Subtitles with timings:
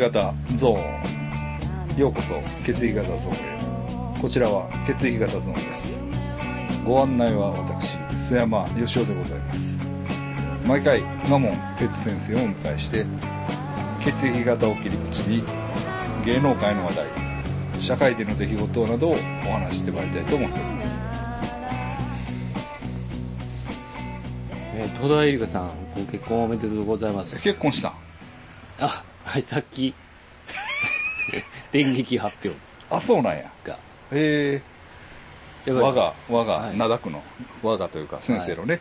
[0.00, 1.98] 型ゾーン。
[1.98, 3.34] ようこそ血液型ゾーン
[4.16, 4.20] へ。
[4.20, 6.02] こちらは血液型ゾーンです。
[6.86, 9.80] ご案内は私須山義雄でございます。
[10.66, 13.04] 毎回賀門哲先生をお迎えして
[14.00, 15.44] 血液型を切り口に
[16.24, 17.06] 芸能界の話題
[17.78, 21.04] 社会での出来事などをお話ししてまいりたいと思っております。
[24.74, 27.42] えー戸田恵梨香さん、ご結婚おめでとうございます。
[27.42, 27.92] 結婚した
[29.30, 29.94] はい、さっき、
[31.70, 32.58] 電撃発表。
[32.90, 33.48] あそうなんや。
[33.62, 33.78] が。
[34.10, 34.54] へえ。
[34.54, 34.62] やっ
[35.66, 36.76] ぱり我が我がはい。
[36.76, 37.22] 灘区の
[37.62, 38.80] 我がというか先生のね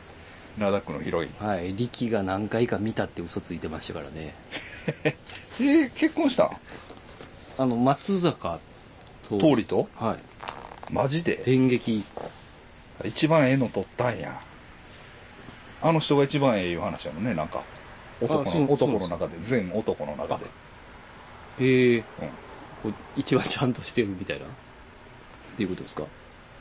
[0.57, 4.33] 灘区のヒロインはい、力が何回か見たって嘘ついてましたからね。
[5.05, 6.49] えー結婚したん？
[7.59, 8.59] あの、松坂
[9.21, 9.87] 通りと？
[9.97, 10.91] はい。
[10.91, 11.35] マジで？
[11.45, 12.03] 電撃。
[13.05, 14.41] 一番ええの取ったんや。
[15.83, 17.63] あの人が一番ええいう話やもんねなんか
[18.21, 20.45] 男あそうの男の中で全男の中で
[21.59, 22.03] へえ、う
[22.83, 24.45] こう一番ちゃんとしてるみたいな。
[24.45, 24.49] っ
[25.57, 26.03] ていうことですか？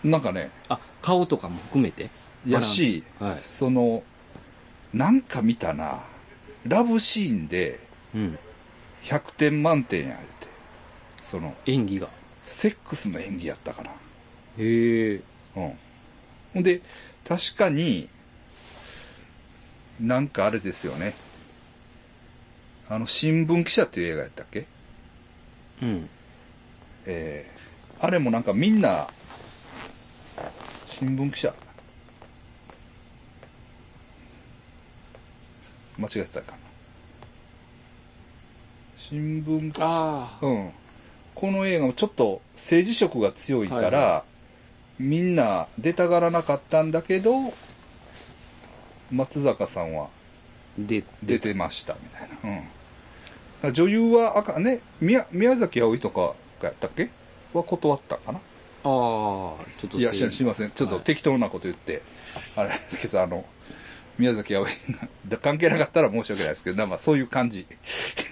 [0.05, 2.11] んなんかねあ、顔とかも含めて？
[2.47, 4.03] やし、バランスその
[4.93, 6.01] なんか見たな
[6.67, 7.79] ラブシーンで
[8.13, 8.23] はい。
[8.23, 8.39] うん。
[9.05, 10.49] 100点満点や言うて
[11.21, 12.09] その演技が。
[12.43, 15.23] セックスの演技やったかなへえ。
[15.57, 15.79] うん。
[16.55, 16.81] ほんで、
[17.29, 18.09] 確かに、
[20.01, 21.15] なんかあれですよね。
[22.89, 24.67] あの、新聞記者っていう映画やったっけ？
[25.83, 26.09] うん。
[27.07, 29.09] えー、あれもなんかみんな、
[30.87, 31.55] 新聞記者？
[35.99, 36.59] 間違えてたかな。
[38.97, 39.87] 新聞記者？
[39.87, 40.71] あうん。
[41.35, 44.25] この映画もちょっと政治色が強いから、はいは
[44.99, 47.53] みんな出たがらなかったんだけど、
[49.13, 50.09] 松坂さんは
[50.77, 52.51] で、出てましたみたいな。
[52.51, 52.69] うん。
[53.73, 57.11] 女優はあかんね、宮宮崎あおいとかがやったっけ？
[57.53, 58.39] は断ったかな？
[58.39, 59.55] ああ、ちょ
[59.87, 60.71] っといや、すいません。
[60.71, 61.05] ちょっとはい。
[61.05, 62.03] 適当なこと言って、
[62.57, 63.45] あれですけど、あの、
[64.19, 64.71] 宮崎あおい
[65.29, 67.67] が関係なかったら申し訳ないですけど、まあそういう感じ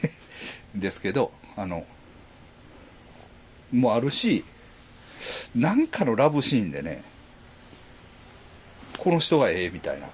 [0.75, 1.85] ですけど、あの、
[3.73, 4.45] もあるし、
[5.57, 7.03] なんかのラブシーンでね、
[8.99, 10.07] この人がええみたいな。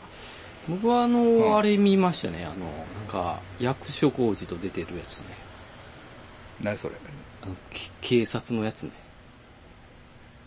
[0.69, 2.45] 僕はあの、んあれ見ましたね。
[2.45, 5.27] あの、なんか、役所広司と出てるやつね。
[6.61, 6.95] 何それ？
[7.43, 8.93] あの、け警察のやつね。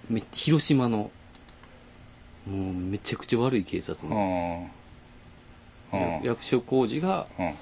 [0.09, 1.11] め、広島の、
[2.45, 4.17] もうめちゃくちゃ悪い警察うの。
[4.17, 4.71] ん。
[5.93, 6.23] うん。
[6.23, 7.53] 役所広司がうん。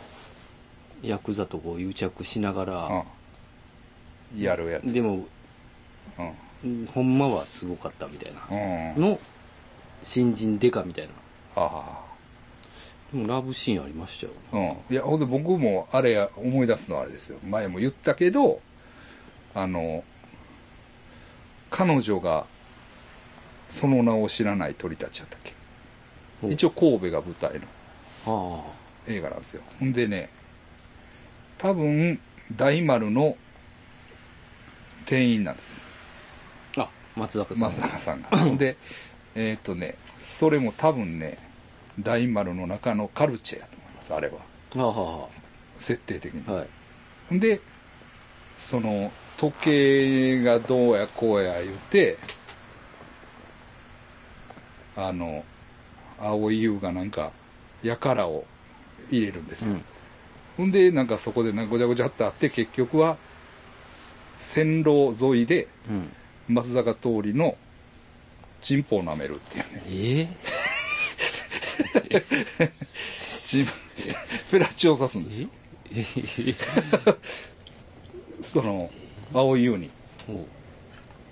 [1.01, 3.03] ヤクザとこう癒着しながら、
[4.33, 4.39] うん。
[4.39, 4.93] やるやつ。
[4.93, 5.25] でも、
[6.19, 6.31] うん。
[6.63, 8.95] うんほんまはすごかったみたいな。
[8.95, 9.01] うん。
[9.01, 9.19] の、
[10.03, 11.13] 新人デカみたいな。
[11.55, 12.02] あ
[13.13, 14.33] でもラブシーンありましたよ。
[14.51, 14.57] あ。
[14.57, 14.93] うん。
[14.93, 17.37] いや、ほんで僕もあれや、思い出すのはあれですよ。
[17.47, 18.59] 前も言ったけど、
[19.53, 20.03] あの、
[21.69, 22.45] 彼女が、
[23.69, 25.53] その名を知らない鳥たちやったっけ？
[26.49, 27.65] 一応神戸が舞台の
[28.27, 28.63] あ
[29.07, 29.63] 映画なんですよ。
[29.79, 30.29] ほんでね、
[31.57, 32.19] 多分、
[32.55, 33.37] 大丸の
[35.05, 35.95] 店員なんです。
[36.77, 36.81] あ。
[36.81, 37.63] あ、松坂さん。
[37.63, 38.57] 松坂さんが。
[38.57, 38.77] で、
[39.35, 41.37] えっ、とね、それも多分ね、
[41.99, 44.33] 大丸の中のカルチェやと思います、あれは。
[44.75, 45.29] ああ、は
[45.77, 46.43] 設定的に。
[46.47, 46.65] あ、は
[47.31, 47.39] い。
[47.39, 47.61] で、
[48.57, 52.17] その、時計がどうやこうや言うて、
[54.95, 55.43] あの、
[56.19, 57.31] 青い優がなんか、
[57.81, 58.45] やからを
[59.09, 59.73] 入れるんですよ。
[59.73, 59.85] うん。
[60.57, 63.17] ほんで、なんかそこでなんかごちゃごちゃってあって、結局は、
[64.37, 66.55] 線路沿いで、うん。
[66.55, 67.57] 松坂通りの、
[68.61, 69.83] チンポを舐めるっていうね。
[69.87, 70.82] えチ
[72.17, 75.49] ンフェラチオを刺すんですよ。
[75.95, 76.05] え
[76.49, 76.55] え
[78.41, 78.89] その、
[79.33, 79.89] 青い優に。
[80.27, 80.37] ほう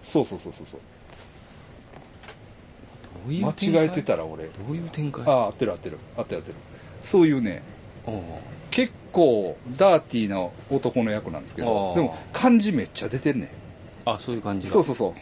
[0.01, 0.79] そうそうそうそうそう。
[3.25, 3.51] どういう間
[3.83, 4.45] 違えてたら俺。
[4.45, 5.25] どういう展開？
[5.25, 5.97] ああ、合ってる合ってる。
[6.17, 6.57] 合ってる合ってる。
[7.03, 7.61] そういうね、
[8.07, 8.11] あ
[8.69, 13.55] 結構ダーティーな男の役なんですけどでも漢字めっちゃ出てんねあ
[14.05, 15.13] あそういう感じがそうそうそう。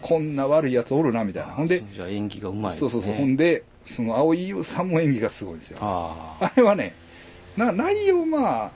[0.00, 1.52] こんな悪いやつおるな、みたいな。
[1.52, 3.14] ほんで、じゃあ演技がうまいねそうそうそう。
[3.14, 5.78] ほんで、その青井優さんも演技がすごいんですよ。
[5.80, 6.94] あああれはね、
[7.56, 8.70] な、内容まあ、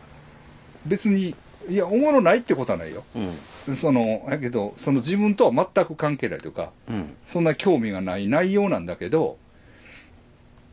[0.86, 1.34] 別に、
[1.68, 3.04] いや、おもろないってことはないよ。
[3.14, 9.38] うんその、やけど、その自分とは全く関係ないというか、うんそんな興味がない内容なんだけど、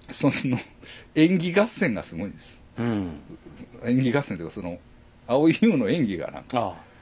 [0.09, 0.59] その、
[1.15, 2.61] 演技合戦がすごいんです。
[2.77, 3.11] うん
[3.85, 4.77] 演技合戦というか、その、
[5.25, 6.92] 青井優の演技がなんか、ああい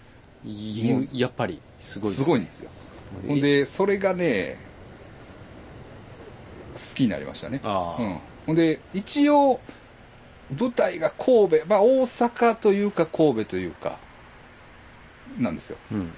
[1.13, 2.71] やっぱりすごいすごいんですよ。
[3.27, 4.57] ほんで、それがね、
[6.73, 7.61] 好きになりましたね。
[7.63, 8.17] うん。
[8.47, 9.59] ほんで、一応、
[10.57, 13.97] 舞台が神戸、まあ大阪というか神戸というか、
[15.39, 15.77] なんですよ。
[15.91, 16.11] うん。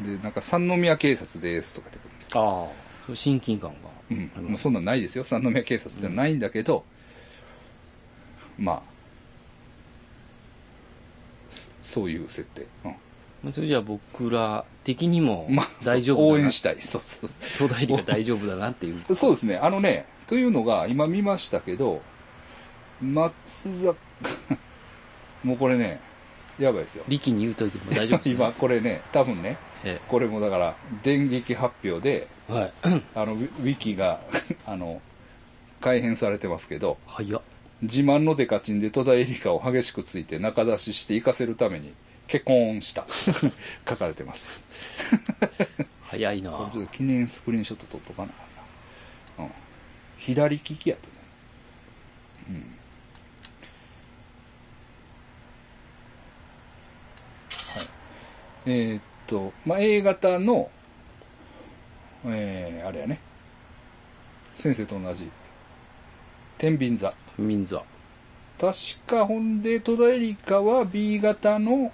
[0.00, 2.70] で、なんか三宮警察ですとかってくるんですよ。
[3.08, 3.14] ああ。
[3.14, 3.76] 親近感が
[4.10, 4.30] うん。
[4.48, 5.24] もうそんなんないですよ。
[5.24, 6.84] 三宮警察じゃないんだけど、
[8.58, 8.82] まあ、
[11.48, 12.66] そそういう設定。
[12.84, 12.94] うん。
[13.42, 16.34] まあ、それじゃあ僕ら的にも まあ、大丈夫だな。
[16.34, 16.80] 応援したい。
[16.80, 17.30] そうそう。
[17.58, 19.02] 巨大理が大丈夫だなっていう。
[19.14, 19.56] そうですね。
[19.56, 22.02] あのね、というのが、今見ましたけど、
[23.00, 23.34] 松
[23.82, 23.96] 坂、
[25.42, 26.00] もうこれね、
[26.58, 27.04] やばいですよ。
[27.08, 28.34] 力に言うといても大丈夫です、ね。
[28.36, 32.52] 今、これね、多分ね、えこれもだから、電撃発表で、え。
[32.52, 32.72] はい。
[33.14, 34.20] あの、ウィキが、
[34.66, 35.00] あの、
[35.80, 36.98] 改変されてますけど。
[37.82, 41.94] 自慢のデカチンで戸田恵梨香を激しくついて仲出しして行かせるために
[42.30, 43.04] 結婚した。
[43.88, 44.64] 書かれてます。
[46.02, 48.32] 早いなこれちょっと記念スクリーンショット撮っとかな。
[49.44, 49.50] うん。
[50.16, 51.14] 左利きやとね。
[52.48, 52.54] うん。
[57.74, 57.86] はい。
[58.66, 60.70] えーっと、まあ、A 型の、
[62.26, 63.18] えー、あれやね。
[64.54, 65.28] 先生と同じ。
[66.58, 67.12] 天秤座。
[67.36, 67.82] 民座。
[68.60, 68.76] 確
[69.08, 71.92] か、ほんで、戸田恵梨香は B 型の、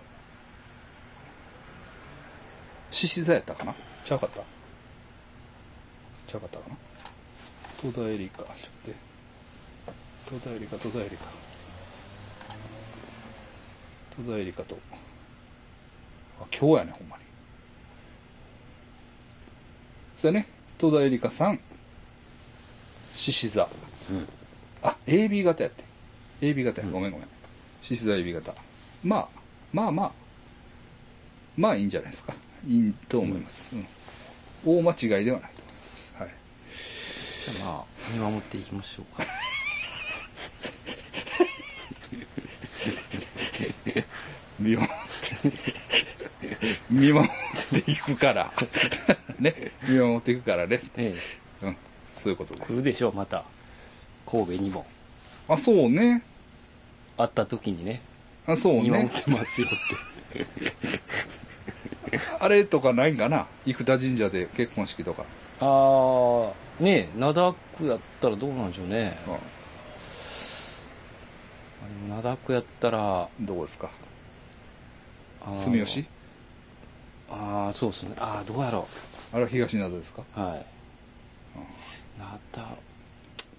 [2.91, 3.75] 獅子座やったかな？
[4.05, 4.41] ちゃうかった？
[6.27, 6.77] ちゃうかったかな？
[7.83, 8.49] 戸田恵梨香、ちょっ
[10.27, 10.35] と。
[10.38, 11.25] 戸田恵梨香、戸田恵梨香。
[14.17, 14.79] 戸田恵梨香と。
[16.41, 17.23] あ、今日やね、ほんまに。
[20.17, 20.47] それね、
[20.79, 21.61] 戸田恵梨香さん、
[23.15, 23.69] 獅子座。
[24.11, 24.29] うん。
[24.83, 25.85] あ、AB 型やって。
[26.41, 26.88] AB 型や。
[26.88, 27.29] ごめんごめん。
[27.83, 28.55] 獅子座 AB 型。
[29.05, 29.29] まあ、
[29.73, 30.12] まあまあ、
[31.56, 32.33] まあいいんじゃないですか。
[32.66, 33.76] いいと思います。
[33.76, 33.86] うん
[34.66, 36.14] 大間違いではないと思います。
[36.18, 36.28] はい。
[36.28, 39.22] じゃあまあ、見守っていきましょうか。
[44.58, 44.94] 見守って、
[46.90, 47.30] 見守っ
[47.84, 48.50] ていくから。
[49.38, 49.54] ね。
[49.88, 50.80] 見守っていくからね。
[50.96, 51.14] え
[51.62, 51.66] え。
[51.66, 51.76] うん。
[52.12, 52.64] そういうことで。
[52.64, 53.44] 来るでしょう、また。
[54.26, 54.84] 神戸にも。
[55.48, 56.24] あ、そうね。
[57.16, 58.02] 会った時にね、
[58.46, 58.82] あ、そうね。
[58.82, 60.95] 見守ってますよって。
[62.40, 63.46] あれとかないんかな？
[63.64, 65.24] 生田神社で結婚式とか。
[65.60, 69.18] あー、ねえ、灘区やったらどうなんでしょうね。
[69.26, 69.38] うあ
[72.08, 73.46] でも灘区やったら、ん。
[73.46, 73.90] どこですか？
[75.52, 76.06] 住吉？
[77.30, 78.14] ああ、そうですね。
[78.18, 78.86] ああ、どうやろ
[79.32, 80.22] あれは東灘ですか？
[80.36, 80.40] う。
[80.40, 80.66] はい。
[82.52, 82.66] 灘、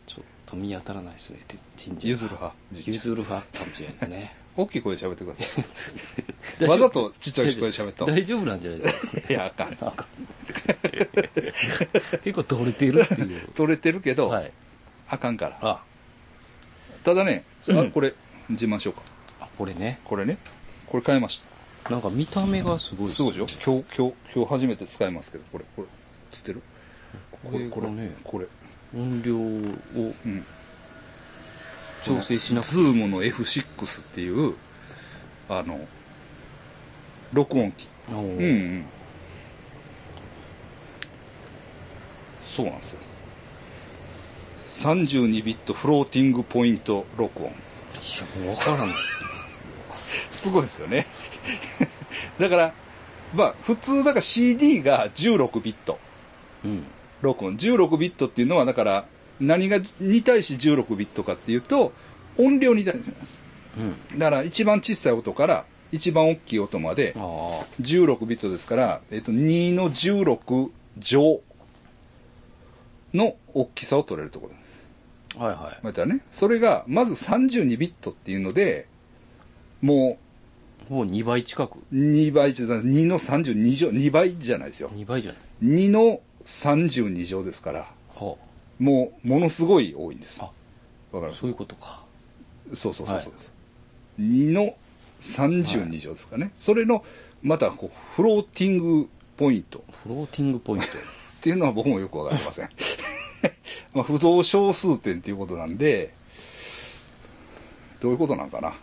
[0.06, 1.40] ちょっと見当たらないですね。
[1.48, 2.08] て神社。
[2.10, 2.56] 譲る派？
[2.72, 4.36] 神社譲る派かもしれないですね。
[4.58, 5.44] 大きい声で喋ってくださ
[6.66, 6.66] い。
[6.68, 9.34] わざとちっちゃい声で喋った大丈夫なんじゃないですか？
[9.34, 9.78] いや、あかん。
[9.80, 10.08] あかん
[12.24, 13.48] 結構取れてるっていう。
[13.54, 14.52] 取れてるけど、はい。
[15.10, 15.58] あかんから。
[15.62, 15.84] あ、
[17.04, 18.14] ただね、あこれ、
[18.50, 19.04] 自慢しようか。
[19.42, 20.00] あ、これね。
[20.04, 20.38] これね、
[20.88, 21.42] これ買いまし
[21.90, 23.16] なんか見た目がすごいた。
[23.16, 23.46] すごいでしょ？
[23.64, 25.88] 今日、今日、今日初めて使いますけど、これ、これ、
[26.32, 26.62] つってる？
[27.32, 27.88] これこれ
[28.24, 28.48] これ。
[28.96, 30.46] 音量をうん。
[32.08, 34.56] 調整しなくズームの F6 っていう、
[35.50, 35.80] あの、
[37.34, 37.88] 録音機。
[37.88, 37.92] て。
[38.14, 38.86] うんうんうん。
[42.44, 43.00] そうなんですよ。
[44.68, 47.50] 32ビットフローティングポイント録音。
[47.50, 49.30] いや、もうわからないですね。
[50.32, 51.06] すごいですよね。
[52.40, 52.74] だから、
[53.34, 56.00] まあ、普通、だから CD が16ビット
[56.64, 56.84] うん。
[57.22, 57.56] 録音。
[57.56, 59.06] 16ビットっていうのは、だから、
[59.40, 61.94] 何が、に対し16ビットかっていうと、
[62.38, 63.44] 音量に対してなんです。
[63.78, 64.20] うん。
[64.20, 67.24] だから、一番小さい音から、一番大きい音まで、ああ。
[67.82, 71.42] 16ビットですから、えっと、2の16乗
[73.14, 74.84] の大きさを取れるところなんです。
[75.38, 75.80] はいはい。
[75.84, 78.88] またね、それが、まず32ビットっていうので、
[79.82, 80.18] も
[80.90, 81.80] もう2倍近く。
[81.80, 84.90] う、2倍じゃない、2の32乗、2倍じゃないですよ。
[84.90, 85.42] 2倍じゃない。
[85.64, 87.88] 2の32乗ですから、は
[88.80, 90.42] もう、ものすごい多いんです。
[90.42, 90.54] わか
[91.14, 91.40] ります？
[91.40, 92.04] そういうことか。
[92.74, 93.34] そうそうそうそう。
[93.34, 93.40] は
[94.20, 94.76] 2の
[95.22, 96.52] 32乗ですかね。
[96.60, 97.04] それの、
[97.42, 99.84] また、こう、フローティングポイント。
[100.04, 100.88] フローティングポイント。
[101.38, 102.70] っていうのは僕もよくわかりません。
[103.94, 106.14] まあ、不動小数点っていうことなんで、
[108.00, 108.76] どういうことなんかな？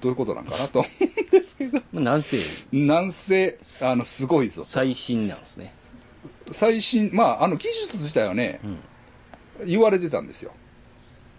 [0.00, 1.78] どういうことなんかなと思うんですけど。
[1.92, 2.38] まあ、なんせ、
[2.72, 4.64] なんせ、あの、すごいぞ。
[4.64, 5.74] 最新なんですね。
[6.50, 8.78] 最新、まあ、あの、技術自体はね、うん。
[9.66, 10.52] 言われてたんですよ。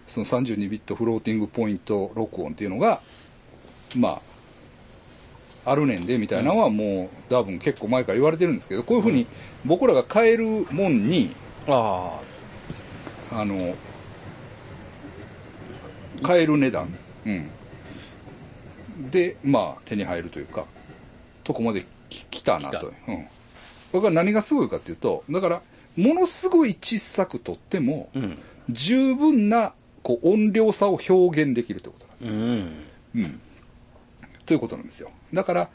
[0.06, 3.00] その32ビットフローティングポイント録音っていうのが、
[3.96, 4.20] ま
[5.64, 9.26] あ、あるねんで、みたいなのはもう、多分結構前から言われてるんですけど、こういうふうに
[9.64, 11.30] 僕らが買えるもんに、
[11.68, 12.20] あ
[13.30, 13.56] あの、
[16.22, 17.50] 買える値段、うん。
[19.10, 20.66] で、まあ、手に入るというか、
[21.44, 22.92] とこまでき来たなと。
[23.08, 23.26] うん。
[23.92, 25.62] だから何がすごいかっていうと、だから、
[25.96, 28.38] ものすごい小さくとっても、うん。
[28.70, 32.32] 十分なこう音量差を表現できるということなんです。
[32.32, 33.22] うん。
[33.22, 33.40] うん。
[34.46, 35.10] ということなんですよ。
[35.34, 35.68] だから、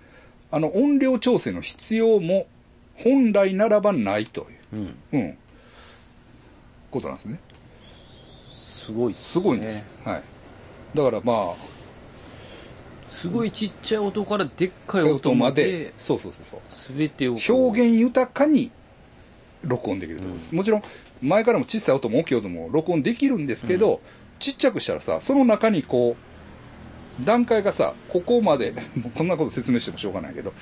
[0.52, 2.48] あの、音量調整の必要も、
[2.96, 4.96] 本来ならばないという、うん。
[5.14, 5.38] うん、
[6.90, 7.40] ことなんですね。
[8.54, 9.86] すごいっすすごいんです。
[10.04, 10.24] はい。
[10.96, 11.77] だからまあ、
[13.10, 16.60] すごいちっちゃい音からでっかい音音ままでで、、そうそうそうそう。
[16.70, 17.52] すべてを表
[17.88, 18.72] 現豊かに
[19.64, 20.56] 録音できるということです。
[20.56, 20.82] もちろん、
[21.22, 24.02] 前からも小さい音も大きい音も録音できるんですけど、
[24.40, 26.16] ちっちゃくしたらさ、その中にこ
[27.22, 28.74] う、段階がさ、ここまで、
[29.16, 30.54] こんなこと説明してもしょうがないけど、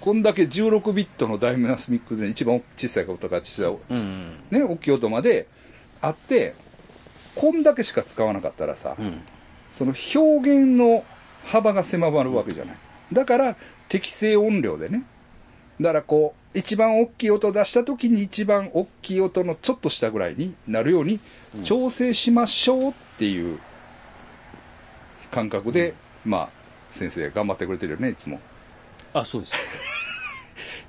[0.00, 4.32] こんだけ16ビットのダイナミックで一番小さい音から小さい、うん。
[4.50, 5.46] ね、大きい音まで
[6.00, 6.54] あって、
[7.36, 9.20] こんだけしか使わなかったらさ、うん。
[9.70, 11.04] その表現の
[11.44, 12.76] 幅が狭まるわけじゃない。
[13.12, 13.56] だから、
[13.88, 15.04] 適正音量でね。
[15.80, 21.20] だからこう、一番大きい音出した時に一番大きい音のちょっと下ぐらいになるように
[21.64, 23.58] 調整しましょうっていう
[25.30, 25.94] 感覚で、
[26.24, 26.48] まあ、
[26.90, 28.40] 先生頑張ってくれてるよね、いつも。
[29.12, 29.99] あ、そうです。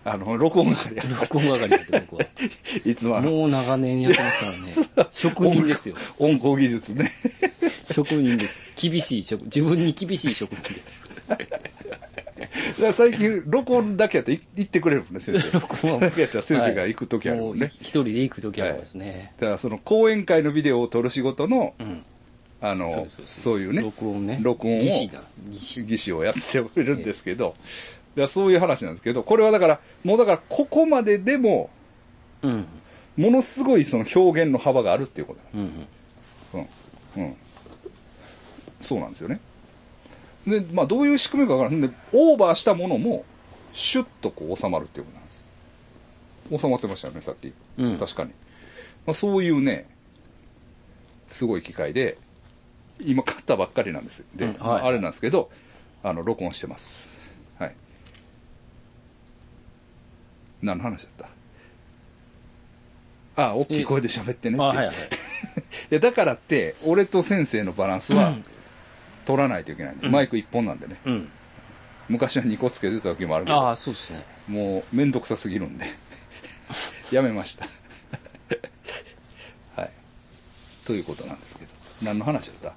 [0.03, 2.25] あの、録音係や録音係で僕は。
[2.85, 4.51] いつもあの、もう長年やってますから
[5.03, 5.09] ね。
[5.11, 5.95] 職人ですよ。
[6.17, 7.09] 音効技術ね。
[7.85, 8.73] 職人です。
[8.75, 11.03] 厳しい職、自分に厳しい職人です。
[12.93, 15.51] 最近、録音だけやったらい言ってくれるもんね、先生。
[15.51, 17.71] 録音だけやったら先生が行く時あるもんね。
[17.79, 19.33] 一人で行くときありますね。
[19.39, 22.03] だからその講演会のビデオを撮る仕事の、うん。
[22.63, 24.39] あの、そういうね、録音ね。
[24.41, 25.37] 録音を、技師なんです。
[25.49, 25.83] 技師。
[25.83, 27.55] 技師をやっておるんですけど、
[28.15, 31.69] だそういう話なんですけど、これはだから、もうだからここまででも、
[32.41, 32.65] うん。
[33.17, 35.77] ものすごいその表現の幅があるっていうことなんです。
[36.53, 36.61] うん。
[37.17, 37.27] うん。
[37.27, 37.35] うん。
[38.79, 39.39] そうなんですよね。
[40.47, 41.81] で、まあどういう仕組みかわからん。
[41.81, 43.25] で、オーバーしたものも、
[43.73, 45.43] シュッとこう収まるっていうことなんです。
[46.57, 47.53] 収まってましたよね、さっき。
[47.77, 48.31] うん確かに。
[49.05, 49.87] まあそういうね、
[51.29, 52.17] すごい機械で、
[52.99, 54.25] 今買ったばっかりなんです。
[54.35, 55.49] で、うんはいあれなんですけど、
[56.03, 57.31] あの、録音してます。
[57.57, 57.75] はい。
[60.61, 61.11] 何の話だっ
[63.35, 63.49] た？
[63.49, 64.77] あ、大きい声で喋ってねってあ、いう。
[64.77, 64.95] はいはい。
[65.91, 68.33] いや、だからって、俺と先生のバランスは、
[69.25, 70.97] 取らないといけないんで、マイク一本なんでね。
[71.05, 71.29] うん。
[72.09, 74.25] 昔は2個つけてた時もあるけど、ああ、そうですね。
[74.47, 75.85] もうめんどくさすぎるんで、
[77.11, 77.65] やめました。
[79.81, 79.91] はい。
[80.85, 81.71] ということなんですけど。
[82.01, 82.73] 何の話だっ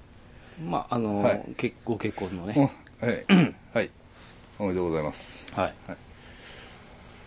[0.62, 2.70] まあ、あのはいご結婚のた、ね。
[3.00, 3.24] はい。
[3.74, 3.90] はい。
[4.58, 5.52] おめでとうございます。
[5.54, 5.74] はい。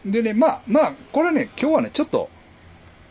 [0.07, 2.29] でね、まあ、まあ、これね、今日はね、ちょっと、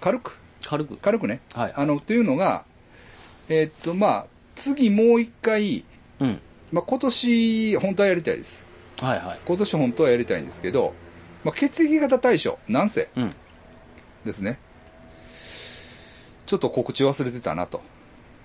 [0.00, 0.96] 軽く、軽く。
[0.96, 1.40] 軽くね。
[1.52, 2.64] はいあの、というのが、
[3.48, 5.84] えーっと、まあ、次もう一回、
[6.20, 6.40] うん。
[6.72, 8.66] まあ、今年、本当はやりたいです。
[8.98, 9.40] はいはい。
[9.44, 10.94] 今年本当はやりたいんですけど、
[11.44, 13.34] まあ、血液型対象、なんせうん。
[14.24, 14.58] ですね。
[16.46, 17.82] ちょっと告知忘れてたな、と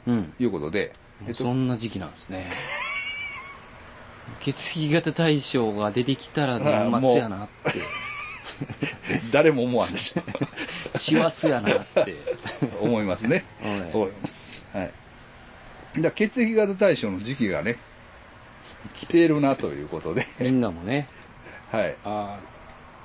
[0.07, 0.33] うん。
[0.39, 0.91] いうことで、
[1.25, 2.49] えっと、そんな時期なんですね。
[4.41, 7.79] 血液型対象が出てきたら年末やなって。
[9.31, 10.21] 誰も思わんでしょ。
[10.97, 12.15] 師走やなって。
[12.79, 13.45] 思いますね。
[13.61, 14.63] はい思います。
[14.73, 14.91] はい。
[15.95, 17.77] じゃあ血液型対象の時期がね、
[18.93, 21.07] 来ているなということで、みんなもね。
[21.71, 21.95] はい。
[22.03, 22.39] あ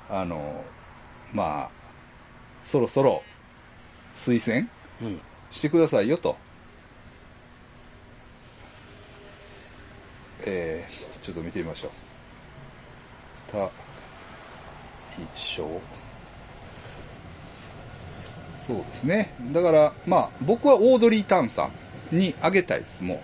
[0.09, 0.65] あの、
[1.33, 1.71] まあ、
[2.63, 3.23] そろそろ
[4.15, 4.69] 推薦
[5.03, 5.21] あ、うん。
[5.51, 6.37] してくださいよと。
[10.47, 11.91] えー、ちょっと見てみましょう。
[18.57, 19.35] そうですね。
[19.53, 21.71] だから、まあ、僕はオードリー・タンさ
[22.13, 23.19] んにあげたいです、もう。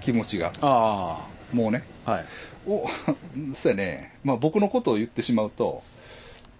[0.00, 0.52] 気持ちが。
[0.60, 1.84] あもうね。
[2.04, 2.24] あ、はい。
[2.66, 2.86] お、
[3.54, 4.12] そうやね。
[4.24, 5.82] まあ僕のことを言ってしまうと、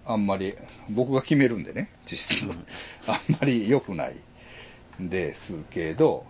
[0.05, 0.55] あんまり、
[0.89, 2.57] 僕が決めるんでね、実質。
[3.07, 4.15] あんまり良くない
[5.01, 6.25] んですけど、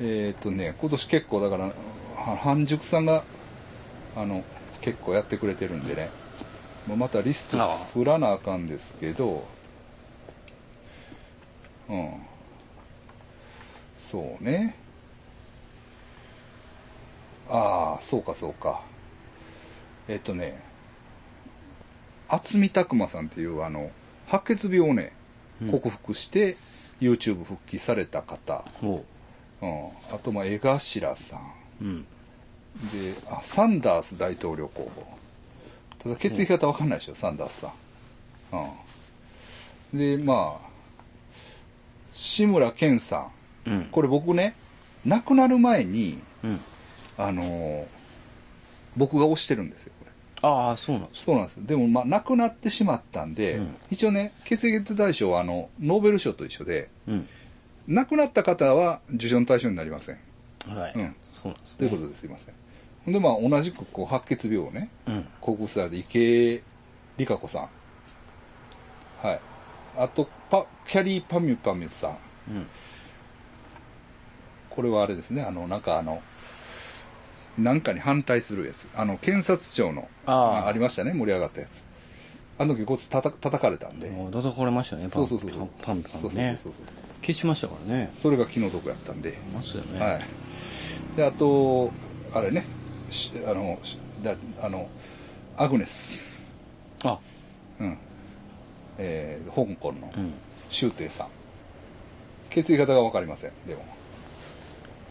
[0.00, 3.24] えっ、とね、今年結構だから、は半熟さんが、
[4.16, 4.44] あの、
[4.80, 6.10] 結構やってくれてるんでね、
[6.96, 9.46] またリスト作らなあかんですけど、
[11.88, 12.12] うん。
[13.96, 14.74] そうね。
[17.50, 18.82] ああ、そうかそうか。
[20.06, 20.62] えっとね、
[22.28, 23.90] 渥美拓磨さんっていうあの、
[24.26, 25.12] 白血病をね、
[25.62, 26.56] うん克服して、
[27.00, 28.64] YouTube 復帰された方。
[28.80, 29.04] ほ
[29.60, 29.86] うん。
[30.14, 30.78] あと、まあ、江頭
[31.16, 31.40] さん。
[31.80, 31.84] う。
[31.84, 32.02] うん。
[32.02, 32.06] で、
[33.30, 35.17] あ、サンダース大統領候補。
[36.02, 37.72] ただ血液型わかんないでしょ、サンダースさん。
[39.92, 40.18] うん。
[40.18, 40.68] で、まあ、
[42.12, 43.28] 志村けんさ
[43.66, 43.70] ん。
[43.70, 43.84] うん。
[43.90, 44.54] これ僕ね、
[45.04, 46.60] 亡くなる前に、うん。
[47.16, 47.86] あのー
[48.96, 50.48] 僕が推してるんですよ、これ。
[50.48, 51.24] ああ、そうなんです。
[51.24, 51.64] そうなんです。
[51.64, 57.28] でも、まあ、亡くなってしまったんで、うん一応ね、血液大賞は、あの、ノーベル賞と一緒で、うん。
[57.86, 60.18] 亡くなった方は受賞の対象になりません。
[60.68, 60.92] はい。
[60.96, 61.88] うんそうなんですね。
[61.88, 62.54] ということですいません。
[63.12, 65.26] で、まあ、同じく、こう、白血病をね、うん。
[65.40, 66.62] 克服されて、池江
[67.18, 67.68] 璃花子さん。
[69.26, 69.40] はい。
[69.96, 72.10] あと、パ、キャリーパミュパミュさん。
[72.50, 72.66] うん。
[74.70, 76.22] これはあれですね、あの、なんかあの、
[77.58, 78.88] なんかに反対するやつ。
[78.94, 81.84] あの、検察庁の、あーありましたね、盛り上がったやつ。
[82.60, 84.10] あの時こつたた叩かれたんで。
[84.10, 85.58] もう叩かれましたね、パンそうそうそう。
[85.58, 86.56] パンパンパンそうそうね。
[86.56, 86.84] そうそう。
[87.22, 88.08] 消しましたからね。
[88.12, 89.36] それが気の毒やったんで。
[89.52, 90.00] ますよね。
[90.00, 90.22] はい。
[91.16, 91.90] で、あと、
[92.32, 92.64] あれね、し
[93.46, 94.88] あの、しだあの、
[95.56, 96.50] アグネス。
[97.04, 97.18] あ、
[97.80, 97.98] うん。
[98.98, 100.34] えー、香港のうん。
[100.68, 101.28] 周庭さん。
[102.50, 103.84] 血液型がわかりません、でも。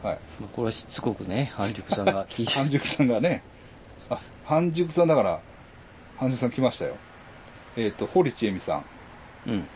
[0.04, 0.20] はい。
[0.40, 2.52] まあ、これはしつこくね、半熟さんが聞いて。
[2.60, 3.44] 半熟さんがね、
[4.10, 5.40] あ、半熟さんだから、
[6.18, 6.96] 半熟さん来ましたよ。
[7.76, 8.86] えっ、と、堀ちえみさん。
[9.48, 9.68] うん。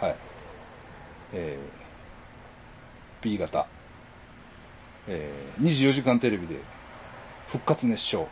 [0.00, 0.16] はい。
[1.32, 3.66] えー、B 型。
[5.08, 6.56] えー、24時間テレビで
[7.48, 8.28] 復活熱唱。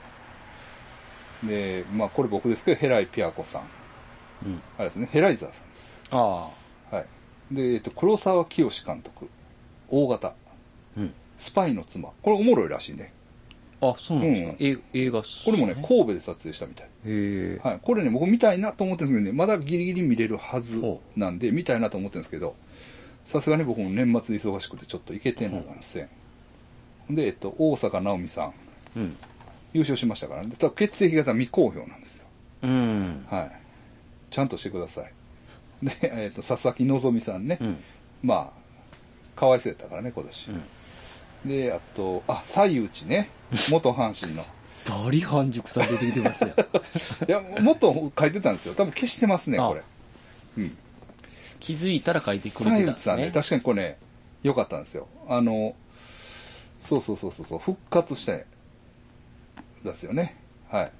[1.42, 3.62] で、まあこれ僕ですけど、ヘライ・ピアコさん。
[4.46, 4.62] うん。
[4.78, 6.04] あれですね、ヘライザーさんです。
[6.10, 6.50] あ
[6.92, 6.96] あ。
[6.96, 7.54] はい。
[7.54, 9.28] で、えっ、と、黒沢清監督。
[9.88, 10.34] 大型。
[10.96, 11.14] うん。
[11.36, 12.10] スパイの妻。
[12.22, 13.12] これおもろいらしいね。
[13.80, 14.56] あ、そうなんですか。
[14.58, 16.86] うんえ映画これもね、神戸で撮影したみたい。
[16.86, 17.60] へえ。
[17.62, 17.80] はい。
[17.82, 22.56] これね、僕見たいなと思ってるんですけどね、まだギリギリ見れるはずほなんで、見たいなと思ってるんですけど、
[23.24, 26.06] さすがに僕も年末忙しくてちょっと行けてんのなんですよ。
[27.10, 28.54] で、えっと、大坂なおみさん。
[29.72, 30.54] 優勝しましたからね。
[30.58, 32.26] ただ血液型未公表なんですよ。
[32.62, 33.26] うん。
[33.28, 33.52] はい。
[34.30, 35.12] ちゃんとしてください。
[35.82, 37.58] で、えっと、佐々木希さんね。
[37.60, 37.78] うん。
[38.22, 40.50] まあ、かわいそうやったからね、今年。
[40.50, 41.48] うん。
[41.48, 43.30] で、あと、あ、西内ね。
[43.70, 44.44] 元阪神の。
[45.04, 46.54] バリ半熟さん出てきてますよ。
[47.28, 48.74] いや、もっと書いてたんですよ。
[48.74, 49.82] 多分消してますね、あこれ。
[50.58, 50.76] うん。
[51.60, 52.92] 気づいたら書いてくれてたん西ですね。
[52.92, 53.98] 内さんね、確かにこれね、
[54.42, 55.08] 良かったんですよ。
[55.28, 55.74] あの、
[56.78, 58.46] そうそうそうそうそう、復活して、
[59.84, 60.36] ですよね。
[60.68, 60.92] はい。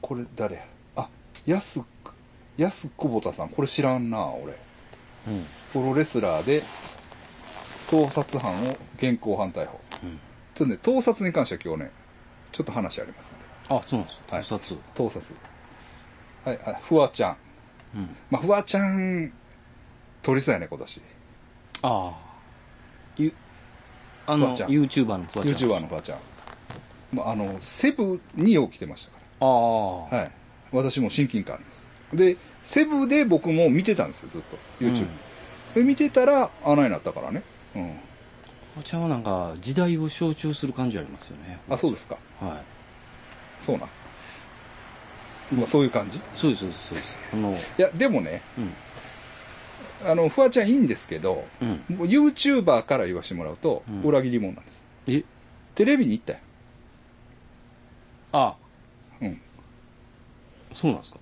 [0.00, 0.64] これ誰や？
[0.96, 1.08] あ、
[1.46, 1.86] 安く、
[2.56, 4.54] 安久保田さん、これ知らんな、俺。
[5.28, 5.46] うん。
[5.72, 6.62] プロレスラーで、
[7.88, 9.80] 盗撮犯を現行犯逮捕。
[10.02, 10.18] うん。
[10.54, 11.90] ちょっとね、盗撮に関しては今日ね、
[12.52, 13.44] ちょっと話ありますんで。
[13.68, 14.78] あ、そうなんですはい盗撮。
[14.94, 15.34] 盗撮。
[16.44, 17.36] はい、あ、フワちゃん。
[17.94, 18.16] うん。
[18.30, 19.32] まあ、フワちゃん、
[20.22, 21.02] 取りそうやね、今年。
[21.82, 22.30] ああ。
[24.30, 25.70] ゆ、あの、フワちゃん YouTuber のフワちゃん。
[25.70, 26.18] YouTuber のフワちゃん。
[27.12, 30.14] まあ、あの、セブによう来てましたかああ。
[30.16, 30.22] ら。
[30.22, 30.32] はい。
[30.72, 31.90] 私も親近感あります。
[32.12, 34.58] で、セブで僕も見てたんですよ、ずっと。
[34.80, 35.06] YouTube。
[35.74, 37.42] で、見てたら、あないなったからね。
[37.74, 37.84] うん。
[37.84, 37.90] フ
[38.76, 41.60] ワちゃんはなんか、時代を象徴する感じありますよね。
[41.68, 42.16] あ、そうですか。
[42.40, 42.62] はい。
[43.58, 43.88] そうなん。
[45.52, 46.18] まあ、そういう感じ？
[46.18, 47.36] いそうです、そうです、そうです。
[47.36, 48.72] あの、や、でもね、うん。
[50.06, 51.82] あの、フワちゃんいいんですけど、うん。
[51.90, 54.86] YouTuber から言わしてもらうと、うん裏切り者なんです。
[55.06, 55.24] え？
[55.74, 56.38] テレビに行ったよ。
[58.32, 58.54] あ
[59.20, 59.40] うん。
[60.72, 61.18] そうなんですか？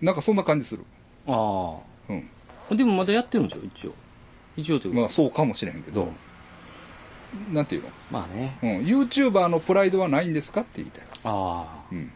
[0.00, 0.84] なんかそんな感じする。
[1.26, 1.76] あ
[2.08, 2.28] うん。
[2.70, 2.74] あ。
[2.74, 3.94] でもまだやってるんでしょ、一応。
[4.56, 5.00] 一応というか。
[5.00, 6.12] まあそうかもしれへんけど、
[7.52, 7.88] なんていうの？
[8.10, 8.58] まあね。
[8.62, 8.70] うん。
[8.86, 11.04] YouTuber のプライドはないんですかって言いたい。
[11.24, 12.10] あうん。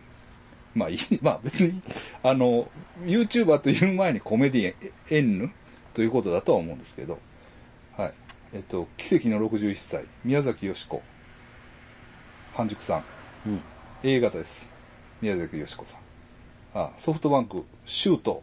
[0.74, 1.80] まあいい、 まあ別に、
[2.22, 2.68] あの、
[3.04, 5.52] YouTuber という前にコメディエンヌ？
[5.94, 7.18] ということだとは思うんですけど、
[7.96, 8.14] はい。
[8.52, 11.02] えっと、奇跡の61歳、宮崎美子、
[12.54, 13.02] 半熟さん、あ。
[13.46, 13.60] うん。
[14.02, 14.70] A 型です。
[15.20, 16.00] 宮崎美子さん。
[16.74, 18.42] あ、ソフトバンク、シュート、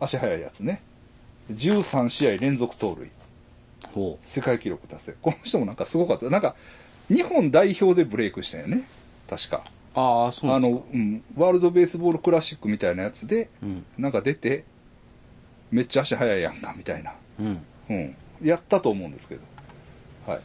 [0.00, 0.82] 足速いやつね。
[1.50, 3.10] 13試合連続盗塁。
[3.94, 5.16] ほ世界記録達成。
[5.20, 6.28] この人もなんかすごかった。
[6.30, 6.56] なんか、
[7.08, 8.84] 日本代表でブレイクしたよね。
[9.28, 9.64] 確か。
[9.94, 9.98] う。
[9.98, 10.60] ああ、そうなあ。
[10.60, 13.84] の、うん、ワールドベースボールクラシックみたいなやつで、うん。
[13.98, 14.64] なんか出て、
[15.72, 17.14] めっちゃ足速いやんか、みたいな。
[17.40, 17.62] うん。
[17.88, 18.16] うん。
[18.42, 19.40] やったと思うんですけど。
[20.26, 20.40] はい。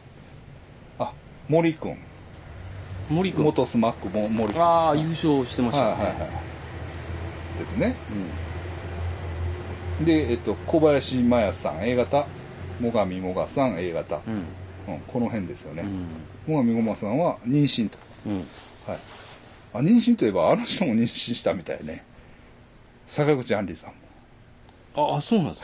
[0.98, 1.12] あ、
[1.48, 1.98] 森くん。
[3.10, 3.44] 森君。
[3.44, 4.62] 元スマックも森くん。
[4.62, 5.90] ああ、優勝してましたね。
[5.90, 7.58] はいはいはい。
[7.58, 7.94] ですね。
[9.98, 10.04] うん。
[10.06, 12.26] で、えっと、小林麻也さん A 型、
[12.80, 14.44] 最上もがさん A 型、うん。
[14.94, 15.82] うん、この辺ですよね。
[15.82, 16.06] うん。
[16.46, 17.98] 最上もがさんは妊娠と。
[18.26, 18.36] うん。
[18.38, 18.98] はい。
[19.74, 22.02] あ、妊娠といえば、あの人も妊娠したみたいね。
[23.06, 24.07] 坂口杏里さんも。
[24.98, 25.62] ああ、そうなんです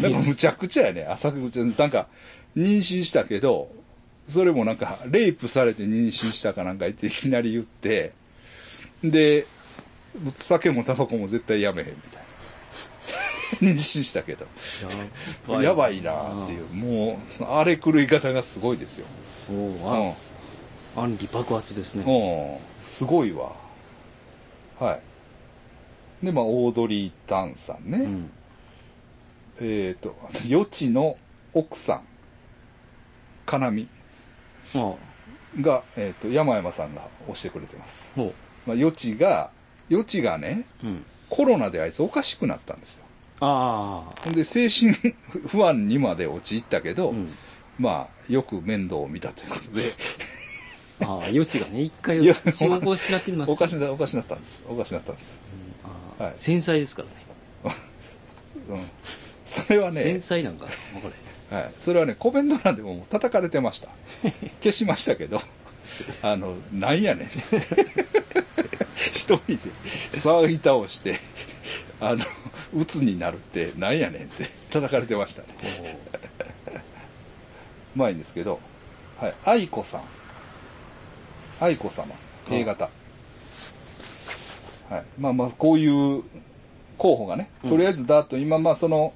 [0.00, 0.08] か？
[0.08, 1.04] なんかむちゃくちゃやね。
[1.04, 2.06] あ、坂口、なんか、
[2.56, 3.68] 妊娠したけど、
[4.28, 8.12] それもなんか、レイプされて妊娠したかなんか言っていきなり言って、
[9.04, 9.46] で、
[10.34, 12.26] 酒もタバコも絶対やめへんみたいな。
[13.72, 14.46] 妊娠したけど。
[15.62, 16.12] やばいな
[16.44, 19.06] っていう、もう、その荒れ狂い方がすごいですよ。
[19.46, 19.82] そううん。
[19.84, 20.14] は。
[20.96, 22.04] 暗里爆発ですね。
[22.06, 22.86] うん。
[22.88, 23.52] すごいわ。
[24.80, 25.00] はい。
[26.26, 27.98] で、まあ、オードリー・タンさんね。
[27.98, 28.30] うん。
[29.60, 30.16] えっ、と、
[30.50, 31.16] 余地の
[31.54, 32.02] 奥さん、
[33.46, 33.86] かなみ
[35.60, 38.12] が、えっ、と、山山さんが押してくれてます。
[38.16, 38.34] ほ
[38.66, 39.50] まあ、余地が、
[39.88, 40.86] 余地がね、う。
[40.88, 41.04] うん。
[41.30, 43.04] コロナであいつおかしくなったんですよ。
[43.38, 44.92] ああ、で、精神
[45.48, 47.32] 不安にまで陥ったけど、うん。
[47.78, 49.82] まあ、よく面倒を見たということで、
[51.02, 53.52] ああ、余地がね、一回消防しなってます。
[53.52, 54.64] おかしな、おかしなったんです。
[54.68, 55.38] おかしなったんです。
[55.40, 55.65] ああ
[56.18, 57.14] はい繊細ですからね。
[58.68, 58.90] うん。
[59.44, 60.70] それはね繊、細なんか、こ
[61.50, 61.56] れ。
[61.56, 61.72] はい。
[61.78, 63.88] それはね、コメント欄でも叩かれてました。
[64.62, 65.40] 消しましたけど、
[66.22, 67.28] あの、なんやねん。
[68.96, 69.58] 一人で
[70.12, 71.18] 騒ぎ倒して、
[72.00, 72.24] あの、
[72.74, 75.48] 鬱になるってなんやねんって叩かれてましたね。
[77.94, 78.60] まあいいんですけど、
[79.18, 79.34] はい。
[79.44, 80.02] 愛子さん。
[81.60, 82.14] 愛子様。
[82.50, 82.90] A 型。
[84.90, 85.04] はい。
[85.18, 86.22] まあまあ、こういう
[86.98, 89.12] 候補がね、とりあえずだと今、まあその、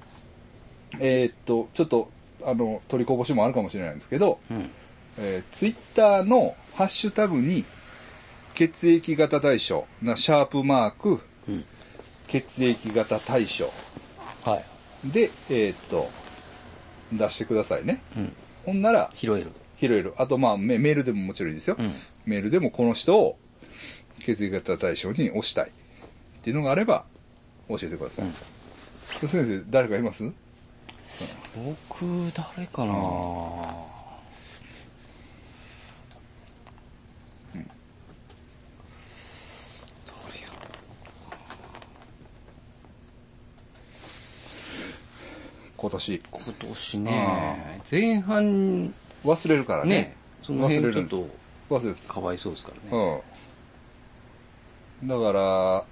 [0.98, 2.10] えーっと、ちょっと、
[2.44, 4.70] あの、取りこぼしもあるかもしれないんですけど、うん。
[5.18, 7.64] えー、ツイッターのハッシュタグに、
[8.54, 11.64] 血液型対象、な、シャープマーク、うん。
[12.28, 13.66] 血液型対象
[14.44, 14.62] は
[15.04, 15.12] い。
[15.12, 16.08] で、えーっと、
[17.12, 18.02] 出してくださいね。
[18.16, 18.32] うん。
[18.66, 19.52] ほんなら、拾える。
[19.80, 20.14] 拾える。
[20.18, 21.76] あと、まあメ、メールでももちろんいいですよ。
[21.78, 21.92] うん。
[22.24, 23.38] メールでもこの人を
[24.20, 25.72] 血液型対象に押したいっ
[26.42, 27.04] ていうのがあれば、
[27.68, 28.26] 教えてください。
[28.26, 28.32] うん
[29.26, 30.32] 先生、誰かいます？
[31.88, 33.02] 僕、誰かな、誰
[40.40, 40.48] や
[45.76, 46.22] 今年。
[46.30, 49.90] 今年ね、前半忘れるからね。
[49.90, 51.22] ね、その忘れ辺ちょっるんです
[51.68, 51.74] と。
[51.74, 52.08] 忘れです。
[52.08, 53.04] かわいそうですからね。
[53.04, 53.20] うん。
[55.04, 55.84] だから、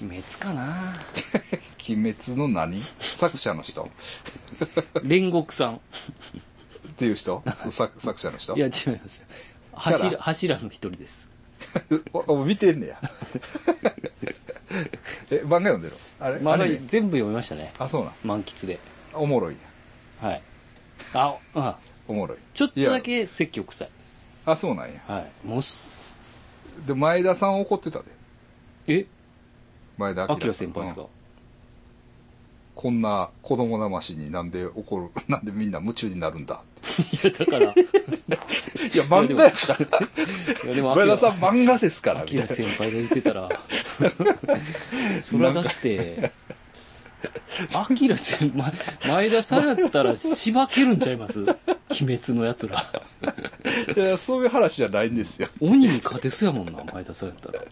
[0.00, 0.94] 鬼滅かな
[1.88, 2.82] 鬼滅の何？
[2.98, 3.82] 作者の人？
[3.84, 3.86] っ
[5.02, 5.80] 煉獄さん。
[6.96, 7.42] ていう人？
[7.70, 8.56] 作作者の人？
[8.56, 9.28] いや、違いますよ。
[9.74, 11.32] 柱、柱の一人です。
[12.12, 13.00] おお見てんねや。
[15.30, 16.40] え、漫画読んでるあれ？
[16.40, 17.72] まあ、全部読みましたね。
[17.78, 18.14] あ、そうなん？
[18.24, 18.78] 満喫で。
[19.14, 19.56] おもろい
[20.22, 20.28] や。
[20.28, 20.42] はい。
[21.14, 22.38] あ、あ、おもろい。
[22.54, 23.88] ちょっとだけ説教臭い。
[24.44, 25.00] あ、そうなんや。
[25.06, 25.46] はい。
[25.46, 25.92] もうす、
[26.86, 28.04] で、前田さん怒ってたで。
[28.88, 29.06] え？
[29.96, 31.06] 前田アキラ先輩ですか、うん。
[32.74, 36.60] こんな子供騙しになんで怒る、 なんでみんな夢中になるんだ
[37.22, 39.78] いや、だから、いいや、漫画やから。
[40.68, 42.64] や、でも、前田さん漫画ですから、アキラみたいな。
[42.70, 43.48] 先輩が言ってたら、
[45.20, 46.32] それはだって、
[47.74, 48.72] アキラ先輩、
[49.08, 51.42] 前田さんやったら、しばけるんちゃいます？
[51.42, 51.56] 鬼
[52.16, 52.84] 滅の奴ら。
[53.96, 55.48] いや、そういう話じゃないんですよ。
[55.60, 57.60] 鬼に勝てそうやもんな、前田さんやったら。
[57.60, 57.64] っ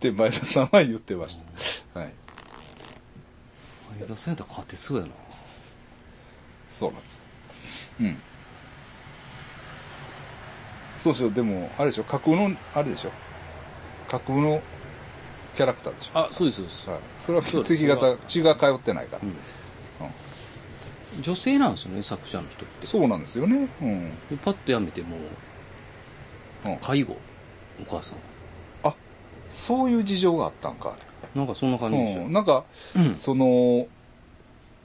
[0.00, 1.42] て前田さんは言ってまし
[1.94, 2.00] た。
[2.00, 2.12] はい。
[3.98, 5.10] 前田さんやったら勝てそうやな。
[5.28, 7.28] そうなんです。
[8.00, 8.16] うん。
[10.96, 13.10] そうしよう、でも、あれでしょ、架空の、あれでしょ？
[14.08, 14.62] 架空の
[15.54, 16.18] キャラクターでしょ。
[16.18, 16.90] あ、そうです、そうです。
[16.90, 16.98] はい。
[17.16, 19.22] それは血液型、血が通ってないから。
[19.22, 19.34] うん
[21.20, 22.86] 女性なんですよね、作者の人って。
[22.86, 23.68] そうなんですよね。
[23.82, 24.10] うん。
[24.30, 25.16] でパッとやめても
[26.64, 27.16] う、うん介護、
[27.82, 28.18] お母さん。
[28.84, 28.94] あ、
[29.48, 30.94] そういう事情があったんか。
[31.34, 32.24] なんかそんな感じですよ。
[32.24, 32.32] うん。
[32.32, 32.64] なんか、
[32.96, 33.88] うんその、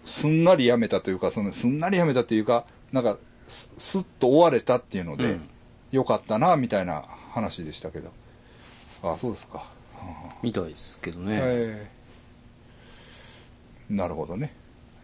[0.05, 5.49] すんなりやめたというか、その、すんなりやめたというか、なんか、すすっと終われたっていうので、うん
[5.91, 8.11] よかったな、みたいな話でしたけど。
[9.01, 9.63] あ、そうですか。
[10.43, 11.39] みたいですけどね。
[11.41, 11.89] え
[13.89, 14.53] えなるほどね。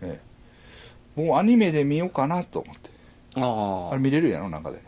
[0.02, 0.20] え
[1.18, 2.90] えもうアニメで見ようかなと思って。
[3.36, 4.82] ああれ見れるやろ、なんかで。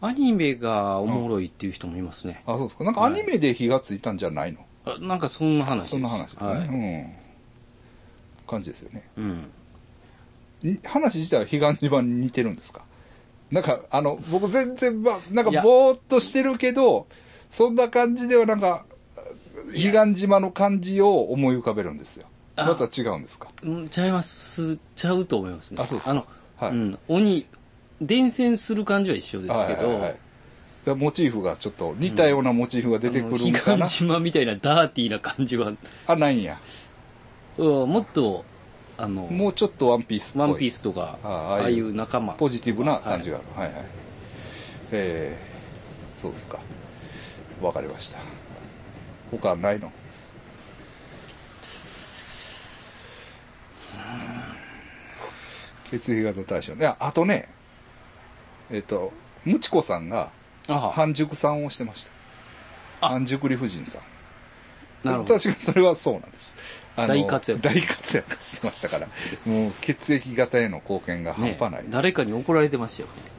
[0.00, 0.06] あ。
[0.06, 2.42] アニメがおもろいっていう人もいますね。
[2.46, 2.84] あ、そうですか。
[2.84, 5.90] なんかアニメで火がついたんじゃないの、あなんかそんな話です。
[5.90, 6.48] そんな話ですね。
[6.50, 7.12] はいうん。
[8.46, 9.08] 感じですよね。
[9.16, 9.26] うん。
[10.70, 12.82] ん話自体は彼岸島に似てるんですか？
[13.50, 17.06] なんか、あの、僕全然、ば、なんかぼーっとしてるけど、
[17.48, 18.84] そんな感じではなんか、
[19.72, 22.26] 彼岸島の感じを思い浮かべるんですよ。
[22.56, 23.48] あまた違うんですか？
[23.62, 25.82] うんちゃいます、ちゃうと思いますね。
[25.82, 26.98] あそうですかあの、はいうん。
[27.08, 27.46] 鬼、
[28.00, 30.16] 伝染する感じは一緒ですけど、はいはいはい
[30.96, 35.72] モチーフがちょっと似たようなモチーフが出てくるんかな、彼岸島みたいなダーティーな感じは、
[36.06, 36.58] あ、ないんや。
[37.58, 38.42] うんもっと、
[38.96, 40.38] あの、もうちょっとワンピース。
[40.38, 42.32] ワンピースとか、ああいう仲間。
[42.34, 43.36] ポジティブな感じが。
[43.36, 43.68] がある。
[43.68, 43.84] はい、はい、
[44.92, 46.58] えー、そうですか。
[47.60, 48.20] わかりました。
[49.30, 49.92] 他ないの？
[55.90, 56.74] 血液型対象。
[56.74, 57.48] いや、あとね、
[58.70, 59.12] えっ、と、
[59.44, 60.30] ムチコさんが
[60.66, 62.10] 半熟さんをしてました。
[63.00, 64.02] あ半熟理不尽さん。
[65.06, 65.34] なるほど。
[65.34, 66.56] 確かにそれはそうなんです。
[66.96, 69.06] 大活躍大活躍してましたから。
[69.46, 71.92] もう血液型への貢献が半ね端ないです。
[71.92, 73.37] 誰かに怒られてましたよあ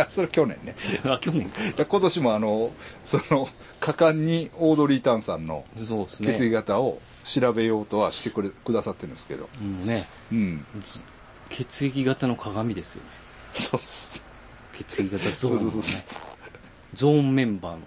[0.08, 0.72] それ去年ね。
[0.72, 0.76] ね。
[1.10, 1.84] あ、去年か。
[1.84, 2.72] 今年もあの、
[3.04, 3.48] その、
[3.80, 5.64] 果敢にオードリー・タンさんの。
[5.76, 9.48] 血液型を調べようとはしてくれ、くださってるんですけど。
[9.60, 10.06] うんね。
[10.32, 10.66] うん。
[10.80, 11.02] ず
[11.48, 13.10] 血液型の鏡ですよね。
[13.52, 14.24] そうです。
[14.72, 16.22] 血液型ゾーンのねそうそうそう。
[16.94, 17.78] ゾーンメンバーの。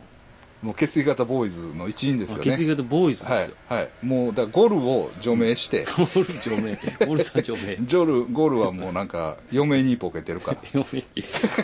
[0.68, 2.44] もう血液型ボーイズの一員ですよね。
[2.44, 3.56] 血液型ボーイズですよ。
[3.70, 3.84] はい。
[3.84, 4.06] はい。
[4.06, 6.76] もう、だゴルを除名して、ゴール除名。
[7.08, 7.78] ゴールさん除名。
[7.88, 10.62] ジョル、ゴルはもうなんか、嫁にボケてるから。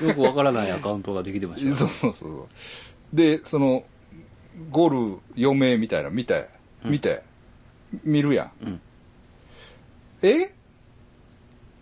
[0.08, 1.76] よくわからないアカウントができてましたよ。
[1.76, 2.48] そうそうそう。
[3.13, 3.84] で、その、
[4.72, 6.48] ゴル、余命みたいなの見て、
[6.86, 7.24] 見て、
[8.06, 8.52] 見るやん。
[8.66, 8.82] うん
[10.22, 10.50] え？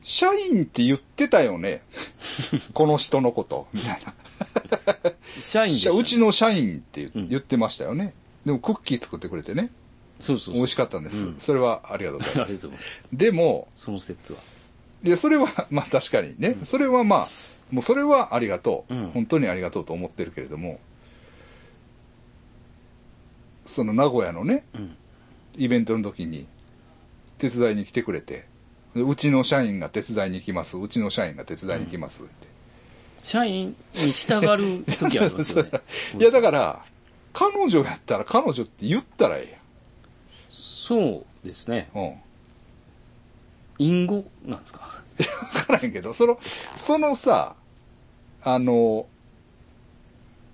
[0.01, 1.83] 社員って言ってたよね？
[2.73, 4.15] この人のこと、みたいな。
[5.41, 8.13] 社員でしたねうちの社員って言ってましたよね。
[8.45, 9.69] でもクッキー作ってくれてね。
[10.19, 10.55] そうそう。
[10.55, 11.25] 美味しかったんです。
[11.25, 12.67] うんそれはありがとうございます。
[12.69, 13.01] ます。
[13.11, 14.39] でも、その説は。
[15.03, 17.29] いや、それは、 まあ確かにね、それはまあ、
[17.71, 20.79] もうそれはありがとう、うん本当にありがとうと思ってるけれども、
[23.65, 24.95] その名古屋のね、うん。
[25.57, 26.47] イベントの時に、
[27.37, 28.45] 手伝いに来てくれて、
[28.95, 32.50] でうちの社員が手伝いに行きます、うちの社員が手伝いに行きますって。
[33.21, 34.37] 社員に従
[34.79, 35.71] う時ありますよね。
[36.19, 36.85] いや、だから、
[37.33, 39.59] 彼女やったら彼女って言ったらえ
[40.49, 41.89] そうですね。
[41.95, 42.09] えやん。
[42.09, 42.17] うん。
[43.79, 44.81] 隠語なんですか？
[45.59, 46.39] わからへんけど、その、
[46.75, 47.55] そのさ、
[48.43, 49.05] あの、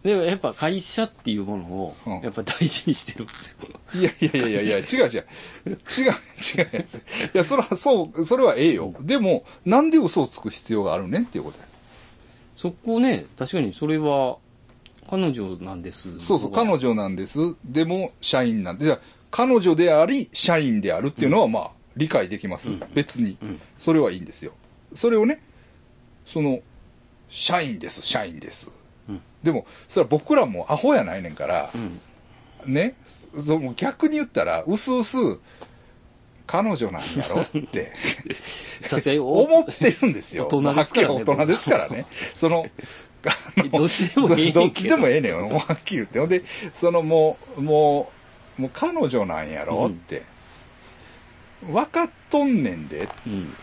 [0.04, 3.68] でもやっぱ会社っていうものをうん、やっぱ大事にしてるんですよ。
[4.00, 5.08] いやいやいやいやいや、違う違う。
[5.08, 5.26] 違う、違う。
[7.34, 8.94] いや、それは、そう、それはええよ。
[9.02, 11.67] でも、なんで嘘をつく必要があるねんっていうことや。
[12.58, 14.38] そこね、確かにそれは、
[15.08, 16.20] 彼女なんです。
[16.20, 17.56] そうそう、彼女なんです。
[17.64, 22.72] でも、社員なんで、じゃあ彼女であり、社員であるっていうのは、まあ、理解できます。
[22.72, 23.62] うん別にうん。
[23.78, 24.54] それはいいんですよ。
[24.94, 25.40] それをね、
[26.26, 26.60] その、
[27.30, 28.72] 社員です、社員です。
[29.08, 31.70] うんでも、それは僕らもアホやないねんから、
[32.66, 32.74] うん。
[32.74, 35.18] ね、その逆に言ったら、うすうす、
[36.48, 37.92] 彼女なんやろって。
[38.82, 40.48] さすがにお思ってるんですよ。
[40.48, 42.06] 大人ですからねはっきり大人ですからね。
[42.34, 42.66] その、
[43.72, 46.20] どっちでもええねんけどどっちでもええねんはっきり言って。
[46.20, 48.12] ほんで、そのもう、も
[48.58, 50.24] う、もう彼女なんやろって。
[51.66, 53.54] 分かっとんねんで、うん。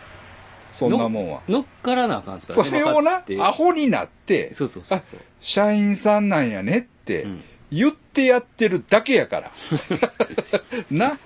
[0.69, 1.41] そんなもんは。
[1.47, 5.19] 乗っからなあかんですからそれをなアホになって、そうそうそうあそう。
[5.39, 9.51] 社員さんなんやねってうん、言ってやってるだけやから。
[10.91, 11.17] な、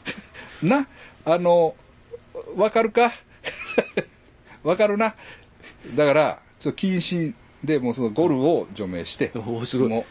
[0.62, 0.88] な、
[1.25, 1.75] あの、
[2.55, 3.12] わかるか？
[4.63, 5.15] わかるな？
[5.95, 10.05] だから、ちょっと謹慎で、もうそのゴルを除名して、おすごいも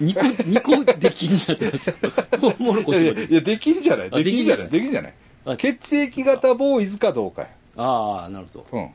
[0.00, 0.14] 2
[0.60, 1.96] 個、二個 できんじゃってますよ。
[2.40, 2.92] トウモロう、コ。
[2.92, 4.08] いやいやいや、できんじゃない？
[4.12, 4.68] あできんじゃない？
[4.68, 5.14] でできんじゃない？
[5.46, 7.48] あ血液型ボーイズかどうかや。
[7.76, 8.78] ああ、なるほど。
[8.78, 8.90] うん。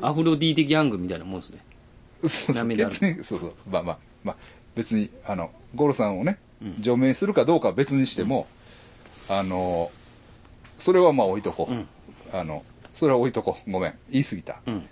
[0.00, 1.58] アフロディーテギャングみたいなもんですね。
[2.20, 3.52] そうそうダメだ血液そうそう。
[3.70, 4.36] まあまあ、まあ、
[4.74, 8.46] 別に、あの、ゴルさんをねうん、除名するかどうかは別にしても、
[9.28, 9.90] あの、
[10.78, 11.72] それはまあ置いとこう。
[11.72, 11.88] うん
[12.32, 12.62] あの、
[12.92, 13.70] それは置いとこう。
[13.70, 13.94] ごめん。
[14.10, 14.60] 言い過ぎた。
[14.66, 14.86] うん。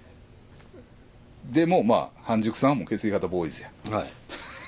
[1.51, 3.71] でも、まあ、半熟さんも血液型ボーイズや。
[3.91, 4.11] はい。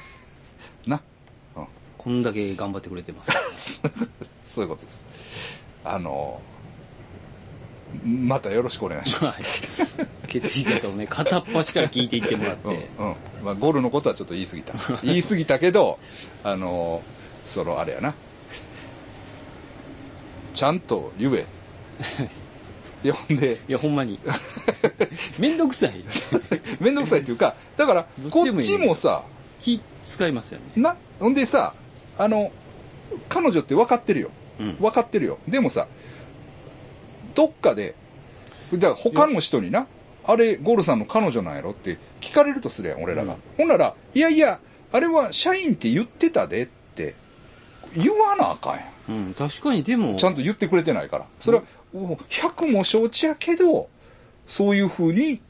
[0.89, 1.01] な。
[1.57, 1.67] うん。
[1.97, 3.81] こんだけ頑張ってくれてます。
[4.45, 5.05] そういうことです。
[5.85, 6.41] あの、
[8.05, 9.73] またよろしくお願いしはます。
[10.03, 10.29] い。
[10.29, 12.89] 血液型をね、 片っ端から聞いていってもらっうん、て。
[12.99, 13.15] うん。
[13.45, 14.75] まあ、ゴルのことはちょっと言い過ぎた。
[15.03, 15.99] 言い過ぎたけど、
[16.45, 17.03] あの、
[17.47, 18.15] その、あれやな。
[20.59, 21.47] ちゃんと言え。
[23.05, 24.19] いや、ほんで、いや、ほんまに。
[25.39, 26.03] めんどくさい。
[26.83, 29.23] めんどくさいっていうか、だからこっちでもさ、
[29.61, 30.83] 気使いますよね。
[30.83, 31.75] な、ほんでさ、
[32.19, 32.51] あの、
[33.29, 34.33] 彼女って分かってるよ。
[34.59, 34.77] うん。
[34.81, 35.39] 分かってるよ。
[35.47, 35.87] でもさ、
[37.37, 37.95] どっかで、
[38.73, 39.87] だから他の人にな、
[40.25, 43.35] あれ、ゴールさんの彼女なんやろって聞かれるとするやん、俺らが。
[43.35, 44.59] うんほんなら、いやいや、
[44.91, 46.67] あれは社員って言ってたでっ
[46.97, 47.15] て、
[47.97, 49.27] 言わなあかんやん。
[49.27, 51.27] うん、確かにでも、ちゃんと言ってくれてないから。
[51.39, 53.89] それは、もう100も承知やけど、
[54.47, 55.41] そういう風に、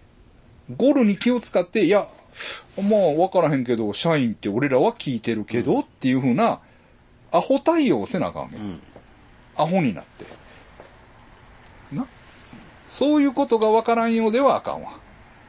[0.77, 2.07] ゴールに気を使って、いや、
[2.77, 6.61] まあ、わからへんけど、社員って俺らは聞いてるけど、っていう風な、
[7.33, 8.61] アホ対応をせなあかんねん。
[8.61, 8.81] うん。
[9.57, 10.24] アホになって。
[11.92, 12.07] な。
[12.87, 14.92] そういうことがわからんようではあかんわ。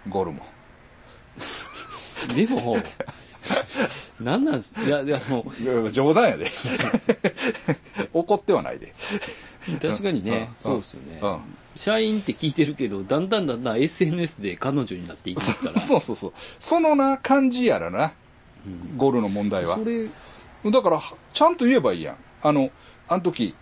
[0.08, 0.46] ゴルも。
[2.36, 2.78] でも、
[4.22, 4.80] なんなんす？
[4.80, 6.48] いや、いや、あの、いや冗談やで。
[8.14, 8.94] 怒ってはないで。
[9.82, 11.40] 確かにね、うんそうですよね、うん
[11.76, 15.80] 社員って聞いてるけど、だんだんだんだん SNS で彼女になっていきますから。
[15.80, 16.34] そうそうそう。
[16.60, 18.12] そのな、感じやらな。
[18.98, 19.86] ゴールの問題はそ。
[19.86, 20.10] れ、
[20.72, 21.00] だから、
[21.32, 22.16] ちゃんと言えばいいやん。
[22.42, 22.70] あの、
[23.08, 23.56] あの時、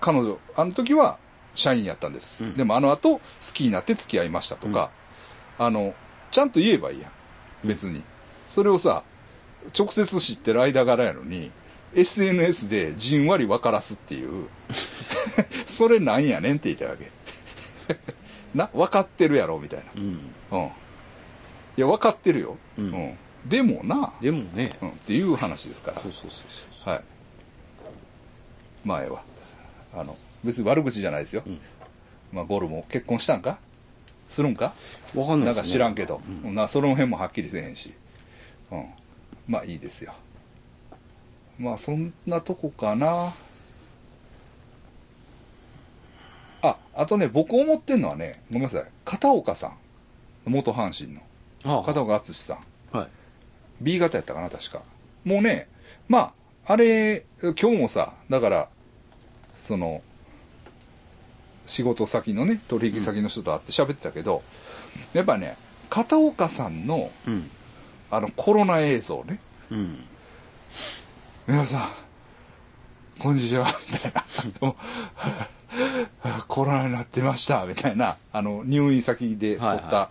[0.00, 1.18] 彼女、あの時は
[1.54, 2.44] 社員やったんです。
[2.44, 3.20] うんでもあの後、好
[3.52, 4.90] きになって付き合いましたとか、
[5.58, 5.94] あの、
[6.30, 7.10] ちゃんと言えばいいやん。
[7.64, 8.02] 別に。
[8.48, 9.02] それをさ、
[9.76, 11.50] 直接知ってる間柄やのに、
[11.94, 17.10] SNS でじんわり分からすっていう、 それなんやねんって言いたいわけ。
[18.54, 19.92] な、分かってるやろ、みたいな。
[19.96, 20.30] うん。
[20.52, 20.66] うん。
[20.66, 20.70] い
[21.76, 22.56] や、分かってるよ。
[22.76, 25.96] うんでもな、でもね、うん、っていう話ですから。
[25.96, 26.44] そうそうそう
[26.84, 26.94] そう。
[26.94, 27.02] はい。
[28.84, 29.22] まあ、ええわ。
[29.94, 31.42] あの、別に悪口じゃないですよ。
[31.42, 31.58] ん
[32.32, 33.58] まあ、ゴルも結婚したんか？
[34.28, 34.74] するんか？
[35.14, 35.46] わかんなですね。
[35.46, 36.20] ないんか知らんけど。
[36.44, 37.94] な、その辺もはっきりせえへんし。
[38.72, 38.84] うん。
[39.48, 40.12] まあ、いいですよ。
[41.58, 43.32] まあ、そんなとこかな。
[46.62, 48.84] あ、あとね、僕思ってんのはね、ごめんなさい。
[49.04, 49.76] 片岡さん。
[50.44, 51.22] 元阪神の。
[51.64, 52.58] ああ片岡敦さ
[52.92, 52.96] ん。
[52.96, 53.08] はい。
[53.80, 54.82] B 型やったかな、確か。
[55.24, 55.68] もうね、
[56.08, 58.68] まあ、あれ、今日もさ、だから、
[59.54, 60.02] その、
[61.66, 64.42] 仕事先のね、取引先の人と会って喋ってたけど、
[65.12, 65.56] やっぱね、
[65.88, 67.50] 片岡さんの、うん。
[68.10, 69.40] あの、コロナ映像ね、
[69.70, 69.98] うん。
[71.46, 71.82] 皆さん、
[73.18, 74.12] こんにちは、みたい
[74.62, 74.74] な。
[76.48, 80.10] コロナになってました、みたいな、あの、入院先で撮った、はいは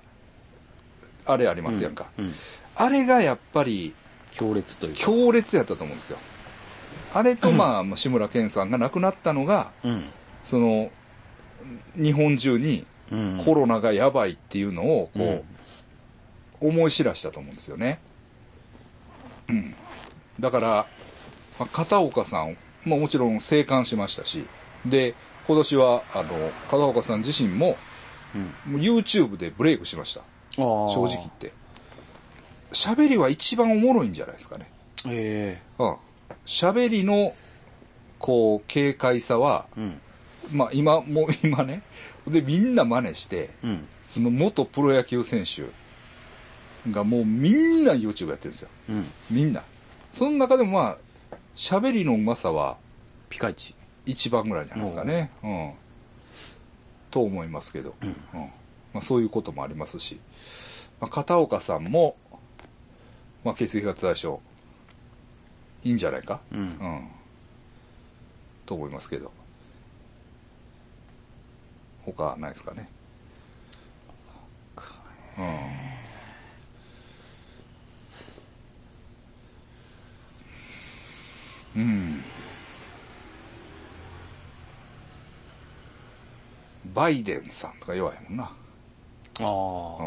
[1.29, 2.07] あれありますやんか。
[2.17, 2.33] うん。
[2.75, 3.93] あれがやっぱり、
[4.31, 4.99] 強烈というか。
[4.99, 6.19] 強烈やったと思うんですよ。
[7.13, 10.05] あれと、まあ、志村けんさんが亡くなったのが、うん。
[10.41, 10.89] その、
[11.95, 13.41] 日本中にうん。
[13.43, 15.43] コロナがやばいっていうのを、うんこう、
[16.61, 17.99] 思い知らしたと思うんですよね。
[19.49, 19.75] うん。
[20.39, 20.67] だから、
[21.59, 24.45] まあ片岡さん、まあもちろん生還しましたし、
[24.85, 25.15] で、
[25.47, 27.77] 今年は、あの、片岡さん自身も、
[28.67, 28.81] うん。
[28.81, 30.21] YouTube でブレイクしました。
[30.55, 31.53] 正直言って。
[32.73, 34.69] 喋りは一番おもろいんじゃないですかね。
[35.07, 35.95] えうん。
[36.45, 37.33] 喋りの、
[38.19, 40.01] こう、軽快さは、えうん。
[40.51, 41.81] まあ今、もう今ね、
[42.27, 43.87] で、みんな真似して、うん。
[44.01, 45.63] その元プロ野球選手
[46.91, 48.69] がもうみんな YouTube やってるんですよ。
[48.89, 49.05] うん。
[49.29, 49.63] みんな。
[50.13, 50.97] その中でもまあ、
[51.55, 52.77] 喋りのうまさは
[53.29, 53.75] ピカイチ。
[54.05, 55.31] 一番ぐらいじゃないですかね。
[55.43, 55.73] うん。
[57.11, 57.95] と思いますけど。
[58.01, 58.15] うん。
[58.93, 60.19] まあそういうこともありますし。
[61.01, 62.15] まあ片岡さんも、
[63.43, 64.41] まあ血液型対象、
[65.83, 66.39] いいんじゃないか？
[66.51, 66.59] うん。
[66.59, 67.07] うん。
[68.65, 69.31] と思いますけど。
[72.05, 72.89] 他ないですかね？
[75.37, 75.45] うん。
[81.75, 82.23] うん。
[86.93, 88.43] バイデンさんとか弱いもんな。
[88.43, 88.49] あ
[89.39, 90.03] あ。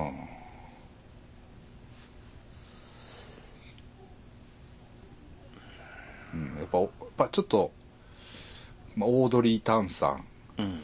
[6.34, 6.42] うん。
[6.52, 7.70] うん、やっぱ、やっぱちょっと、
[8.96, 10.24] まあ、オードリー・タンさん、
[10.58, 10.80] うん。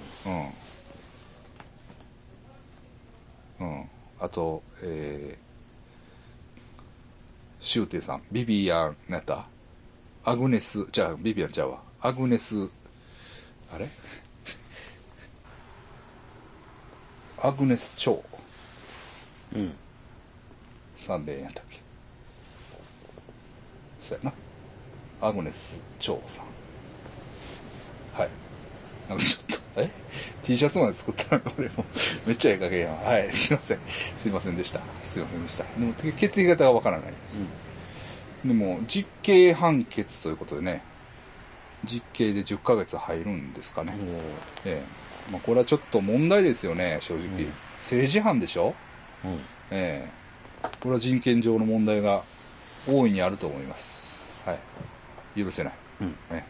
[3.60, 3.68] うん。
[3.68, 3.88] うん。
[4.20, 5.46] あと、えー、
[7.60, 9.46] シューテさん、ビビアン、なんやった
[10.28, 11.78] アグネス、じゃあ、ビビアンちゃうわ。
[12.00, 12.68] アグネス、
[13.72, 13.88] あれ？
[17.40, 18.22] アグネス・チョウ
[19.54, 19.72] うん。
[20.96, 21.78] さんでええんやったっけ？
[24.00, 24.32] そうや
[25.20, 25.28] な。
[25.28, 26.46] アグネス・チョウさん。
[28.18, 28.28] はい。
[29.08, 29.90] なんかちょっと、え
[30.42, 33.04] ?T シャツまで作ったのこれもうめっちゃええ加減やん。
[33.04, 33.78] はい、すいません。
[33.86, 34.80] すいませんでした。
[35.04, 35.62] すいませんでした。
[35.62, 37.46] でも、血液型がわからないです。
[38.44, 40.82] でも、実刑判決ということでね、
[41.84, 43.94] 実刑で10ヶ月入るんですかね。
[44.64, 45.32] ええ。
[45.32, 47.24] まあ、これはちょっと問題ですよね、正直。
[47.26, 48.74] うん政治犯でしょ？
[49.22, 49.32] うん。
[49.70, 50.08] ええ
[50.80, 52.22] これは人権上の問題が
[52.88, 54.32] 大いにあると思います。
[54.46, 54.56] は
[55.36, 55.44] い。
[55.44, 55.74] 許せない。
[56.00, 56.16] うん。
[56.30, 56.42] え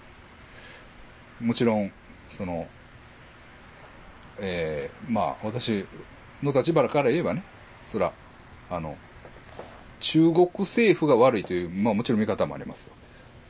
[1.41, 1.91] えもちろん、
[2.31, 2.69] その、
[4.39, 5.85] ええまあ、私
[6.43, 7.43] の立場から言えばね、
[7.85, 8.13] そら、
[8.71, 8.97] あの、
[10.01, 12.93] 中国政府が悪いという、まあもちろん見方もありますよ。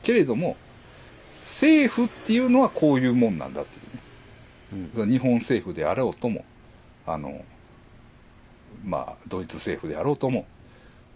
[0.03, 0.55] けれども、
[1.39, 3.79] 政府っていうのはこういうもんなんだってい
[4.79, 4.89] うね。
[4.95, 5.09] うん。
[5.09, 6.45] 日本政府であろうとも、
[7.05, 7.43] あの、
[8.83, 10.45] まあ、ドイツ政府であろうとも、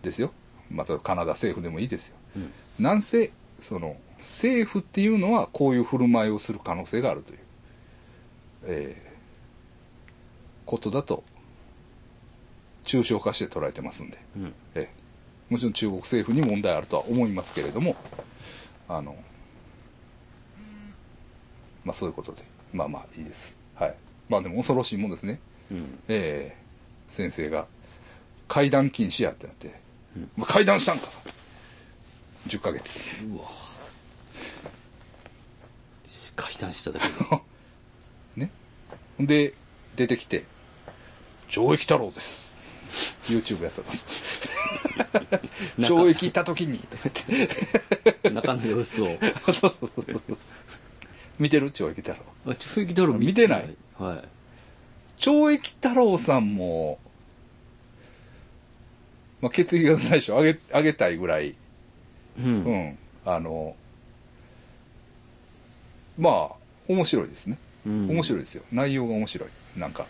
[0.01, 0.31] ですよ。
[0.69, 2.17] またカナダ政府でもいいですよ。
[2.37, 2.51] うん。
[2.79, 7.39] なんせ、その、政府っていうのはこういう振る舞いをする可能性があるという、
[8.65, 9.11] えー
[10.65, 11.23] ことだと、
[12.85, 14.53] 抽象化して捉えてますんで、うん。
[14.75, 15.00] ええ
[15.51, 17.97] もちろん中国政府に問題あるとは思いますけれども、
[18.87, 19.17] あの、
[21.83, 22.41] まあそういうことで、
[22.71, 23.57] まあまあいいです。
[23.75, 23.95] はい。
[24.29, 25.41] まあでも恐ろしいもんですね。
[25.69, 25.99] うん。
[26.07, 26.57] ええ
[27.09, 27.67] 先生が
[28.47, 29.75] 階段禁止やってなって、
[30.37, 31.09] もう階段したんか
[32.47, 33.25] !10 ヶ月。
[33.25, 33.43] うわ
[36.37, 37.41] 階段しただけで。
[38.45, 38.51] ね。
[39.19, 39.53] で、
[39.97, 40.45] 出てきて、
[41.49, 42.50] 懲役太郎です。
[43.27, 44.49] YouTube やってます。
[45.79, 48.29] 懲役行った時に、とか言って。
[48.29, 49.07] 中の様子を。
[51.39, 51.71] 見てる？
[51.71, 52.17] 懲役太郎。
[52.45, 54.27] あ、懲役太郎見てないはい。
[55.21, 56.99] 懲役太郎さんも、
[59.41, 61.55] まあ、血液型内緒あげ、あげたいぐらい、う。
[62.39, 63.75] うんん、あの、
[66.17, 66.51] まあ、
[66.87, 67.57] 面白いですね。
[67.85, 68.63] うん面白いですよ。
[68.71, 69.49] 内容が面白い。
[69.79, 70.05] なんか、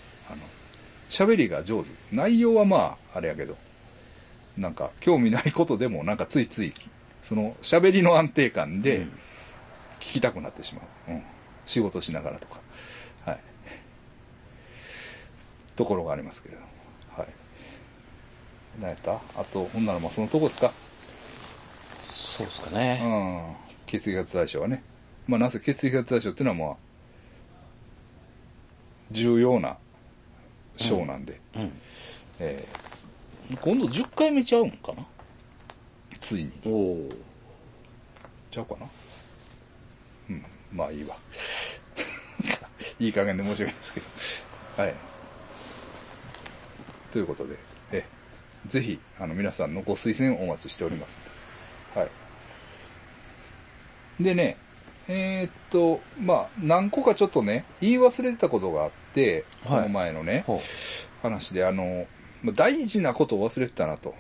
[1.11, 1.89] 喋りが上手。
[2.11, 3.57] 内容はまあ、あれやけど、
[4.57, 6.73] なんか、興味ないことでも、なんかついつい、
[7.21, 9.01] その、喋りの安定感で、
[9.99, 11.11] 聞きたくなってしまう。
[11.11, 11.23] うん。
[11.65, 12.61] 仕事しながらとか。
[13.25, 13.39] はい。
[15.75, 16.67] ところがありますけれども。
[17.17, 17.27] はい。
[18.79, 19.13] 何やった？
[19.39, 20.71] あと、ほんならまあそのとこですか？
[21.99, 22.99] そうですかうね。
[22.99, 23.55] ん。
[23.85, 24.81] 血液型対象はね。
[25.27, 26.77] まあなぜ血液型対象っていうのはまあ、
[29.11, 29.77] 重要な
[30.81, 31.39] 章なんで。
[31.55, 31.71] うん。
[32.39, 32.91] えー
[33.61, 35.05] 今度10回目ちゃうんかな？
[36.21, 36.51] ついに。
[36.65, 37.09] おお。
[38.49, 38.87] ちゃうかな？
[40.29, 40.45] うん。
[40.71, 41.17] まあいいわ。
[42.97, 44.05] いい加減で申し訳ないですけど。
[44.83, 44.95] はい。
[47.11, 47.57] ということで、
[47.91, 48.05] え、
[48.67, 51.19] ぜひ、あの、皆さんのご推薦をお待ちしております。
[51.93, 52.05] は
[54.19, 54.23] い。
[54.23, 54.55] でね、
[55.09, 58.91] えーっと、まあ、何個かちょっとね、言い忘れてたことがあっ
[59.65, 60.61] この前のね、ほ
[61.21, 62.05] 話で、あの、
[62.43, 64.13] まあ大事なことを忘れてたなと。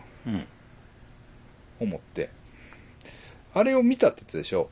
[1.79, 2.29] 思って。
[3.53, 4.69] あれを見たって言ったでしょ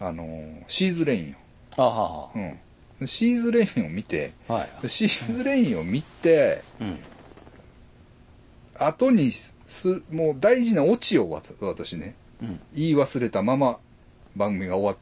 [0.00, 1.36] あの、シーズレイン
[1.76, 2.30] あははを。
[2.34, 3.06] うん。
[3.06, 4.88] シーズレインを見て、はい。
[4.88, 6.98] シーズレインを見て、うん。
[8.76, 9.56] 後にす、
[10.10, 11.30] もう大事なオチを
[11.60, 12.60] 私ね、うん。
[12.74, 13.78] 言い忘れたまま
[14.36, 14.96] 番組が終わっ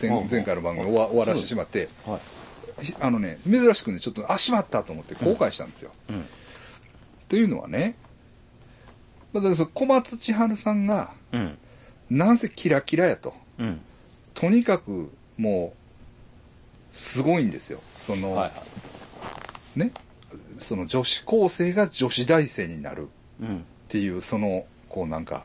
[0.00, 2.84] 前前回の番組を終わらせてしまって、はい。
[2.84, 5.92] ひあのね、珍しくね、ちょっと、あ、しまったと思って後悔したんですよ。
[6.08, 6.24] うん。
[7.28, 7.96] というのはね、
[9.32, 11.58] 小松千春さんが、うん。
[12.10, 13.34] なんせキラキラやと。
[13.58, 13.80] うん。
[14.34, 15.74] とにかく、も
[16.94, 17.80] う、すごいんですよ。
[17.94, 18.52] その、はいは
[19.76, 19.78] い。
[19.78, 19.92] ね、
[20.58, 23.08] その女子高生が女子大生になる
[23.40, 23.56] うん。
[23.58, 25.44] っていう、その、こうなんか、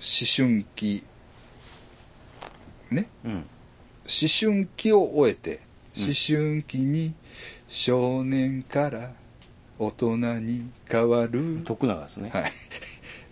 [0.00, 1.02] 思春期、
[2.90, 3.32] ね、うん。
[3.32, 3.44] 思
[4.06, 5.60] 春期を終えて、
[5.96, 7.14] 思春期に
[7.68, 9.10] 少年から
[9.78, 12.30] 大人に変わる、徳永ですね。
[12.30, 12.52] はい、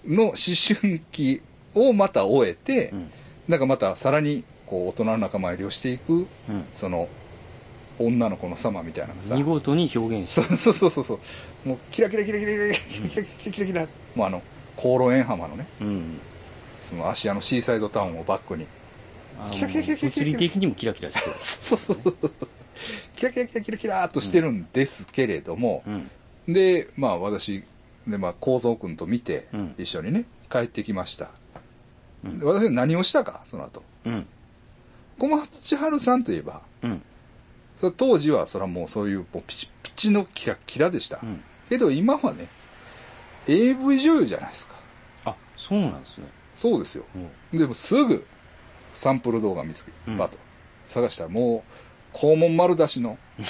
[0.07, 1.41] の思春期
[1.75, 3.11] をまた終えて、うん。
[3.49, 6.27] なんかまたさらにこう大人の仲間入りをしていく、うん。
[6.73, 7.09] その
[7.99, 11.15] 女の子の様みたいなのがさ見事に表現しそうそうそうそうそ
[11.65, 14.43] うもうキラキラキラキラキラキラキラキラキラキラキラもうあの
[14.77, 15.85] 航路円浜のねた。
[15.85, 16.21] うん。
[16.79, 18.67] その芦屋のシーサイドタウンをバックに
[19.37, 21.37] 物理的にもキラキラしてる。
[21.37, 22.49] そうそうそうそう
[23.15, 26.11] キラキラキラキラキラーとしてるんですけれども、うん。
[26.53, 27.65] でまあ私
[28.07, 31.31] でまあ幸三君と見て、一緒にね帰ってきました、
[32.25, 34.27] うんで私は何をしたかその後うん。
[35.19, 37.03] 小松千春さんといえばうん。
[37.75, 41.43] そ当時はそれはもうそういうもうピチピチのキラキラでした、うん。
[41.69, 42.49] けど今はね
[43.49, 44.75] AV 女優じゃないですか
[45.25, 46.27] あ、そうなんですね。
[46.55, 47.05] そうですよ。
[47.53, 48.27] でもすぐ
[48.97, 50.39] サンプル動画見つけうんバッと
[50.87, 51.63] 探したらも
[52.15, 53.19] う肛門丸出しの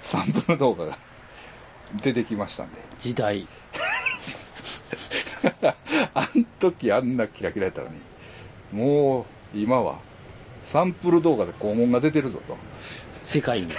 [0.00, 0.96] サンプル動画が
[2.02, 3.46] 出てきましたんで時代。
[6.14, 7.96] あん時あんなキラキラやったのに
[8.72, 9.98] もう今は
[10.64, 12.56] サンプル動画で肛門が出てるぞと
[13.22, 13.68] 世界に。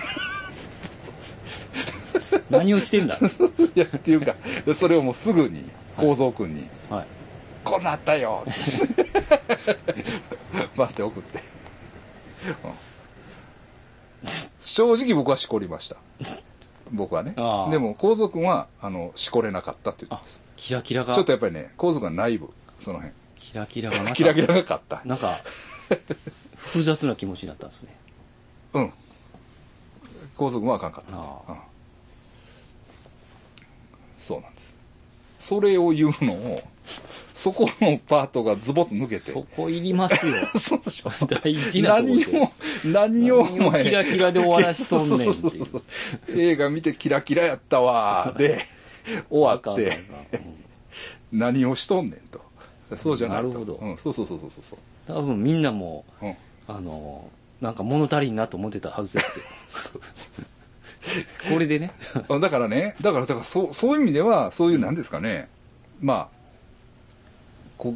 [2.51, 3.19] 何をしてんだい
[3.79, 4.35] やっていうか
[4.75, 7.07] それをもうすぐに幸三君にはい。
[7.69, 9.77] 「こうなったよ」っ て
[10.75, 11.39] 待って送って、
[12.63, 12.87] うん
[14.59, 15.97] 正直僕はしこりました。
[16.91, 17.33] 僕はね。
[17.71, 21.13] でも幸三君はあのしこれなかったって言ってあます、キラキラが。
[21.13, 22.49] ちょっとやっぱりね幸三君は内部
[22.79, 23.13] その辺。
[23.35, 25.01] キラキラがキラキラが勝った。
[25.05, 25.39] なんか、
[26.57, 27.95] 複雑な気持ちになったんですね。
[28.73, 28.93] うん。
[30.35, 31.15] 幸三君はあかんかった。
[31.15, 31.57] うん。
[34.17, 34.76] そうなんです
[35.37, 36.61] それを言うのを
[37.33, 40.33] そこのパートがズボッと抜けてそこいりますよ。
[40.57, 42.47] そうでしょ大事な何でを、
[42.85, 45.83] 何をお前キラキラで終わらしとんねんそうそうそうそう
[46.39, 48.65] 映画見てキラキラやったわーで、
[49.29, 49.95] 終わって、
[51.31, 52.41] 何をしとんねんと。
[52.95, 53.47] そうじゃないと。
[53.49, 54.79] なるほどうん、そうそうそうそうそう。
[55.05, 56.35] 多分みんなも、うん。
[56.67, 57.29] あの、
[57.61, 60.45] なんか物足りんなと思ってたはずですよ。
[61.51, 61.91] これでね。
[62.29, 65.47] あだからね、だから、だからそう、そういう意味では、そういう、なんですかね、
[66.01, 66.37] まあ、
[67.77, 67.95] こ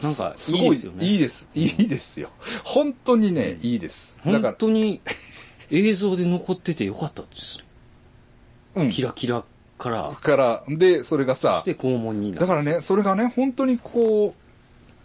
[0.00, 1.04] う、なんかすごいいいですよね。
[1.04, 2.20] いいです。
[2.20, 2.30] よ。
[2.64, 4.16] 本当にね、いいです。
[4.22, 5.00] 本当に
[5.70, 7.64] 映像で残っててよかったです
[8.76, 8.90] うん。
[8.90, 9.44] キラキラ
[9.76, 12.32] から、そから、で、それがさし、て肛門に。
[12.32, 14.34] だからね、それがね、本当にこ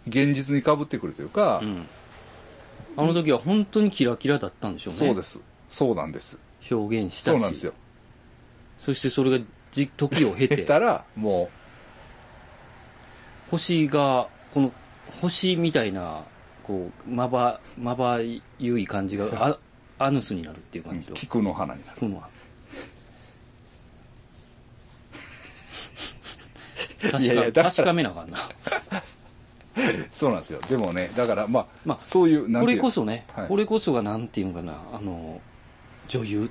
[0.06, 1.86] う、現実に被ってくるというか、うん。
[2.96, 4.98] あの時は本当にキラキラだったんでしょうね。
[4.98, 5.42] そうです。
[5.68, 6.40] そうなんです。
[6.70, 7.34] 表現したし。
[7.34, 7.74] そうなんですよ。
[8.78, 11.50] そしてそれがじ時を経減て、 ったら、も
[13.50, 14.72] 星が、この
[15.20, 16.24] 星みたいな、
[16.62, 18.18] こう、まば、まば
[18.58, 19.58] ゆい感じが、 あ
[19.98, 21.14] アヌスになるっていうう、感じと。
[21.14, 22.00] 菊の花になる。
[22.00, 22.22] この
[27.00, 28.38] 確か いやいや確かめなあかんな。
[30.10, 30.60] そうなんですよ。
[30.68, 35.40] でもね、だから、まあ、まあそういう、これこそね、はいこれこそがなんていうんかな、あの、
[36.08, 36.50] 女優、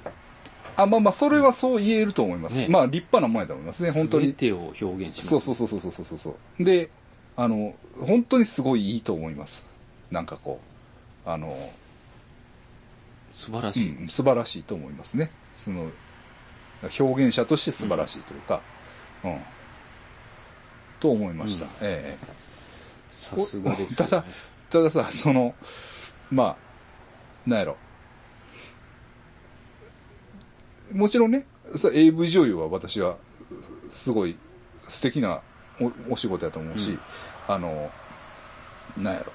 [0.76, 2.60] あ、まあまあ、それはそう言えると思います。
[2.60, 4.26] ねまあ、立派なもんやと思いますね、本当に。
[4.28, 5.28] 全てを表現します。
[5.28, 6.64] そうそうそうそうそうそうそう。
[6.64, 6.90] で、
[7.36, 9.74] あの、本当にすごいいいと思います。
[10.12, 10.60] なんかこ
[11.26, 11.52] う、あの、う
[13.36, 13.90] 素晴らしい。
[13.90, 15.32] ん、素晴らしいと思いますね。
[15.56, 15.92] その、
[17.00, 18.62] 表現者として素晴らしいというか、
[19.24, 19.40] うん。
[21.00, 21.66] と思いました。
[21.66, 22.44] うんええ
[23.12, 24.08] さすがです、ね。
[24.10, 24.26] ただ、
[24.70, 25.56] たださ、その、
[26.30, 27.78] まあ、なんやろ。
[30.94, 31.46] もちろんね、
[31.94, 33.18] AV 女優は私は、
[33.90, 34.36] すごい
[34.88, 35.42] 素敵な
[35.80, 37.00] おお仕事やと思うし、うん
[37.48, 37.92] あの、
[38.98, 39.32] なんやろ。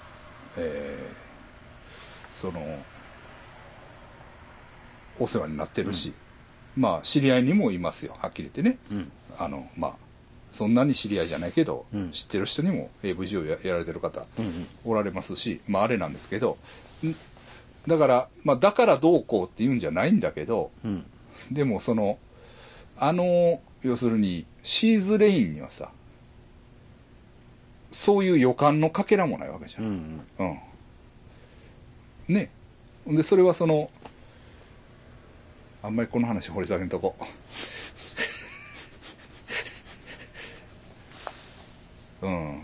[0.56, 1.28] えー
[2.30, 2.60] その、
[5.18, 6.12] お世話になってるし、
[6.76, 8.78] まあ、知り合いにもいますよ、はっきり言ってね。
[8.92, 9.12] うん。
[9.38, 9.92] あの、まあ、
[10.52, 14.66] そんなに知り合いじゃないけど、うん知ってる人にも AV 女優ややられてる方うんうん。
[14.84, 16.58] おられますし、まああれなんですけど、
[17.04, 17.14] ん
[17.88, 21.04] だから、まあだからどうこうって言うんじゃないんだけど、うん。
[21.50, 22.18] でもその、
[22.98, 25.90] あの、要するに、シーズレインにはさ、
[27.90, 29.78] そういう予感のかけらもないわけじゃ。
[29.80, 30.20] うんん。
[30.38, 30.58] うん。
[32.34, 32.50] ね。
[33.06, 33.90] で、それはその、
[35.82, 37.16] あんまりこの話掘り下げんとこ。
[42.20, 42.60] うん。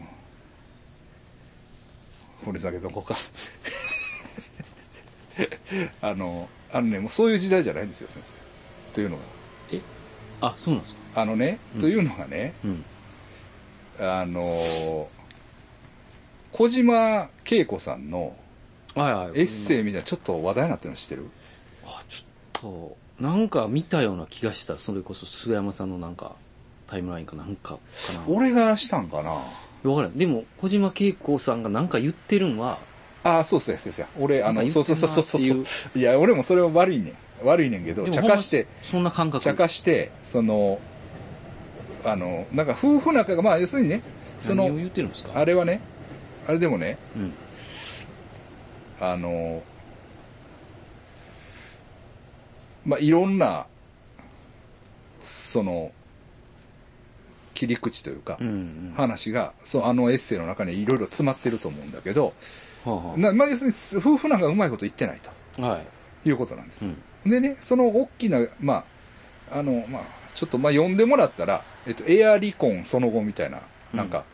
[2.44, 3.14] 掘り下げとこうか。
[6.02, 8.43] あの、あのね、もうそういう時代じゃないんですよ、先生。
[8.94, 9.22] というのが。
[9.72, 9.80] え？
[10.40, 12.84] あ、そうなんですかあのね、うんというのがね、うん。
[14.00, 14.58] あの、
[16.52, 18.36] 小島恵子さんの。
[18.96, 21.28] エッセイみたいなちょっと話題になってるの知ってる？
[21.84, 24.78] あ、ちょっと、なんか見たような気がした。
[24.78, 26.36] それこそ菅山さんのなんか、
[26.86, 27.78] タイムラインかなんかか
[28.14, 28.24] な。
[28.28, 29.30] 俺がしたんかな？
[29.90, 30.16] わからん。
[30.16, 32.78] でも、小島恵子さんがなんか言ってるんは、
[33.24, 34.06] ああ、そうそうそうそう。
[34.20, 35.98] 俺、あの、そうそうそうそうそう。
[35.98, 37.16] いや、俺もそれは悪いねん。
[37.42, 39.44] 悪いねんけど、茶化して、そんな感覚。
[39.44, 40.78] 茶化して、その、
[42.04, 44.02] あの、なんか夫婦仲が、まあ、要するにね、
[44.38, 44.70] その、
[45.34, 45.80] あれはね、
[46.46, 47.32] あれでもね、うん。
[49.00, 49.62] あの、
[52.84, 53.66] まあ、いろんな、
[55.20, 55.92] その、
[57.54, 58.94] 切り口というかうん、うん。
[58.96, 62.34] 話が、そう、あのエッセイの中にいろいろ詰まってると思うんだけど、
[62.84, 65.30] はあはなまあ、要するに夫婦仲がうまいこと言ってないと
[65.64, 66.28] あはい。
[66.28, 66.86] いうことなんです。
[66.86, 66.96] うん。
[67.26, 68.84] でね、その大きな、ま
[69.50, 70.02] あ、あの、まあ、
[70.34, 73.60] ちょっと、まあ、読んでもらったら、えっと、エア離婚その後みたいな、
[73.92, 74.24] なんか、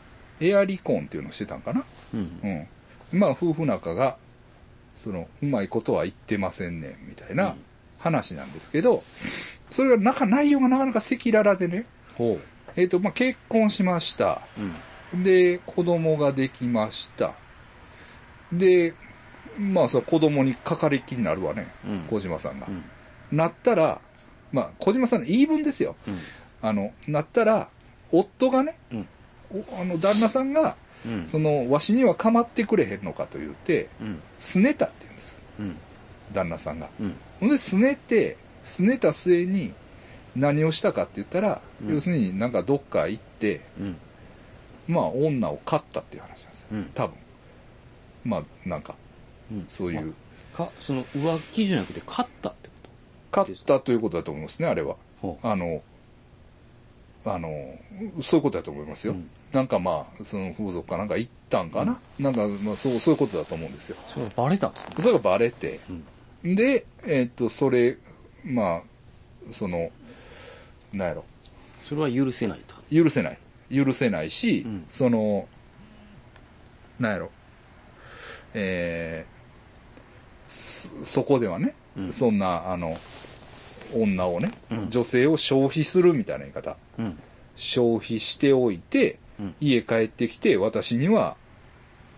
[0.41, 1.85] エア離婚っていうのをしてたんかな？
[2.15, 2.41] うん。
[2.43, 3.19] うん。
[3.19, 4.17] まあ、夫婦仲が、
[4.97, 7.55] その、うまいことは言ってませんねん、みたいな
[7.99, 9.03] 話なんですけど、
[9.69, 11.87] それが、なんか内容がなかなか赤裸々でね、
[12.17, 12.39] ほ
[12.77, 14.43] えっ、と、まあ、結婚しました。
[14.59, 15.17] う。
[15.17, 15.23] うん。
[15.23, 17.35] で、子供ができました。
[18.53, 18.95] で、
[19.59, 22.67] まあ、その子供にかかりきになるわね、うん小島さんが。
[22.69, 22.85] うん。
[23.37, 24.01] なったら、
[24.53, 25.97] まあ、小島さんの言い分ですよ。
[26.07, 26.19] うん。
[26.63, 27.69] あの、なったら、
[28.13, 30.77] 夫がね、あの、旦那さんが、
[31.07, 31.27] うん。
[31.27, 34.21] その、わしには構ってくれへんのかと言って、うん。
[34.39, 35.43] すねたって言うんです。
[35.59, 35.77] うん。
[36.33, 36.89] 旦那さんが。
[37.01, 37.15] うん。
[37.41, 39.73] ほんで、すねて、すねた末に、
[40.37, 43.97] 何をしたかって言ったら、うん要するになんかどっか行って、うん。
[44.89, 46.67] まあ、女を飼ったっていう話なんですよ。
[46.73, 46.91] うん。
[46.95, 47.17] 多分。
[48.25, 49.00] まあ、なんか、うん。
[49.69, 50.15] そういう、
[50.53, 52.75] か、その浮気じゃなくて勝ったってこ
[53.31, 54.97] 飼ったということだと思いますね、あれは。
[55.43, 55.83] あの、
[57.25, 57.79] あの、
[58.23, 59.15] そういうことだと思いますよ。
[59.15, 63.97] うんなんかまあ、その風俗かなんか行ったんかな、なんか、まあそう、そういうことだと思うんですよ。
[64.09, 64.11] う。
[64.13, 64.95] それバレたんですね。
[65.01, 65.81] それがバレて、
[66.45, 66.55] うん。
[66.55, 67.99] で、えっ、と、それ、
[68.45, 68.83] まあ、
[69.51, 69.91] その、
[70.93, 71.25] なんやろ、
[71.83, 72.77] それは許せないと。
[72.95, 73.39] 許せない。
[73.75, 75.49] 許せないし、うんその、
[77.01, 77.31] なんやろ、
[78.55, 79.40] えー、
[80.51, 82.99] そそこではね、うんそんな、あの、
[83.95, 86.77] 女をね、うん女性を消費するみたいな言い方。
[86.99, 87.19] うん。
[87.55, 91.37] 消費しておいて、うん家帰ってきて私には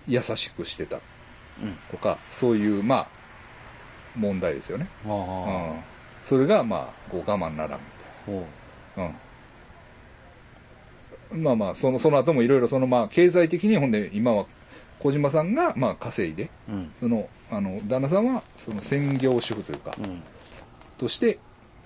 [0.09, 0.97] 優しくしてた
[1.63, 1.77] うん。
[1.91, 3.09] とか、そういう、まあ、
[4.17, 4.89] 問題ですよね。
[5.05, 5.81] うん。
[6.25, 7.81] それが、まあ、こう我慢ならん
[8.27, 8.47] みほ
[8.97, 9.15] たいな。
[11.33, 11.43] うん。
[11.43, 14.47] まあまあ、その、その後もいろいろ、その、まあ、経済的に、ほんで、今は、
[15.03, 16.73] 小島さんが、まあ、稼いで、う。
[16.73, 16.91] うん。
[16.95, 20.23] その、あの、旦那さんは、その、専業主婦というか、うん。
[20.97, 21.41] として、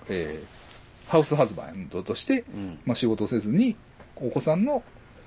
[0.09, 2.79] えー、ハウスハズバンドとして、うん。
[2.85, 3.75] まあ、仕事をせずに、
[4.17, 4.83] お子さんの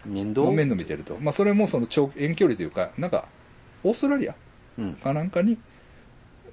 [0.06, 1.16] 面倒面倒見てると。
[1.20, 3.26] まあ、それもその長遠距離というか、なんか、
[3.82, 4.34] オーストラリア
[4.78, 4.94] うん。
[4.94, 5.58] かなんかに、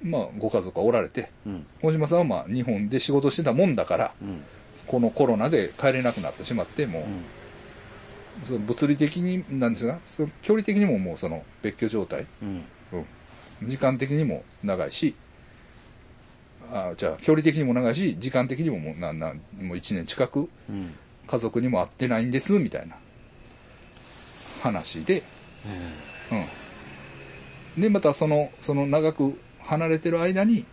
[0.02, 1.66] まあ、ご家族がおられて、うん。
[1.82, 4.42] 小島さんはまあ、日本で仕事してたもんだから、うん。
[4.88, 7.24] このコロナで帰れなくなってしまって、もう、うん。
[8.46, 12.64] その物理的に、なんですが、その距離的にももうその別居状態、うん。
[13.60, 15.14] うん、時間的にも長いし、
[16.70, 20.94] あじゃあ距離的にも長いし、時間的にももうななもう1年近くうん。
[21.26, 22.96] 家族にも会ってないんです、みたいな
[24.62, 25.22] 話で、
[26.30, 26.44] え
[27.76, 27.82] うん。
[27.82, 30.64] で、またその、その長く離れてる間に、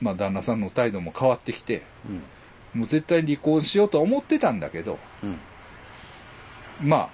[0.00, 1.82] まあ旦那さんの態度も変わってきて、え
[2.74, 2.80] うん。
[2.80, 5.38] もう絶対離婚しようとは思ってたんだけど、うん。
[6.80, 7.10] まあ、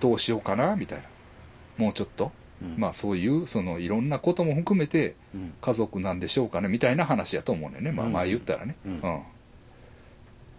[0.00, 1.04] どうしようかな、みたいな。
[1.78, 2.32] もうちょっと。
[2.62, 5.54] うんまあそういう、そのいろんなことも含めて、うん。
[5.60, 7.92] 家族なんでしょうかね、みたいな話やと思うねんね。
[7.92, 8.76] まあうんまあ言ったらね。
[8.86, 9.22] うん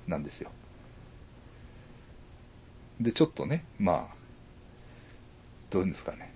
[0.07, 0.51] なんですよ。
[2.99, 4.15] で、ちょっとね、まあ、
[5.69, 6.31] どういうんですかね。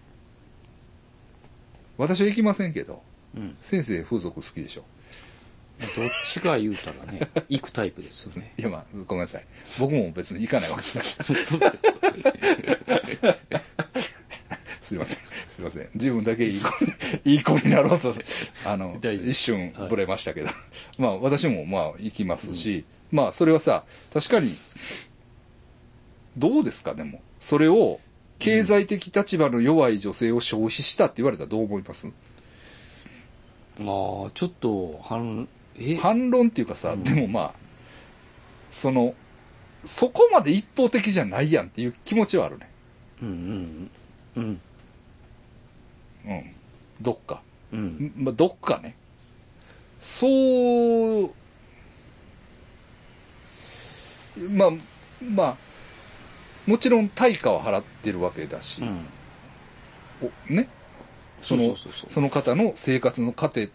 [1.97, 3.01] 私は行きませんけど、
[3.37, 3.57] うん。
[3.61, 4.83] 先生風俗好きでしょ。
[5.80, 8.53] どっちか言うたらね、 行くタイプですよね。
[8.57, 9.45] いやまあ、ごめんなさい。
[9.80, 11.09] 僕も別に行かないわけじゃない。
[14.82, 15.17] すいません。
[15.47, 15.89] すいません。
[15.95, 16.91] 自分だけいい子に、
[17.34, 18.13] いい子になろうと、
[18.65, 20.49] あの、一瞬ブレましたけど。
[20.97, 24.57] まあ私もまあ行きますし、まあそれはさ、確かに、
[26.38, 26.93] どうですか？
[26.95, 27.21] でも。
[27.39, 27.99] それを、
[28.39, 32.07] 経済的立場の弱い女性を消費したって言われたらどう思います？
[32.07, 33.84] ま
[34.27, 34.99] あ、ちょっと、
[36.01, 37.53] 反論っていうかさ、でもまあ、
[38.69, 39.15] その、
[39.84, 42.69] そこまで一方的じゃないやんっていう気持ちはあるね。
[43.21, 43.91] うんうん。
[44.36, 44.61] うん。
[46.25, 46.55] うん。
[47.01, 47.41] どっか。
[47.71, 48.13] うん。
[48.17, 48.95] まあ、どっかね。
[49.99, 51.34] そう、
[54.49, 54.69] まあ、
[55.21, 55.57] まあ、
[56.65, 59.05] もちろん対価は払ってるわけだし、うん。
[60.21, 60.69] おね？
[61.41, 63.69] その、その方の生活の糧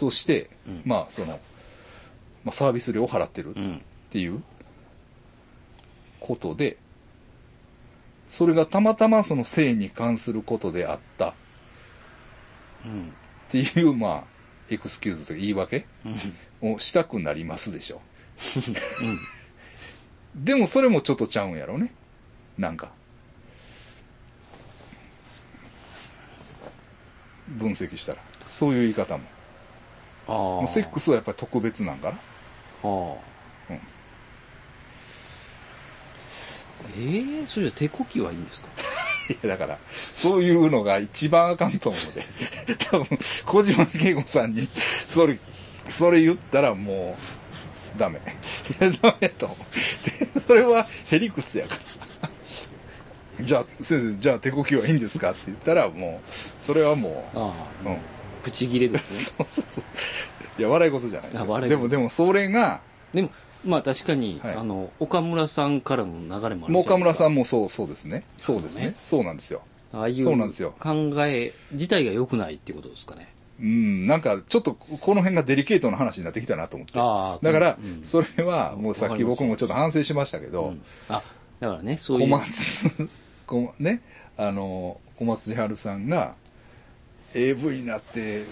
[0.00, 1.36] として、うんまあ、その、ま
[2.46, 3.82] あ、サービス料を払ってるっうん。
[4.10, 4.42] ていう
[6.18, 6.78] ことで、
[8.28, 11.34] それがたまたまその性に関することであったっ
[12.86, 13.12] うん。
[13.50, 14.24] ていう、まあ、
[14.70, 15.86] エクスキューズというか言い訳
[16.62, 16.74] うん。
[16.74, 18.00] をしたくなりますでしょ。
[20.34, 21.92] でもそれもちょっとちゃうんやろね。
[22.56, 22.90] なんか。
[27.48, 28.22] 分析したら。
[28.46, 29.24] そういう言い方も。
[30.28, 30.34] ああ。
[30.34, 32.14] もうセックスはやっぱり特別なんかな。
[32.14, 32.18] あ
[32.84, 32.86] あ。
[33.70, 33.80] うん
[36.98, 38.68] ええそれじゃ手こきはいいんですか？
[39.30, 42.14] いや、だから、そういうのが一番あかんと思うの
[42.66, 42.76] で。
[42.90, 45.38] 多分、小島慶子さんに、それ、
[45.86, 47.16] それ言ったらも
[47.96, 48.20] う、ダメ。
[49.02, 49.58] ダメと思う。
[50.08, 51.76] でそれは、へりくつやか
[53.38, 53.44] ら。
[53.44, 55.30] じゃあ、先生、じゃあ手こきはいいんですか？
[55.30, 56.28] って言ったら、もう、
[56.60, 57.52] それはもあ
[57.84, 57.98] う、うん。
[58.40, 58.44] あ。
[58.44, 59.44] プチ切れですね。
[59.48, 59.84] そうそうそう。
[60.58, 61.46] いや、笑い事じゃないですよ。
[61.46, 62.80] あ笑い事でも、でも、それが、
[63.14, 63.30] でも、
[63.64, 67.32] まあ確かに、はいあの、岡村さんからの流れもあるもう岡村さん。
[67.32, 68.24] んもそう、そうですね。
[68.36, 68.94] そうですねね。
[69.02, 69.62] そうなんですよ。
[69.92, 73.32] ああいうそうなんですよ考え自体が良くないっていうことですかね。
[73.60, 76.98] うん、なんか、ちょっと、この辺がデリケートな話になってきたなと思って。
[76.98, 81.22] ああだからうん、それは、もうさっき僕もちょっと反省しましたけうどん、あ、
[81.58, 82.28] だからね、そうい小う。
[82.28, 83.10] 松、
[83.46, 84.00] こね、
[84.38, 86.36] あの、小松千春さんが、
[87.34, 88.44] AV になって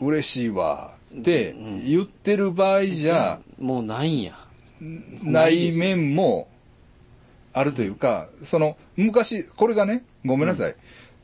[0.00, 1.54] 嬉しいわ、って
[1.84, 4.38] 言ってる場合じゃもうないんや。
[5.22, 6.48] ない面も
[7.52, 10.74] あるというか、その、昔、これがね、ごめんなさい、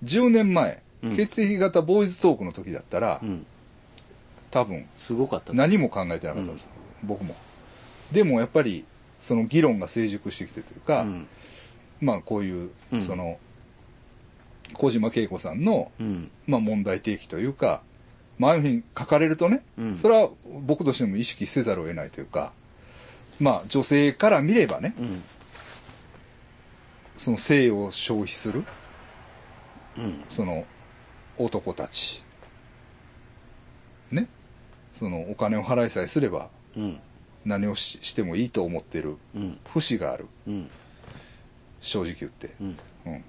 [0.05, 1.17] 10年前、うん。
[1.17, 3.47] 血液型ボーイズトークの時だったらう、ん。
[4.51, 5.53] 多分、すごかった。
[5.53, 6.71] 何も考えてなかったです、
[7.03, 7.35] 僕も。
[8.13, 8.85] でもやっぱり
[9.19, 11.27] その議論が成熟してきてというか、うん。
[12.01, 13.01] まあこういう、うん。
[13.01, 13.39] その
[14.75, 16.31] 小島恵子さんの、うん。
[16.47, 17.83] まあ、問題提起というか、
[18.39, 20.31] まあ、ああいうふうに書かれるとね、うんそれは
[20.65, 22.53] 僕としても意識せざるを得ないというか
[23.39, 25.23] まあ女性から見ればねうん。
[27.19, 28.65] その性を消費する、
[29.99, 30.25] うん。
[30.27, 30.65] その
[31.37, 32.25] 男たち。
[34.11, 34.27] ね。
[34.93, 36.99] そのお金を払いさえすればうん。
[37.45, 39.59] 何をししてもいいと思ってるうん。
[39.67, 40.29] 節がある。
[40.47, 40.71] うん。
[41.83, 42.55] 正直言って。
[42.59, 42.79] うん。
[43.07, 43.25] うん。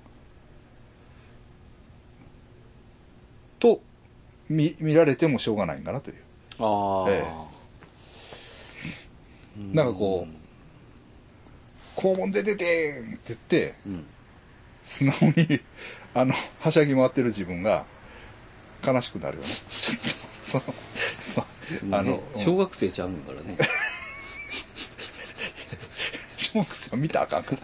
[3.59, 3.81] と、
[4.51, 6.17] 見、見られてもしょうがないんかなという。
[6.59, 7.09] ああ。
[7.09, 7.23] え
[9.73, 10.27] なんかこ
[11.97, 14.05] う、肛門で出てんって言って、うん。
[14.83, 15.61] 素直に、
[16.13, 17.85] あの、はしゃぎ回ってる自分が、
[18.85, 19.49] 悲しくなるよね。
[19.69, 20.09] ちょっと、
[20.41, 20.63] その、
[21.89, 23.57] まあ、あの、ね小学生ちゃうんからね。
[26.35, 27.61] 小学生は見たらあかんから。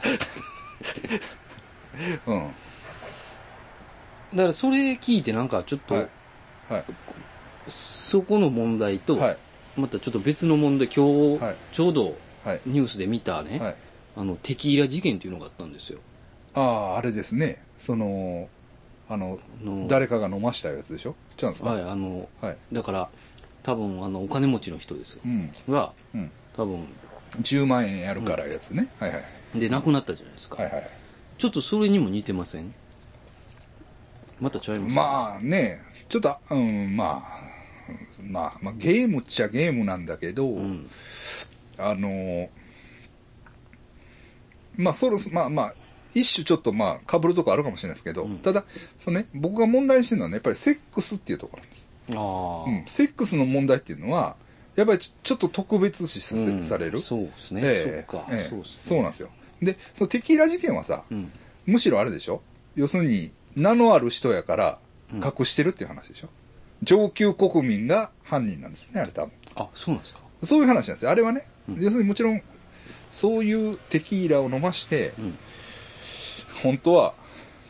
[2.33, 2.53] うん。
[4.33, 6.09] だからそれ聞いてなんかちょっと、はい。
[6.69, 6.83] はい。
[7.69, 9.37] そこの問題と、はい。
[9.75, 12.61] またちょっと別の問題、今日、はいちょうどはい。
[12.65, 13.75] ニュースで見たね、はい。
[14.15, 15.99] あの、テキーラ事件っていうのがあったんですよ。
[16.53, 16.61] あ
[16.95, 17.61] あ、あれですね。
[17.77, 18.49] その、
[19.09, 19.39] あの、
[19.87, 21.15] 誰かが飲ましたやつでしょ？
[21.35, 21.69] ちゃうんですか？
[21.71, 22.57] はい、あの、はい。
[22.73, 23.09] だから、
[23.63, 25.51] 多分、あの、お金持ちの人ですようん。
[25.69, 26.31] が、うん。
[26.55, 26.87] 多分、
[27.41, 28.87] 10万円やるからやつね。
[28.99, 29.17] はいは
[29.55, 29.59] い。
[29.59, 30.61] で、亡くなったじゃないですか。
[30.61, 30.83] はいはい。
[31.37, 32.73] ちょっとそれにも似てません？
[34.39, 34.95] またちゃいます？
[34.95, 35.79] まあね、
[36.09, 37.39] ちょっと、うん、まあ、
[38.19, 40.89] うんまあ、まあ、ゲームっちゃゲームなんだけど、うん。
[41.77, 42.49] あの、
[44.75, 45.73] まあ、そろ、まあまあ、
[46.13, 48.65] 一種ちょっとまあ、被るとこあるかもしれないですけど、うんただ、
[48.97, 51.89] そのね、僕が問題にしてるのはね、やっぱりセックスっていうところなんです。
[52.11, 52.83] ああ、うん。
[52.87, 54.35] セックスの問題っていうのは、
[54.75, 56.99] やっぱりちょっと特別視させ、うんされる。
[56.99, 57.61] そうですね。
[57.63, 58.27] ええそうか。
[58.31, 58.79] ええそうですね。
[58.79, 59.29] そうなんですよ。
[59.61, 61.31] で、そのテキーラ事件はさ、うん。
[61.65, 62.41] むしろあれでしょ？
[62.75, 64.77] 要するに、名のある人やからうん
[65.13, 66.29] 隠してるっていう話でしょ、
[66.83, 69.31] 上級国民が犯人なんですね、あれ多分。
[69.55, 70.19] あ、そうなんですか？
[70.43, 71.11] そういう話なんですよ。
[71.11, 72.41] あれはね、うん要するにもちろん、
[73.11, 75.37] そういうテキーラを飲まして、うん。
[76.63, 77.13] 本当は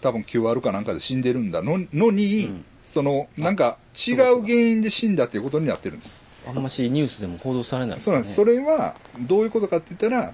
[0.01, 3.77] 多分 QR かなんかで死んでるんだののに、うんその、なんか
[4.07, 6.15] 違う原因で死んだっていうことになってるんです。
[6.47, 8.35] あんましニュースでも報道されないそうなんです。
[8.35, 8.55] それ。
[8.55, 10.33] れは、どういうことかって言ったら、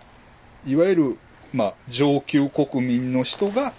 [0.68, 1.18] いわゆる、
[1.52, 3.74] まあ、上級国民の人が、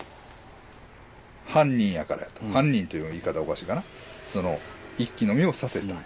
[1.47, 2.45] 犯人やからやと。
[2.45, 3.85] うん犯人という言い方おかしいかな。
[4.27, 4.59] その、
[4.99, 5.95] 一気飲みをさせたんや。
[5.97, 6.05] はい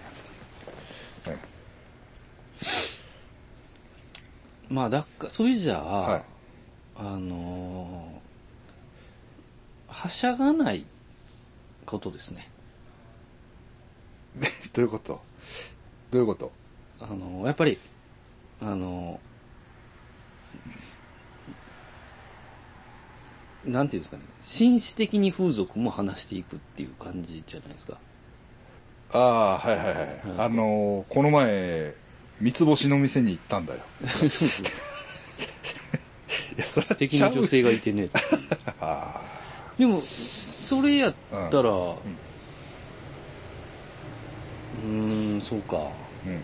[4.69, 6.23] まあ、だっか、それじゃあ、はい
[6.97, 10.85] あのーはしゃがない
[11.87, 12.51] ことですね。
[14.75, 15.21] どういうこと？
[16.11, 16.53] どういうこと？
[17.01, 17.79] あのーやっぱり、
[18.61, 19.28] あのー
[23.65, 27.99] なんていうんですかね、紳士的に風俗も話していくっていう感じじゃないですか。
[29.13, 29.97] ああ、はいはいはい。
[30.27, 31.95] うんあのーこの前、
[32.41, 33.81] 三つ星の店に行ったんだよ。
[36.57, 38.09] いや、それ素敵な女性がいてね。
[38.81, 39.21] あ
[39.79, 41.15] でも、それやっ
[41.51, 45.77] たら、うーん、そうか。
[45.79, 45.91] あ、
[46.27, 46.41] うん。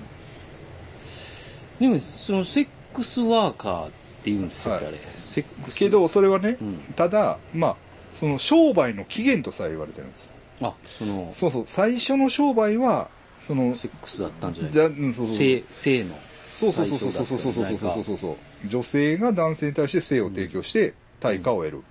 [1.80, 3.90] でも、そのセックスワーカーっ
[4.24, 4.96] て言うんですよ、はいあれ。
[4.96, 5.76] セックス。
[5.76, 7.76] けど、それはね、うんただ、まあ、
[8.12, 10.32] その商売の起源とさえ言われてるんです。
[10.62, 13.10] あ、その、そうそう、最初の商売は、
[13.40, 14.72] その、セックスだったんじゃない？
[14.72, 16.16] じゃうんそうそう性、性の。
[16.46, 18.30] そうそうそうそうそうそうそうそうそうそ
[18.64, 21.82] う女性が男性に対して性を提供して対価を得る。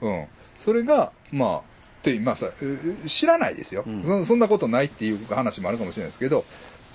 [0.00, 0.26] うん。
[0.56, 1.62] それが、まあ、っ
[2.02, 4.24] て、まあさ、え知らないですよ、うんそ。
[4.24, 6.44] そんなことないっていう話もあるかもしれないですけど、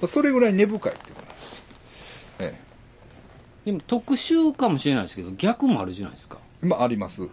[0.06, 1.66] それぐらい根深いっていうことなんです。
[2.40, 2.54] え
[3.68, 6.38] でも特殊かもしれないですけど、逆もあるじゃないですか。
[6.64, 6.66] え。
[6.66, 7.24] まあ、あります。
[7.24, 7.30] うん。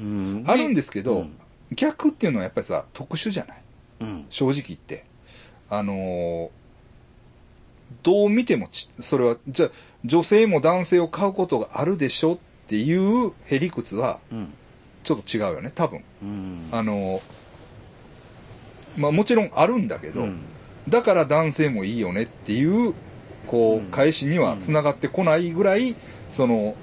[0.00, 0.44] うん。
[0.46, 1.36] あるんですけど、うん
[1.74, 3.58] 逆っていうのはやっぱりさ、特殊じゃない？
[4.00, 4.26] うん。
[4.30, 5.04] 正直言って。
[5.68, 6.48] あのー
[8.02, 9.70] どう見てもち、それは、じゃあ
[10.04, 14.52] 女性も男性を買うことがあるでしょっていうへりくつは、うん。
[15.04, 16.04] ちょっと違うよね、多分。
[16.22, 16.68] うん。
[16.70, 17.22] あのー
[18.96, 20.40] まあもちろんあるんだけど、うん
[20.88, 22.94] だから男性もいいよねっていう、
[23.48, 25.96] こう、うん返しには繋がってこないぐらい、
[26.28, 26.76] その、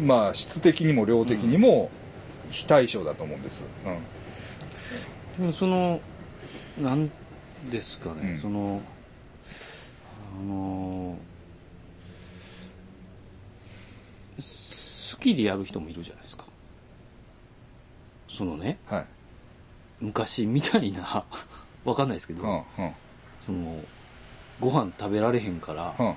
[0.00, 1.90] まあ質的にも量的にも
[2.50, 3.66] 非対称だと思うんです。
[3.84, 5.42] うん。
[5.42, 6.00] でもその、
[6.78, 7.10] なん
[7.70, 8.80] ですかね、うんその、
[10.40, 11.28] あのー
[15.18, 16.44] 好きでやる人もいるじゃないですか。
[18.28, 19.06] そのね、はい。
[20.00, 21.24] 昔みたいな、
[21.84, 22.92] わかんないですけど、うん、うん、
[23.40, 23.82] その、
[24.60, 26.14] ご飯食べられへんから、うん。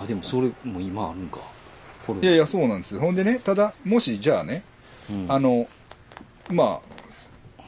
[0.00, 1.40] あ、でもそれも今あるんか。
[2.20, 3.00] いやいや、そうなんですよ。
[3.00, 4.62] ほんでね、ただ、もしじゃあね、
[5.10, 5.66] うんあの、
[6.50, 7.64] まあ、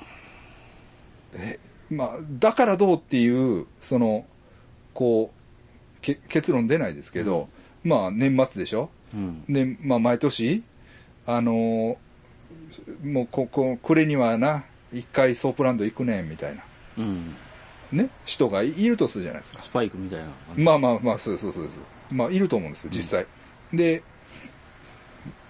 [1.34, 1.58] え、
[1.90, 4.26] まあ、だからどうっていう、その、
[4.92, 7.48] こう、け結論出ないですけど、
[7.84, 8.90] まあ、年末でしょ？
[9.14, 9.44] うん。
[9.48, 10.62] で、まあ、毎年、
[11.26, 11.96] あのー
[13.04, 16.64] もうここ、暮れにはな、一回ソープランド行くねん、みたいな、
[16.98, 17.34] うん。
[17.92, 19.60] ね、人がいるとするじゃないですか。
[19.60, 20.26] スパイクみたいな。
[20.56, 21.80] まあまあまあ、そうそうそうです。
[22.10, 23.26] まあ、いると思うんですよ、実際。
[23.72, 24.02] で、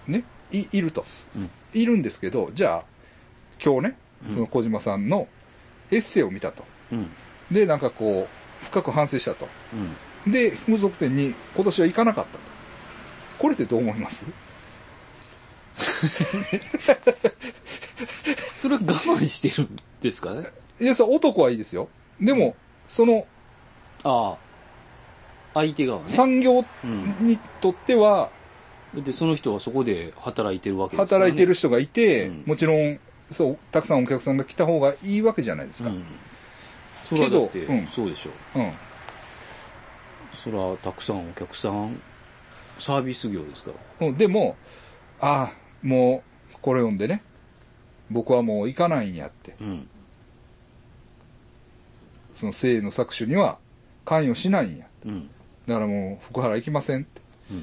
[0.07, 1.05] ね、い、いると。
[1.35, 2.83] うんいるんですけど、じゃあ、
[3.63, 3.97] 今日ね、
[4.33, 5.27] その小島さんの
[5.91, 6.63] エッセイを見たと。
[6.91, 7.09] うん。
[7.51, 8.27] で、なんかこ
[8.61, 9.47] う、深く反省したと。
[10.25, 10.31] うん。
[10.31, 12.39] で、風俗店に今年は行かなかったと。
[13.37, 14.25] これってどう思います？
[18.55, 20.47] それは我慢してるんですかね？
[20.79, 21.89] いや、さ、男はいいですよ。
[22.19, 22.55] でも、
[22.87, 23.25] その、
[24.03, 24.37] ああ。
[25.53, 26.07] 相手側ね。
[26.07, 27.15] 産業うん。
[27.27, 28.29] にとっては、
[28.93, 31.19] で、その人はそこで働いてるわけですね。
[31.19, 32.99] 働いてる人がいて、うんもちろん、
[33.31, 35.89] そう、たくさんお客さんが来た方がいいわけじゃないですか。
[35.89, 36.03] うん。
[37.05, 38.59] そだって、けどうんそうでしょう。
[38.59, 38.71] うん。
[40.33, 41.99] それはたくさんお客さん、
[42.79, 44.07] サービス業ですから。
[44.07, 44.55] うんでも、
[45.19, 47.23] ああ、もう、これ読んでね、
[48.09, 49.55] 僕はもう行かないんやって。
[49.59, 49.89] うん。
[52.37, 53.57] その性の搾取には
[54.05, 54.85] 関与しないんや。
[55.05, 55.27] うん。
[55.65, 57.21] だからもう、福原行きませんって。
[57.49, 57.57] うん。
[57.57, 57.61] う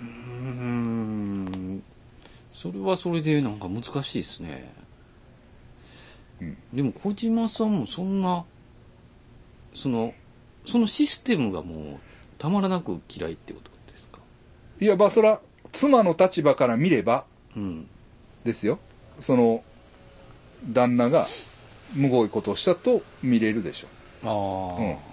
[0.00, 1.82] ーん。
[2.54, 4.72] それはそれでなんか難しいですね。
[6.40, 8.46] うんでも小島さんもそんな、
[9.74, 10.14] その、
[10.64, 11.98] そのシステムがもう
[12.38, 14.20] たまらなく嫌いってことですか？
[14.80, 15.40] いや、まあ、そら、
[15.70, 17.86] 妻の立場から見れば、うん。
[18.42, 18.78] ですよ。
[19.20, 19.62] その、
[20.66, 21.26] 旦那が、
[21.94, 23.88] むごいことをしたと見れるでしょ。
[24.24, 25.08] ああ。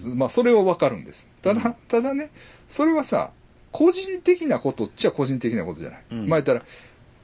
[0.00, 1.30] ずまあ、それはわかるんです。
[1.42, 2.30] ただ、ただね、
[2.68, 3.30] それはさ、
[3.72, 6.02] 個人的なことっちゃ個人的なことじゃない。
[6.10, 6.62] うんまあ、言ったら、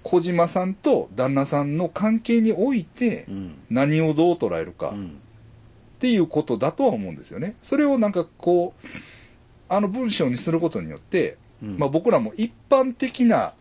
[0.03, 3.55] 小島さんと旦那さんの関係においてう、ん。
[3.71, 5.19] 何をどう捉えるかっうん。
[6.01, 7.55] ていうことだとは思うんですよね。
[7.63, 8.87] それをなんかこう、
[9.69, 13.55] あの文章にすることによって、うんまあ僕らも一般的な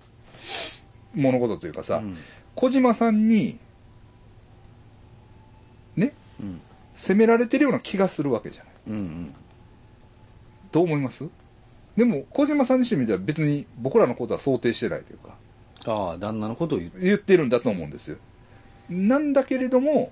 [1.13, 2.17] 物事というかさ、うん。
[2.55, 3.59] 小島さんに、
[5.95, 6.61] ね、うん。
[6.93, 8.73] 責められてるような気がするわけじゃない。
[8.87, 8.93] うん。
[8.93, 9.35] うん。
[10.71, 11.29] どう思います？
[11.97, 15.35] でも、小島さんにしてみたら別に僕らのことは想定してないというか、
[15.85, 16.91] ああ、旦那のことを言う。
[16.99, 18.17] 言ってるんだと思うんですよ。
[18.89, 20.11] なんだけれども、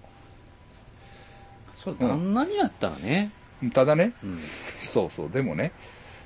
[1.75, 3.31] それ旦那になったらね。
[3.73, 4.37] ただね、うん。
[4.37, 5.71] そうそう、でもね、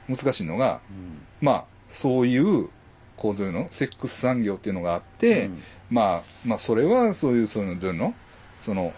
[0.07, 1.21] 難しいのが、うん。
[1.41, 2.69] まあ、そういう、
[3.17, 8.13] こういうの、セックス産業っていうのがあって、うんまあ、まあ、それはそういう、そういうの、どういうの？
[8.57, 8.93] その、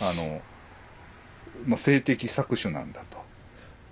[0.00, 0.40] あの、
[1.66, 3.18] まあ、性的搾取なんだと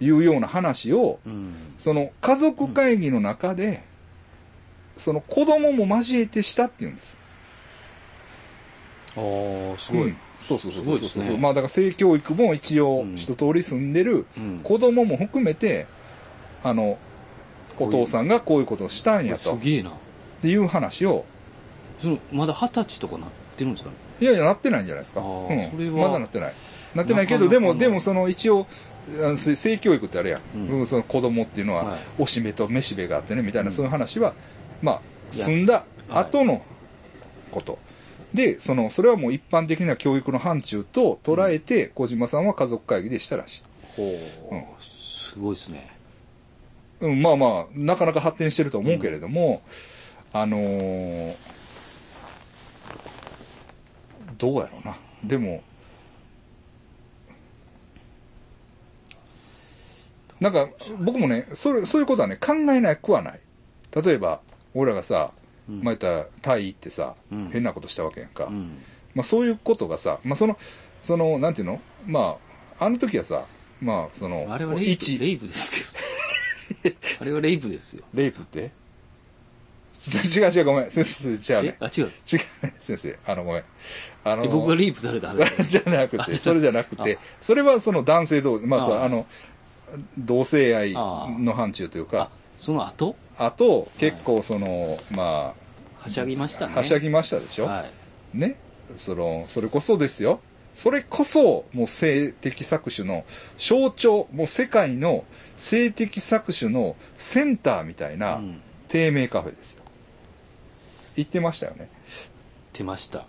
[0.04, 1.54] いうような話を、うん。
[1.78, 3.82] その家族会議の中で、
[4.96, 7.18] その子供も交えてしたっていうんです。
[9.16, 10.08] ああ、すごい。
[10.08, 14.60] うんそうそうそうそうそう、いですねまあだから性教育も一応うん一通り住んでるうん。
[14.64, 15.86] 子供も含めて、
[16.64, 16.98] あの、
[17.78, 19.90] お父さんがこういうことをしたんやとすげえな。
[19.90, 19.92] っ
[20.42, 21.24] ていう話を、
[21.98, 23.96] その、まだ二十歳とかなってるんですかね？
[24.20, 25.20] いやいや、なってないんじゃないですか。
[25.20, 26.52] あうんーそれはまだなってない。
[26.94, 28.66] なってないけど、でも、でもその一応、
[29.36, 34.34] 性性教育ってあれや、うんうんその子供っていうのは、はいおしめとめしべがあってね、みたいな、うんそういう話は、
[34.80, 35.00] まあ、
[35.30, 36.62] 済んだ後の
[37.50, 37.78] こと。
[38.34, 43.62] で、その、それはもう一般的な教育の範疇と捉えて、小島さんは家族会議でしたらしい。
[43.96, 44.18] ほ
[44.50, 44.64] うんう。
[44.90, 45.91] すごいですね。
[47.02, 49.62] うん、まあまあ、なかなか発展してると思うけれども、
[50.32, 51.34] あのー
[54.38, 54.96] どうやろうな。
[55.22, 55.62] でも、
[60.40, 63.40] なんか、僕もね、それ、そういうことはね、考えなくはない。
[63.94, 64.40] 例えば、
[64.74, 65.32] 俺らがさ、
[65.68, 68.46] うん前言ったらタイ行ってさ、うん変なことしたわけやんか。
[68.46, 68.78] うん。
[69.14, 70.58] まあそういうことがさ、まあその、
[71.00, 71.80] その、なんていうの？
[72.06, 72.36] ま
[72.80, 73.44] あ、あの時はさ、
[73.80, 76.11] まあその、あれはレイプ、一レイプですけど。
[77.20, 78.04] あれはレイプですよ。
[78.14, 78.70] レイプって？
[80.34, 80.90] 違う違う、ごめん。
[80.90, 81.78] 先生、違うね。
[81.80, 81.84] え？
[81.84, 82.04] あ、違う。
[82.06, 82.12] 違う、
[82.78, 83.18] 先生。
[83.24, 83.64] あの、ごめん。
[84.24, 85.68] あの、え僕がレイプされた話。
[85.68, 89.26] じゃなくて、それじゃなくて、それはその男性同、まあそう、ああの、
[90.18, 93.14] 同性愛の範疇というあか、、その後？
[93.38, 95.54] あと、結構その、ま
[95.98, 96.74] はしゃぎましたあ、ね。
[96.74, 97.84] はしゃぎましたでしょ、は
[98.34, 98.38] い。
[98.38, 98.56] ね？
[98.96, 100.40] その、それこそですよ。
[100.74, 103.24] それこそ、もう性的搾取の
[103.58, 105.24] 象徴、もう世界の
[105.62, 108.60] 性的搾取のセンターみたいなうん。
[108.88, 109.82] 低迷カフェですよ。
[111.16, 111.88] 行ってましたよね。
[112.74, 113.24] 出ました。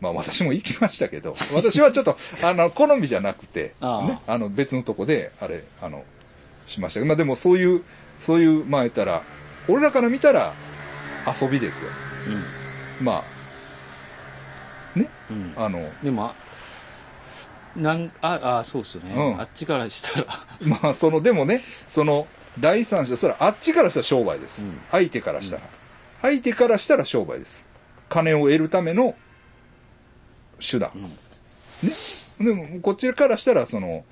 [0.00, 6.04] まあ私も行きましたけど、 私はちょっと、あの、好みじゃなくて、ああね、あの、別のとこで、あれ、あの、
[6.66, 7.84] しましたけど、まあでもそういう、
[8.18, 9.22] そういう、まあ言ったら、
[9.68, 10.52] 俺らから見たら
[11.40, 11.90] 遊びですよ。
[13.00, 13.22] ま
[14.96, 15.36] あ、ね、うん。
[15.36, 15.52] うん。
[15.54, 16.34] あの、でも、
[17.78, 19.14] なん、あ、あ、そうっすよね。
[19.14, 20.26] うんあっちからしたら、
[20.82, 22.26] まあ、その、でもね、その、
[22.58, 24.64] 第三者、それはあっちからしたら商売です。
[24.64, 25.62] うん相手からしたら、
[26.20, 27.68] 相手からしたら商売です。
[28.08, 29.14] 金を得るための
[30.58, 30.90] 手段。
[31.82, 31.92] ね。
[32.40, 34.04] でも、こっちからしたら、その、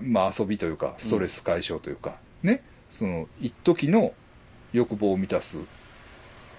[0.00, 2.62] まあ遊びというか、ストレス解消というか、ね。
[2.90, 4.14] その、一時の
[4.72, 5.58] 欲望を満たす、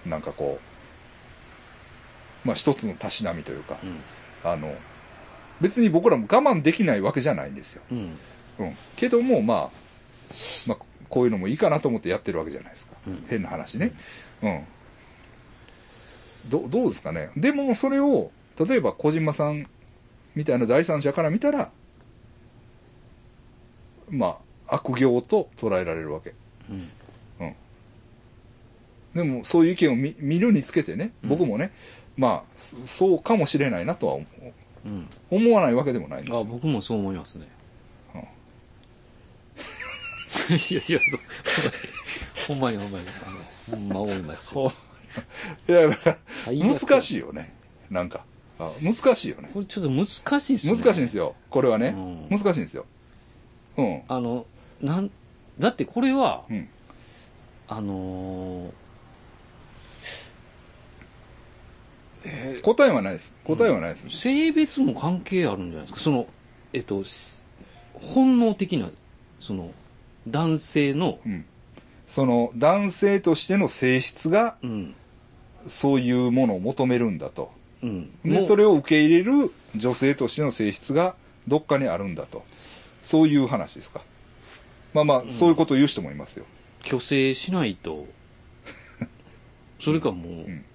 [0.06, 0.60] なんかこ
[2.46, 4.00] う、まあ一つのたしなみというか、うん。
[4.50, 4.74] あの、
[5.62, 7.84] 別に僕らも我慢できないわけじゃないんですよ。
[7.92, 8.18] うん。
[8.60, 8.76] うん。
[8.96, 9.70] けども、まあ、
[10.68, 10.78] まあ、
[11.10, 12.96] こういうのもいいかなと思ってやってるわけじゃないですか。
[13.08, 13.92] うん変な話ね。
[14.42, 14.64] うん。
[16.50, 17.30] ど、どうですかね。
[17.36, 19.66] でも、それを、例えば小島さん
[20.36, 21.72] みたいな第三者から見たら、
[24.10, 24.38] ま
[24.68, 26.34] あ、悪行と捉えられるわけ。
[26.70, 26.90] うん。
[27.40, 27.56] うん。
[29.16, 31.72] でも、そういう意見を見見るにつけてね、僕もね、
[32.18, 34.18] まあ、そそうかもしれないなとは
[35.30, 36.44] 思わないわけでもないんですあ、よ。
[36.46, 37.48] 僕もそう思いますね。
[38.16, 38.22] うん
[40.56, 41.00] いやいや、
[42.48, 43.06] ほんまにほんまに。
[43.68, 44.72] あの、ほんま思いますよ。
[45.68, 45.90] いや、
[46.48, 47.54] 難しいよね。
[47.90, 48.24] なんか。
[48.60, 49.50] あ難しいよね。
[49.54, 50.06] これちょっと難
[50.40, 50.74] しいっすね。
[50.76, 51.36] 難しいんですよ。
[51.50, 51.90] これはね。
[51.90, 52.86] うん難しいんですよ。
[53.78, 54.02] うん。
[54.08, 54.46] あの、
[54.82, 55.12] なん、
[55.60, 56.68] だってこれは、うん。
[57.68, 58.72] あのー
[62.30, 63.36] え答えはないです。
[63.44, 64.08] 答えはないです。
[64.08, 66.00] ー性別も関係あるんじゃないですか？
[66.00, 66.28] その、
[66.74, 67.44] えっと、し
[67.94, 68.90] 本能的な、
[69.40, 69.72] その、
[70.28, 71.46] 男性の、うん。
[72.06, 74.96] その、男性としての性質が、うん、
[75.66, 77.52] そういうものを求めるんだと。
[77.82, 78.12] うん。
[78.24, 81.16] で、それを受け入れる女性としての性質が、
[81.48, 82.44] どっかにあるんだと。
[83.02, 84.02] そういう話ですか。
[84.94, 86.46] まあまあ、そういうことを言う人もいますよ。
[86.84, 88.06] 虚勢しないと、
[89.80, 90.66] それかもう、ん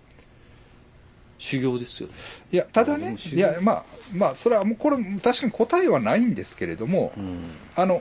[1.42, 2.14] 修行ですよね。
[2.52, 3.84] いや、ただねいや、まあ、
[4.14, 7.50] まあ、それはもう、これ、確かに答えはないんですけれども、うん。
[7.74, 8.00] あの、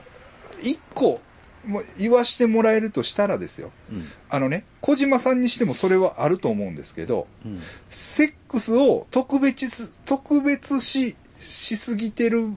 [0.62, 1.20] 一個、
[1.66, 3.72] もう言わしてもらえるとしたらですよ。
[3.92, 4.06] うん。
[4.30, 7.60] あのね、小島さんにしてもそれはあると思うんですけど、うん。
[7.89, 12.56] セックスを特別、特別し、しすぎてる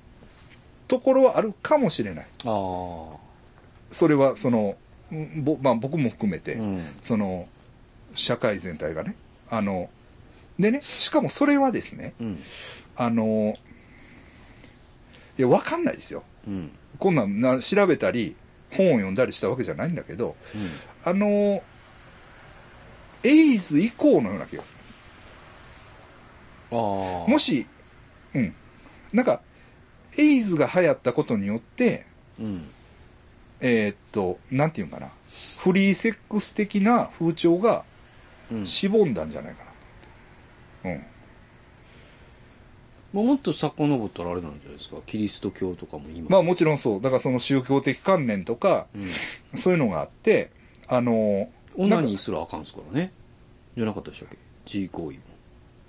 [0.86, 2.26] ところはあるかもしれない。
[2.44, 3.16] ああ。
[3.90, 4.76] それは、その、
[5.14, 6.86] んぼまあ僕も含めて、うん。
[7.00, 7.48] その、
[8.14, 9.16] 社会全体がね。
[9.48, 9.88] あの、
[10.58, 12.42] でね、しかもそれはですね、うん。
[12.96, 13.54] あの、
[15.38, 16.22] いや、わかんないですよ。
[16.46, 16.70] うん。
[16.98, 18.36] こんなんな調べたり、
[18.70, 20.36] 本を読んだりしたわけじゃないんだけど、
[21.04, 21.62] あの、
[23.22, 25.02] エイズ以降のような気がするんです。
[26.70, 27.66] もし、
[28.34, 28.54] うん。
[29.12, 29.40] なんか、
[30.16, 32.06] エイズが流行ったことによって、
[32.38, 32.68] うん。
[33.60, 35.10] えーっと、なんていうんかな。
[35.58, 37.84] フリーセックス的な風潮が
[38.52, 38.66] うん。
[38.66, 39.70] しぼんだんじゃないかな
[40.84, 41.06] と思って。
[43.12, 44.96] まあもっと遡ったらあれなんじゃないですか？
[45.06, 46.26] キリスト教とかも今。
[46.26, 46.32] うん。
[46.32, 47.00] まあもちろんそう。
[47.00, 49.58] だからその宗教的観念とか、うん。
[49.58, 50.50] そういうのがあって、
[50.88, 53.12] あの、オナニーすらあかんすからね。
[53.76, 55.22] じゃなかったでしたっけ ?G 行為も。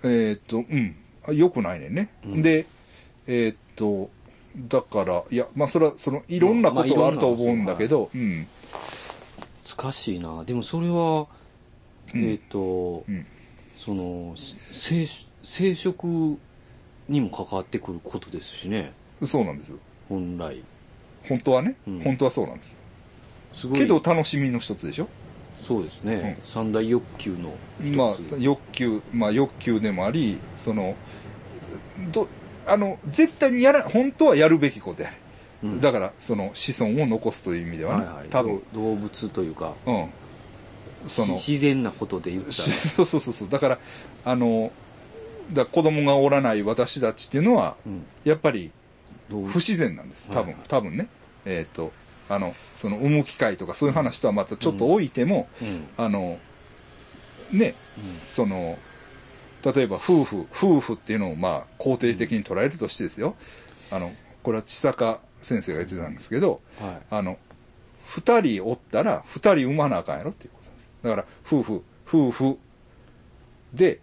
[0.03, 0.95] えーっと、うん。
[1.27, 2.09] あよくないねんね。
[2.23, 2.67] うんで、
[3.25, 4.11] えーっと、
[4.55, 8.47] だから、いや、まあそれは、その、いろんなことがあると思うんだけど、うん。
[9.77, 10.43] 難しいな。
[10.45, 11.27] でもそれは、
[12.13, 13.25] うんえっ、と、うん
[13.85, 14.33] その、
[14.71, 15.05] 生、
[15.43, 16.37] 生殖
[17.07, 18.93] にも関わってくることですしね。
[19.23, 19.75] そうなんです。
[20.09, 20.63] 本来。
[21.29, 22.81] 本当はね、うん本当はそうなんです。
[23.53, 23.79] すごい。
[23.79, 25.07] けど楽しみの一つでしょ？
[25.55, 26.39] そうですね。
[26.45, 27.95] 三大欲求の一つ。
[27.95, 30.95] まあ、欲求、まあ欲求でもあり、その、
[32.11, 32.27] ど、
[32.67, 35.09] あの、絶対にやら、本当はやるべきことや。
[35.63, 38.27] うんだから、その子孫を残すという意味ではね、はいはい。
[38.29, 40.09] 多分、動動物というか、うん。
[41.07, 42.53] その、自然なことで言ったら。
[42.53, 43.49] そ うそうそうそう。
[43.49, 43.79] だから、
[44.23, 44.71] あの、
[45.53, 48.05] だ子供がおらない私たちっていうのは、うん。
[48.23, 48.71] やっぱり
[49.29, 50.29] 不自然なんです。
[50.29, 51.07] 多分、はいはい多分ね。
[51.45, 51.91] えっ、と、
[52.29, 55.87] あの、その、産む機会とかそういう話とはまたちょっと置いても、うん。
[55.97, 56.39] あの、
[57.51, 58.77] ね、うんその、
[59.63, 63.35] 例えば夫婦、夫婦っていうのをまあ肯定的に捉えるとしてですよ。
[63.91, 64.11] あの、
[64.43, 67.01] これは千坂先生が言ってたんですけど、はい。
[67.09, 67.37] あの、
[68.05, 70.51] 二人おったら二人産まなあかんやろっていう。
[71.05, 72.59] だから、夫婦、夫婦
[73.73, 73.99] で、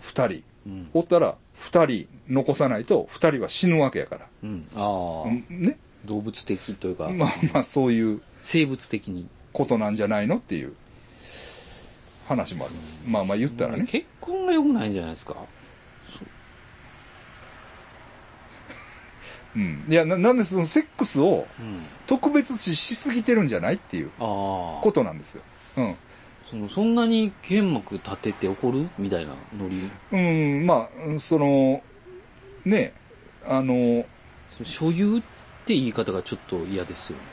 [0.00, 0.90] 二人うん。
[0.94, 4.26] おったら二人残さないと二人は死ぬわけやから。
[4.42, 4.68] うん。
[4.74, 5.78] ああ、うんね。
[6.04, 9.28] 動物的というか、まあまあそういう生物的に。
[9.52, 10.74] ことなんじゃないのっていう
[12.28, 12.74] 話もある。
[13.06, 13.86] まあまあ言ったらね。
[13.88, 15.36] 結婚が良くないんじゃないですか。
[19.58, 19.84] うん。
[19.88, 21.82] いや、ななんでそのセックスをうん。
[22.06, 24.10] 特別視しすぎてるんじゃないっていう。
[24.18, 25.42] ことなんですよ。
[25.78, 25.94] うん。
[26.48, 28.88] その、そんなに剣幕立てて怒る？
[28.98, 29.90] みたいなノリ？
[30.12, 31.82] うん、まあ、その、
[32.64, 32.94] ね、
[33.46, 34.06] あの、
[34.62, 35.20] 所有っ
[35.66, 37.24] て言い方がちょっと嫌ですよね。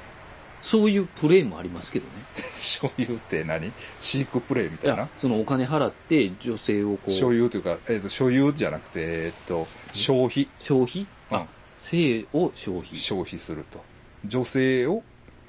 [0.61, 2.11] そういうプレイもありますけどね。
[2.59, 3.71] 所有って何？
[4.01, 5.03] 飼育プレイみいたいな？
[5.03, 10.49] や、そのお金払って女性をこう、所有というか、えっ、と、所有じゃなくて、えっ、と、消費。
[10.59, 11.05] 消費？
[11.89, 12.97] 性を消費。
[12.97, 13.83] 消費すると。
[14.25, 15.03] 女性を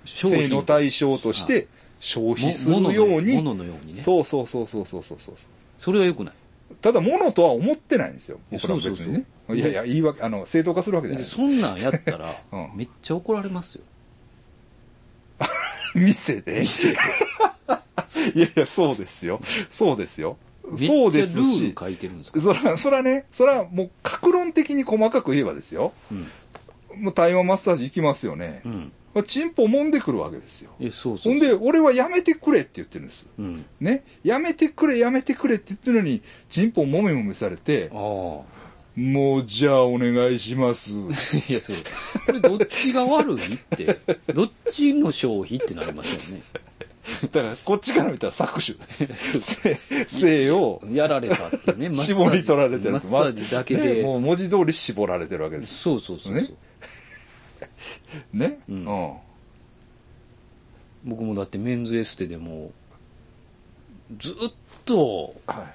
[0.04, 1.66] 性の対象として
[1.98, 3.34] 消費するもように。
[3.34, 3.98] 物のようにね。
[3.98, 5.34] そうそうそうそうそうそうそう。
[5.78, 6.34] それは良くない。
[6.80, 8.38] ただ、物とは思ってないんですよ。
[8.50, 9.24] 僕らは別にね。
[9.50, 11.24] いやいや、言い訳、あの、正当化するわけじゃない。
[11.24, 13.84] でそんなんやったらうん、めっちゃ怒られますよ。
[15.94, 16.60] 店で？
[16.60, 16.98] 店で
[18.34, 19.40] いやいや、そうですよ。
[19.70, 20.36] そうですよ。
[20.76, 21.74] そうですルーしル。
[21.78, 22.40] 書いてるんですか？
[22.40, 25.92] そら、そらね、そらもう、格論的に細かく言えばですよ。
[26.10, 27.02] うん。
[27.04, 28.68] もう台湾マッサージ行きますよねう。
[28.68, 28.92] ん。
[29.24, 30.72] チンポ揉んでくるわけですよ。
[30.80, 31.32] え、そうそう。
[31.32, 33.26] ほんで、俺はやめてくれって言ってるんです。
[33.38, 33.64] うん。
[33.80, 34.02] ね？
[34.24, 37.98] やめてくれ、やめてくれって言ってるのに、チンポもめもめされてあ、あ。
[37.98, 38.44] も
[39.40, 40.90] う、じゃあお願いします。
[41.48, 41.76] いや、そう。
[42.26, 43.98] これどっちが悪いって、
[44.34, 46.42] どっちの消費ってなりますよね。
[47.32, 49.40] だから、こっちから見たら搾取です。
[49.40, 53.96] 性性をやられたってね、マッサージ絞り取られてるマッサージだけで。
[53.96, 55.78] ねもう文字通り絞られてるわけです。
[55.78, 56.42] そうそうそうそう。
[56.42, 56.48] ね
[58.48, 58.58] ね？
[58.68, 59.16] ううんん。
[61.04, 62.72] 僕もだってメンズエステでも、
[64.18, 64.34] ずっ
[64.84, 65.72] と、は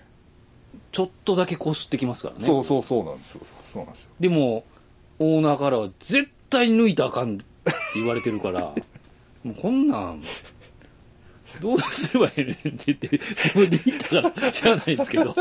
[0.91, 2.39] ちょっとだけこすってきますからい。
[2.39, 2.45] ね。
[2.45, 3.41] そうそうそうなんですよ。
[3.63, 4.11] そうなんですよ。
[4.19, 4.65] でも、
[5.19, 7.45] オーナーからは絶対抜いたらあかんって
[7.95, 8.73] 言われてるから、
[9.43, 10.23] もうこんなん、
[11.59, 15.35] どうすればいいねんって言って、自分で言ったから知らないですけど。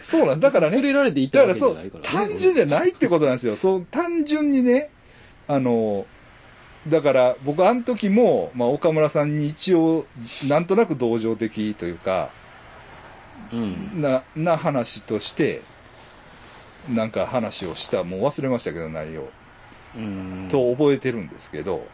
[0.00, 0.40] そうなんです。
[0.40, 0.74] だからね。
[0.74, 2.28] 連れられて行ったわだからそうけじゃないから、ね。
[2.28, 3.56] 単純じゃないってことなんですよ。
[3.56, 4.90] そう、単純にね、
[5.48, 6.06] あの、
[6.88, 10.06] だから僕あの時も、まあ岡村さんに一応、
[10.48, 12.30] なんとなく同情的というか、
[13.52, 14.00] うん。
[14.00, 15.62] な、な話として、
[16.88, 19.28] なんか話をした、もう忘れましたけど内容。
[19.96, 20.48] うん。
[20.50, 21.86] と覚えてるんですけど、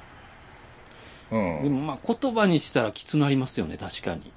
[1.31, 1.73] うでん。
[1.73, 4.33] もまあ言葉にしたらきつなりますよね、確かに。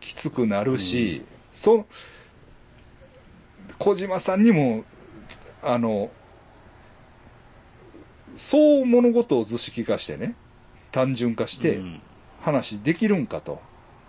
[0.00, 1.86] きつくなるし、そ、
[3.78, 4.84] 小島さんにも、
[5.62, 6.10] あの、
[8.34, 10.34] そう物事を図式化してね、
[10.90, 12.00] 単純化してうん。
[12.40, 13.60] 話できるんかと。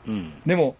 [0.07, 0.33] うん。
[0.45, 0.75] でも、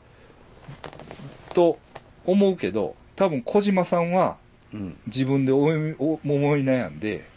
[1.53, 1.77] と
[2.25, 4.37] 思うけど、多分小島さんは
[4.73, 4.97] うん。
[5.05, 5.93] 自分で思い
[6.63, 7.27] 悩んで、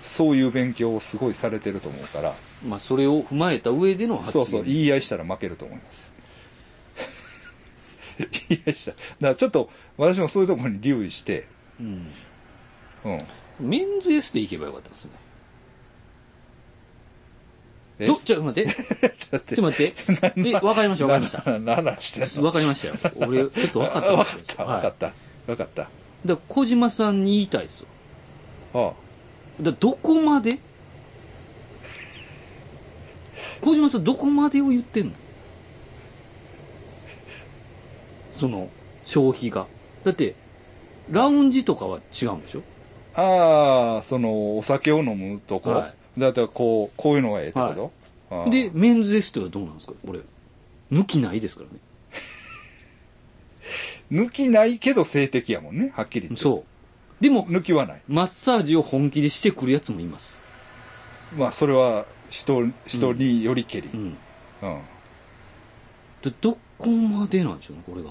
[0.00, 2.34] そういう勉強をすごいされてると思うから、
[2.66, 4.46] まあそれを踏まえた上での発言。
[4.46, 6.14] そうそう、言い合いしたら負けると思います。
[8.48, 8.90] 言い合いした。
[8.92, 11.46] だからちょっと、私もそういうところに留意して、
[11.80, 12.08] うん。
[13.04, 13.22] うん。
[13.60, 15.10] メンズエステ行けばよかったですね。
[17.98, 18.06] え？
[18.06, 18.70] ど、ちょ、待って。
[18.70, 20.50] ちょっと待ちょっと待って。
[20.50, 21.50] え、わかりました、わかりました。
[21.50, 22.46] 何の話してんの？
[22.46, 22.94] わかりましたよ。
[23.26, 25.12] 俺、ちょっとわかったわ わかった、わかった。
[25.46, 25.88] わかった。
[26.26, 27.86] だ小島さんに言いたいですよ。
[28.74, 28.92] ああ
[29.62, 30.58] だどこまで
[33.60, 35.12] 小島さんどこまでを言ってんの？
[38.32, 38.68] その、
[39.04, 39.66] 消費が。
[40.04, 40.34] だって、
[41.10, 42.62] ラウンジとかは違うんでしょ？
[43.14, 45.70] ああ、その、お酒を飲むとこ。
[45.70, 47.92] はだったらこう、こういうのがええってこと、
[48.30, 49.92] ああで、メンズエステはどうなんですか？
[50.06, 50.20] これ。
[50.90, 51.78] 抜きないですからね。
[54.24, 56.42] 抜きないけど性的やもんね、はっきり言って。
[56.42, 56.64] そ
[57.20, 57.22] う。
[57.22, 58.02] でも、抜きはない。
[58.08, 60.40] マッサージを本気でしてくるやつもいます。
[61.36, 63.88] まあ、それは人、人によりけり。
[63.88, 64.06] ううん。
[64.08, 64.14] ん。
[66.22, 68.10] でどこまでなんでしょうね、これが。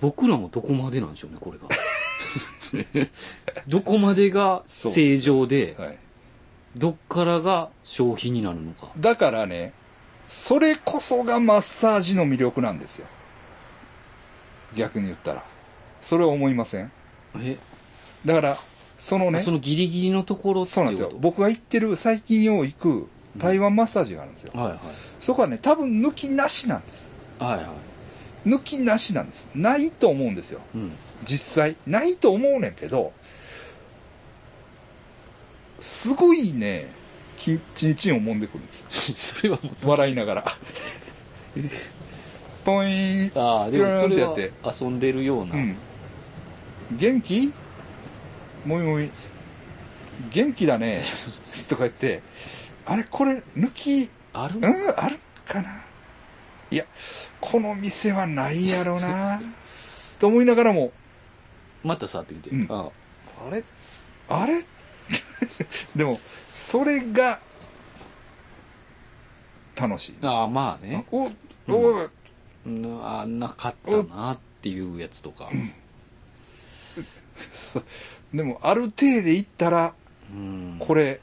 [0.00, 1.68] 僕らもどこまでなんでしょうね、これが。
[3.68, 5.98] どこまでが正常で、はい。
[6.76, 8.88] どっからが消費になるのか。
[8.98, 9.72] だからね、
[10.28, 13.06] それこそがマッサージの魅力なんですよ。
[14.76, 15.44] 逆に言ったら。
[16.00, 16.92] それは思いません？
[17.40, 17.58] え、
[18.24, 18.58] だから、
[19.00, 23.08] そのね、そのギリギリのところってそうなんですよ僕が行ってる、最近よう行く
[23.38, 24.52] 台湾マッサージがあるんですよ。
[24.52, 24.80] ことはいはい。
[25.18, 27.14] そこはね、多分抜きなしなんです。
[27.38, 27.62] はいは
[28.44, 28.48] い。
[28.48, 29.48] 抜きなしなんです。
[29.54, 30.60] ないと思うんですよ。
[30.74, 30.92] うん。
[31.24, 31.76] 実際。
[31.86, 33.14] ないと思うねんけど、
[35.78, 36.92] すごいね、
[37.38, 38.86] きちんちんを揉んでくるんですよ。
[39.16, 40.44] それはもう、笑いながら。
[42.66, 43.42] ポイーン。
[43.42, 44.36] ああ、でもそれは
[44.70, 45.54] 遊んでるような。
[45.54, 45.76] うん。
[46.92, 47.50] 元気？
[48.64, 49.10] もみもみ。
[50.30, 51.02] 元気だね。
[51.68, 52.22] とか言って、
[52.86, 54.56] あれこれ抜き、ある？
[54.56, 54.64] うん
[54.96, 55.68] あるかな？
[56.70, 56.84] いや、
[57.40, 59.40] この店はないやろな。
[60.18, 60.92] と思いながらも、
[61.82, 62.50] また触ってみて。
[62.50, 62.90] うんあ
[63.46, 63.64] あれ？
[64.28, 64.62] あれ？
[65.96, 66.20] でも、
[66.50, 67.40] それが、
[69.74, 70.16] 楽しい。
[70.22, 71.06] ああ、まあね。
[71.10, 71.30] お、
[71.68, 72.08] お、
[72.66, 75.48] うんあなかったなっていうやつとか。
[78.34, 79.94] でも、ある程で行ったら、
[80.32, 80.76] うん。
[80.78, 81.20] これ、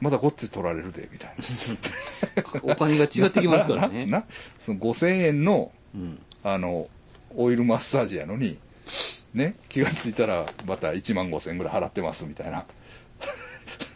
[0.00, 2.60] まだごっつい取られるで、みたいな。
[2.72, 4.06] お金が違ってきますからなね。
[4.06, 4.24] な
[4.58, 6.20] その5000円の、うん。
[6.42, 6.88] あの、
[7.36, 8.58] オイルマッサージやのに、
[9.32, 12.66] ね、気がついたらまた1万5000円ぐらい払ってます、みたいな。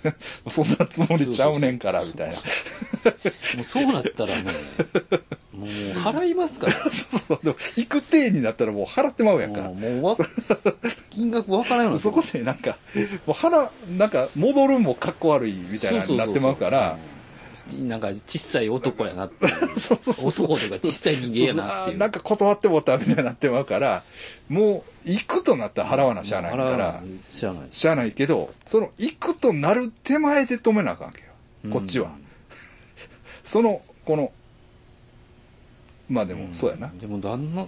[0.49, 2.35] そんなつもりちゃうねんから、みたいな。
[2.35, 2.41] も
[3.61, 4.43] うそうなったらね、
[5.53, 6.73] もう払いますから。
[6.91, 7.41] そうそう。
[7.43, 9.75] でも、行く体になったらもう払ってまうやんかもう、。
[9.75, 10.17] もうわ、
[11.11, 12.77] 金額わからんよそこでなんか、
[13.27, 17.18] もう腹、なんか戻るもかっこ悪いみたいなになってまうから、うん
[17.77, 19.47] なんか小さい男やなって。
[19.79, 20.53] そうそうそう。
[20.53, 21.99] 男とか小さい人間やなっていう。
[21.99, 24.03] なんか断ってもったみたいになってまうから、
[24.49, 27.69] もう行くとなったら払わなしゃあないからな、知らない。
[27.71, 31.29] しゃあないけど、その行くとなる手前で止めなあかんわけよ。
[31.73, 32.13] こっちは。
[33.45, 34.33] その、この、
[36.09, 36.93] まあでも、そうやな。
[37.01, 37.67] でも旦那、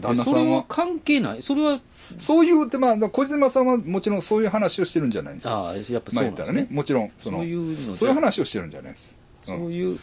[0.00, 1.42] 旦那さそれはんは、関係ない。
[1.42, 1.80] それは、
[2.16, 5.54] そういう、でまあ、小島さんはもちろんそういう話をしてるんじゃないんですよ。
[5.54, 6.66] ああ、やっぱそうなんですね。。
[6.70, 9.18] もちろん、その、そういうそういう話をしてるんじゃないです。
[9.44, 9.98] そういう、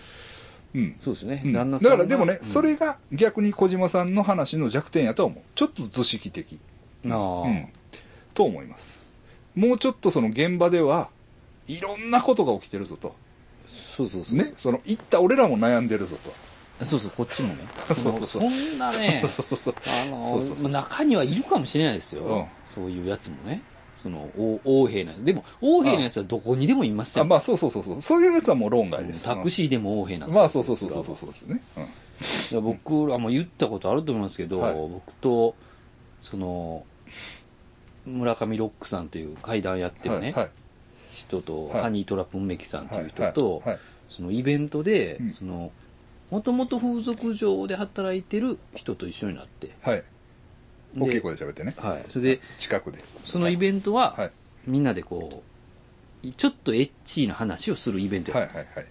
[0.75, 0.95] うん。
[0.99, 1.47] そうですねう。
[1.47, 1.91] ん旦那さんが。
[1.91, 5.43] だからでもね、うんそれが逆に小島さんの話の弱点やとは思う。
[5.55, 6.59] ちょっと図式的。
[7.07, 7.67] ああ、うん。
[8.33, 9.01] と思います。
[9.55, 11.09] もうちょっとその現場では、
[11.67, 13.15] いろんなことが起きてるぞと。
[13.67, 14.37] そうそうそう。
[14.37, 14.53] ね。
[14.57, 16.33] その、行った俺らも悩んでるぞと。
[16.85, 17.55] そうそう、こっちもね。
[17.87, 22.23] そうそうそうそんなね、あのそうそうそうまあ中にはいるかもしれないですよ。
[22.23, 23.61] うんそういうやつもね。
[24.01, 25.25] その、お横兵なやつ。
[25.25, 27.25] でも、横兵のやつはどこにでもいますよ。
[27.25, 28.01] あまあそうそうそうそう。
[28.01, 29.25] そういうやつはもう論外です。
[29.25, 31.61] タクシーでも横兵なんですよまあそうそうそうそうそうそうですね。
[32.53, 32.63] うん。
[32.63, 35.55] 僕らも言ったことあると思いますけど、はい僕と、
[36.21, 36.85] その、
[38.05, 40.43] 村上ロックさんという会談やってるね、はい。
[40.43, 40.49] はい。
[41.13, 43.61] 人と、はいハニートラップ梅木さんという人はいと、
[44.07, 45.71] そのイベントで、うんその、
[46.31, 50.03] もともと風俗場で働いてる人と一緒になって、はい。
[50.95, 51.73] で大きい声で喋ってね。
[51.77, 52.05] はい。
[52.09, 52.99] それで、近くで。
[53.25, 54.31] そのイベントは、はい。
[54.67, 55.43] みんなでこ
[56.23, 58.79] う、ちょっとエッチーな話をするイベントやはいはいったんです。
[58.79, 58.87] はい。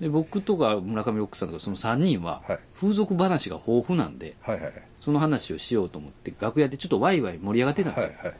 [0.00, 4.72] で、僕とか村上ロックさんとかその3人ははい、風俗話が豊富なんで、はいはいはい。
[5.00, 8.10] その話をしようと思って、楽屋でちょっとワイワイ盛り上がってたんですよ。
[8.18, 8.34] はいはい。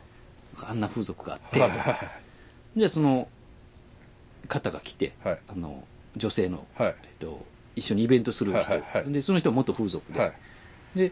[0.67, 2.29] あんな風俗があって、はいはい
[2.77, 3.27] じゃあその
[4.47, 5.83] 方が来て、はいあの、
[6.15, 7.45] 女性の、はいえっと、
[7.79, 10.33] 一緒にイベントする人、はいはいはいで、その人は元風俗で、はい。
[10.95, 11.11] で、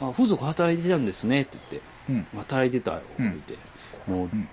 [0.00, 2.40] あ、風俗働いてたんですねって言って、うん。
[2.40, 3.58] 働いてたよ、うん言って、
[4.06, 4.48] もう、ん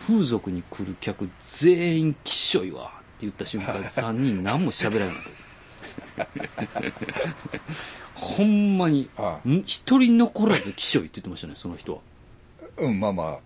[0.00, 5.50] 風俗に来る客全員きっしょいわって言った瞬間、3人何も喋らなかったです。
[8.14, 9.10] ほんまに
[9.66, 12.00] 一人残らずきっしょいって言ってましたね、その人は。
[12.78, 13.38] うん、まあまあ。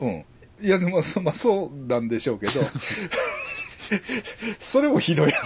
[0.00, 0.24] うん。
[0.60, 2.52] いや、でも、そまあ、そうなんでしょうけど、
[4.60, 5.44] それもひどいやん。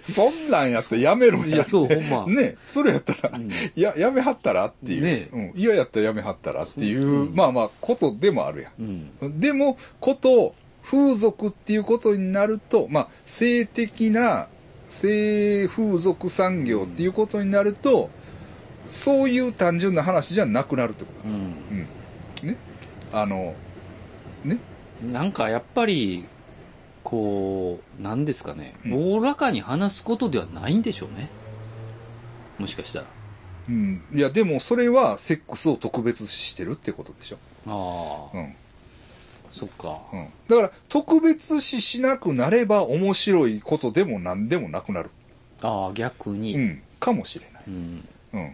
[0.00, 1.48] そんなんやったらやめろやん。
[1.48, 5.02] いやそうほんまね、それやったら、いや、やめはったらっていう。
[5.02, 5.52] ねうん。
[5.54, 9.10] 嫌やったらやめはったらっていう、まあまあ、ことでもあるやん。
[9.22, 9.40] うん。
[9.40, 14.48] でも、こと、風俗っていうことになると、まあ、性的な、
[14.88, 18.10] 性風俗産業っていうことになると、
[18.86, 21.42] そういう単純な話じゃなくなるってことうです。
[21.42, 21.46] ん。
[22.42, 22.48] うん。
[22.48, 22.56] ね。
[23.12, 23.54] あの、
[24.44, 24.58] ね。
[25.12, 26.26] なんかやっぱり、
[27.04, 31.30] こう、なんですかね、うんおおらかに話すことではないんでしょうね。
[32.58, 33.06] もしかしたら。
[33.68, 34.02] うん。
[34.12, 37.38] いや、でもそれはセックスを特別視してるってことでしょ。
[37.66, 38.54] ああ、うん。
[39.50, 40.00] そっか。
[40.12, 40.28] うん。
[40.48, 45.10] だから、特別視しなくなれば面白いことでも何でもなくなる。
[45.62, 46.54] ああ、逆に。
[46.54, 46.82] うん。
[46.98, 47.62] かもしれない。
[47.68, 48.08] うん。
[48.34, 48.52] うん。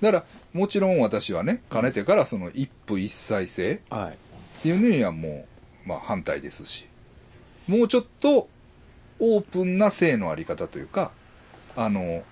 [0.00, 4.12] だから、もちろん私はね、かねてからその一夫一妻制はい。
[4.12, 5.46] っていうのにはも
[5.84, 6.86] う、まあ反対ですし、
[7.68, 8.48] もうちょっと
[9.20, 11.12] オープンな性のあり方というか、
[11.76, 12.22] あの、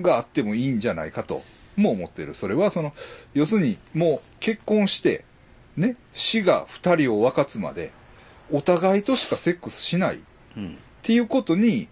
[0.00, 1.42] があってもいいんじゃないかと、
[1.76, 2.34] も思ってる。
[2.34, 2.92] それはその、
[3.34, 5.24] 要するにもう結婚して、
[5.76, 7.92] ね、死が二人を分かつまで、
[8.50, 10.18] お互いとしかセックスしないっ
[10.56, 10.78] うん。
[11.02, 11.88] ていうことに、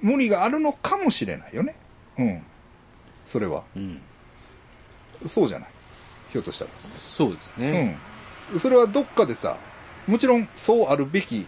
[0.00, 1.76] 無理があるのかもしれないよね。
[2.18, 2.42] うん。
[3.26, 3.64] それは。
[3.76, 4.00] うん。
[5.26, 5.68] そうじゃない。
[6.32, 6.70] ひょっとしたら。
[6.78, 7.98] そうですね。
[8.50, 8.58] うん。
[8.58, 9.58] それはどっかでさ、
[10.06, 11.46] もちろんそうあるべき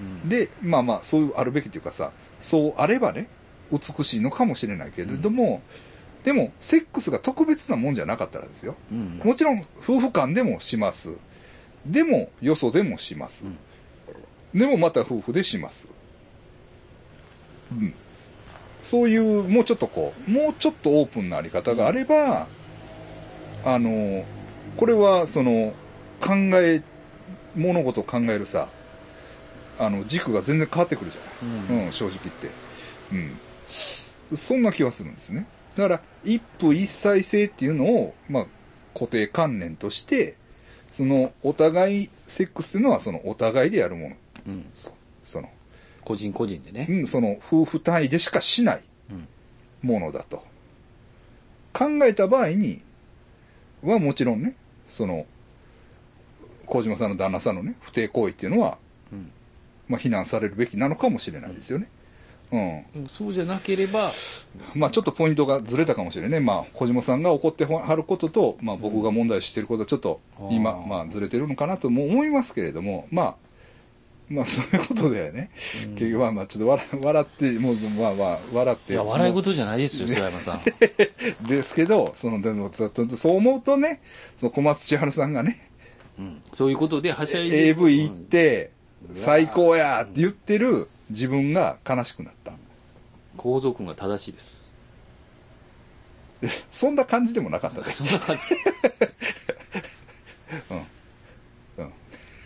[0.00, 0.28] うん。
[0.28, 3.28] で、まあまあ、そういうあるべきっていうかさ、そうあればね、
[3.72, 5.62] 美しいのかもしれないけれども、
[6.24, 8.74] でも、セックスが特別なもんじゃなかったらですよ。
[8.90, 9.20] うん。
[9.24, 11.16] もちろん、夫婦間でもします。
[11.86, 13.46] でも、よそでもします。
[13.46, 13.58] うん
[14.54, 15.90] でも、また夫婦でします。
[17.72, 17.92] うん。
[18.80, 22.46] そういう、もうちょっとこう、もうちょっとオープンなあり方があれば、
[23.66, 24.24] あの、
[24.78, 25.74] これは、その、
[26.20, 26.82] 考え、
[27.56, 28.68] 物事を考えるさ、
[29.78, 31.76] あの、軸が全然変わってくるじゃない。
[31.78, 32.50] うんうん、正直言って。
[33.12, 34.36] うん。
[34.36, 35.46] そんな気はするんですね。
[35.76, 38.46] だから、一夫一妻制っていうのを、まあ、
[38.94, 40.36] 固定観念として、
[40.90, 44.16] そのお互い、セックスっていうのはそのお互いでやるもの。
[44.48, 44.66] うん。
[45.24, 45.50] その、
[46.04, 46.86] 個人個人でね。
[46.88, 49.28] うん、その夫婦単位でしかしないうん。
[49.88, 50.42] ものだと。
[51.72, 52.80] 考えた場合に、
[53.82, 54.56] はもちろんね、
[54.88, 55.26] その、
[56.66, 58.78] 小島さんの旦那さんのね、不貞行為っていうのは、
[59.12, 59.30] うん。
[59.88, 61.88] まあ非難されるべきなのかもしれないですよね。
[62.52, 63.06] うん。
[63.06, 64.10] そうじゃなければ、
[64.74, 66.40] まあちょっとポイントがずれたかもしれないね。
[66.40, 70.20] まあ小島さんが怒ってはることと、まあ僕が問題視していることはちょっと
[70.50, 73.36] 今、まあずれてるのかなとも思いますけれども、まあ、
[74.28, 75.50] まあそういうことだよね。
[75.96, 78.92] 結局はまあちょっと笑笑って、もうまあまあ笑って。
[78.92, 80.60] いや、笑い事じゃないですよ、菅山さん。
[81.46, 84.00] ですけど、その、でも、そそう思うとね、
[84.36, 85.56] その小松千春さんがね、
[86.18, 86.40] うん。
[86.52, 87.68] そういうことで、はしゃいで。
[87.68, 88.70] AV 行っうんて、
[89.14, 92.52] 最高やって言ってる自分が悲しくなった。
[93.36, 94.70] 皇族が正しいです。
[96.40, 98.04] でそんな感じでもなかったです。
[98.04, 98.42] そんな感じ。
[101.78, 101.84] うん。
[101.84, 101.92] うん。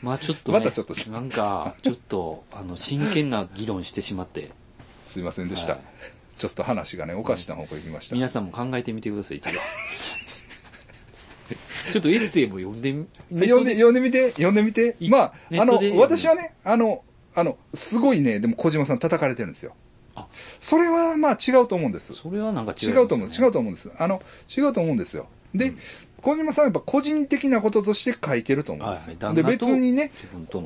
[0.03, 4.53] まあちょっと、ね、またちょっとなんか、ちょっと、あの、真剣な議論してしまって、
[5.05, 5.75] すいませんでした。
[5.75, 5.83] はい
[6.41, 8.15] ちょっと話がね、おかしな方向行きました。
[8.15, 9.59] 皆さんも考えてみてください、一度。
[11.91, 13.07] ちょっとエッセイも読んでみ、
[13.41, 14.97] 読んで、読んでみて、読んでみて。
[15.01, 17.03] いまあ、あの私はね、あの、
[17.35, 19.75] あの、すごいね、でも小島さん叩かれてるんですよ。
[20.17, 20.27] あ
[20.59, 22.15] それはまあ違うと思うんです。
[22.15, 23.91] それはなんか違違うと思う、違うと思うんです。
[23.97, 24.23] あの、
[24.57, 25.27] 違うと思うんですよ。
[25.55, 25.73] で、
[26.23, 30.12] 小島さんはやっぱ個人的なこととして書いてると思うんですはいはい旦那と別にね。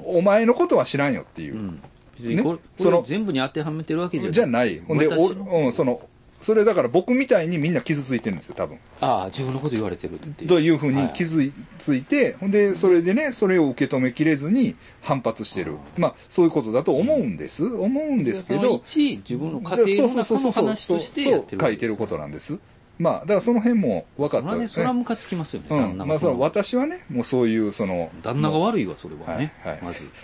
[0.07, 1.59] お前のことは知らんよっていうう。
[1.59, 1.83] ん。
[2.17, 4.33] 別にこれ、ねそのこれ全部に当てはめてるわけじゃない。
[4.33, 4.81] じゃない。
[4.81, 6.01] ほんで、私おうん、その、
[6.45, 8.79] それだから僕みたいにみんな傷ついてるんですよ、多分。
[9.01, 10.49] ああ、自分のこと言われてるっていう。
[10.49, 11.39] というふうにはい傷
[11.79, 15.79] ついて、ほんで、それでね、それを受け止めきれずに反発してる。
[15.97, 17.65] まあ、そういうことだと思うんです。
[17.65, 21.61] 思うんですけど、一、自分の家庭の中の話としてやってる。
[21.63, 22.59] そう書いてることなんです。
[22.99, 25.99] まあ、だからその辺も分かったそれはね、それはムカつきますよね、うん。
[25.99, 29.53] まあ、その、私はね、もうそういう、その、旦那が悪いわ、それはね。
[29.63, 30.05] はいはいまず。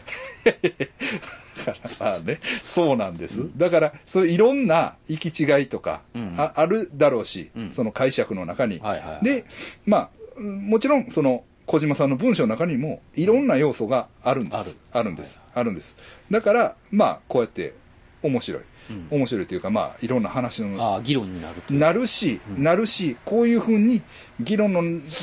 [1.66, 3.48] だから、ね、そうなんです。
[3.56, 8.78] だから、そういろんな行き違いとか、うんああるだろうし、うんその解釈の中に。
[8.78, 9.44] はいはいはいで、
[9.84, 14.78] まあ、うんもちろん、その、小島さんの文章の中にも、いろんな要素があるんです。
[14.92, 15.40] あるんです。
[15.54, 15.96] あるんです。
[16.30, 17.74] だから、まあ、こうやって、
[18.22, 18.62] 面白い。
[18.90, 21.72] うん面白いというか、まあ、いろんな話のああ、議論になると。
[21.72, 24.02] なるし、なるし、こういうふうに
[24.40, 24.82] 議論の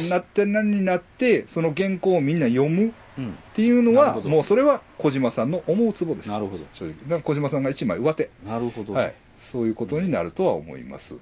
[0.09, 3.29] なって何になって、その原稿をみんな読むうん。
[3.29, 6.29] っていうのは、もうそれは小島さんの思うツボです。
[6.29, 6.93] なるほど正直。
[7.03, 8.29] だから小島さんが一枚上手。
[8.45, 8.93] なるほど。
[8.93, 9.13] はい。
[9.39, 11.15] そういうことになるとは思います。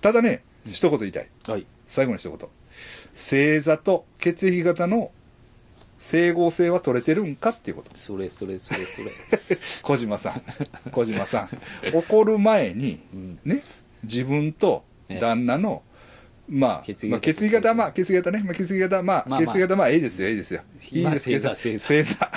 [0.00, 1.28] ただね、一言言いたい。
[1.46, 1.66] はい。
[1.86, 2.48] 最後に一言。
[3.14, 5.10] 星座と血液型の
[6.02, 7.90] 整合性は取れてるんかっていうこと。
[7.94, 9.10] それそれそれそれ。
[9.82, 10.42] 小島さん。
[10.90, 11.94] 小島さん。
[11.94, 13.60] 怒る前に、うんね、
[14.02, 14.82] 自分と
[15.20, 15.82] 旦那の、
[16.48, 20.62] まあ、血液型まあ、血液型、まあ、血液型ね、まあ、血液型、まあ、血液型、まあ、いいですよ、いいですよ。
[20.92, 22.30] いいですけど、まあ星座。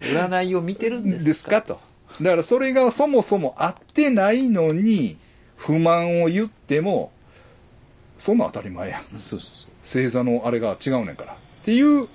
[0.00, 1.24] 占いを見てるんですか？
[1.26, 1.80] ですかと。
[2.22, 5.18] だからそれがそもそも合ってないのに、
[5.56, 7.12] 不満を言っても、
[8.16, 9.02] そんなん当たり前やん。
[9.18, 9.70] そうそうそう。
[9.82, 11.32] 星座のあれが違うねんから。
[11.34, 12.08] っていう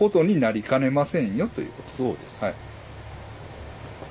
[0.00, 1.96] ことになりかねませんよということです。
[1.98, 2.42] そうです。
[2.42, 2.54] はい。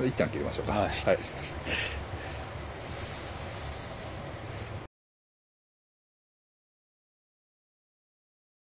[0.07, 0.73] 一旦切りましょうか。
[0.73, 1.98] はいはい、すいません。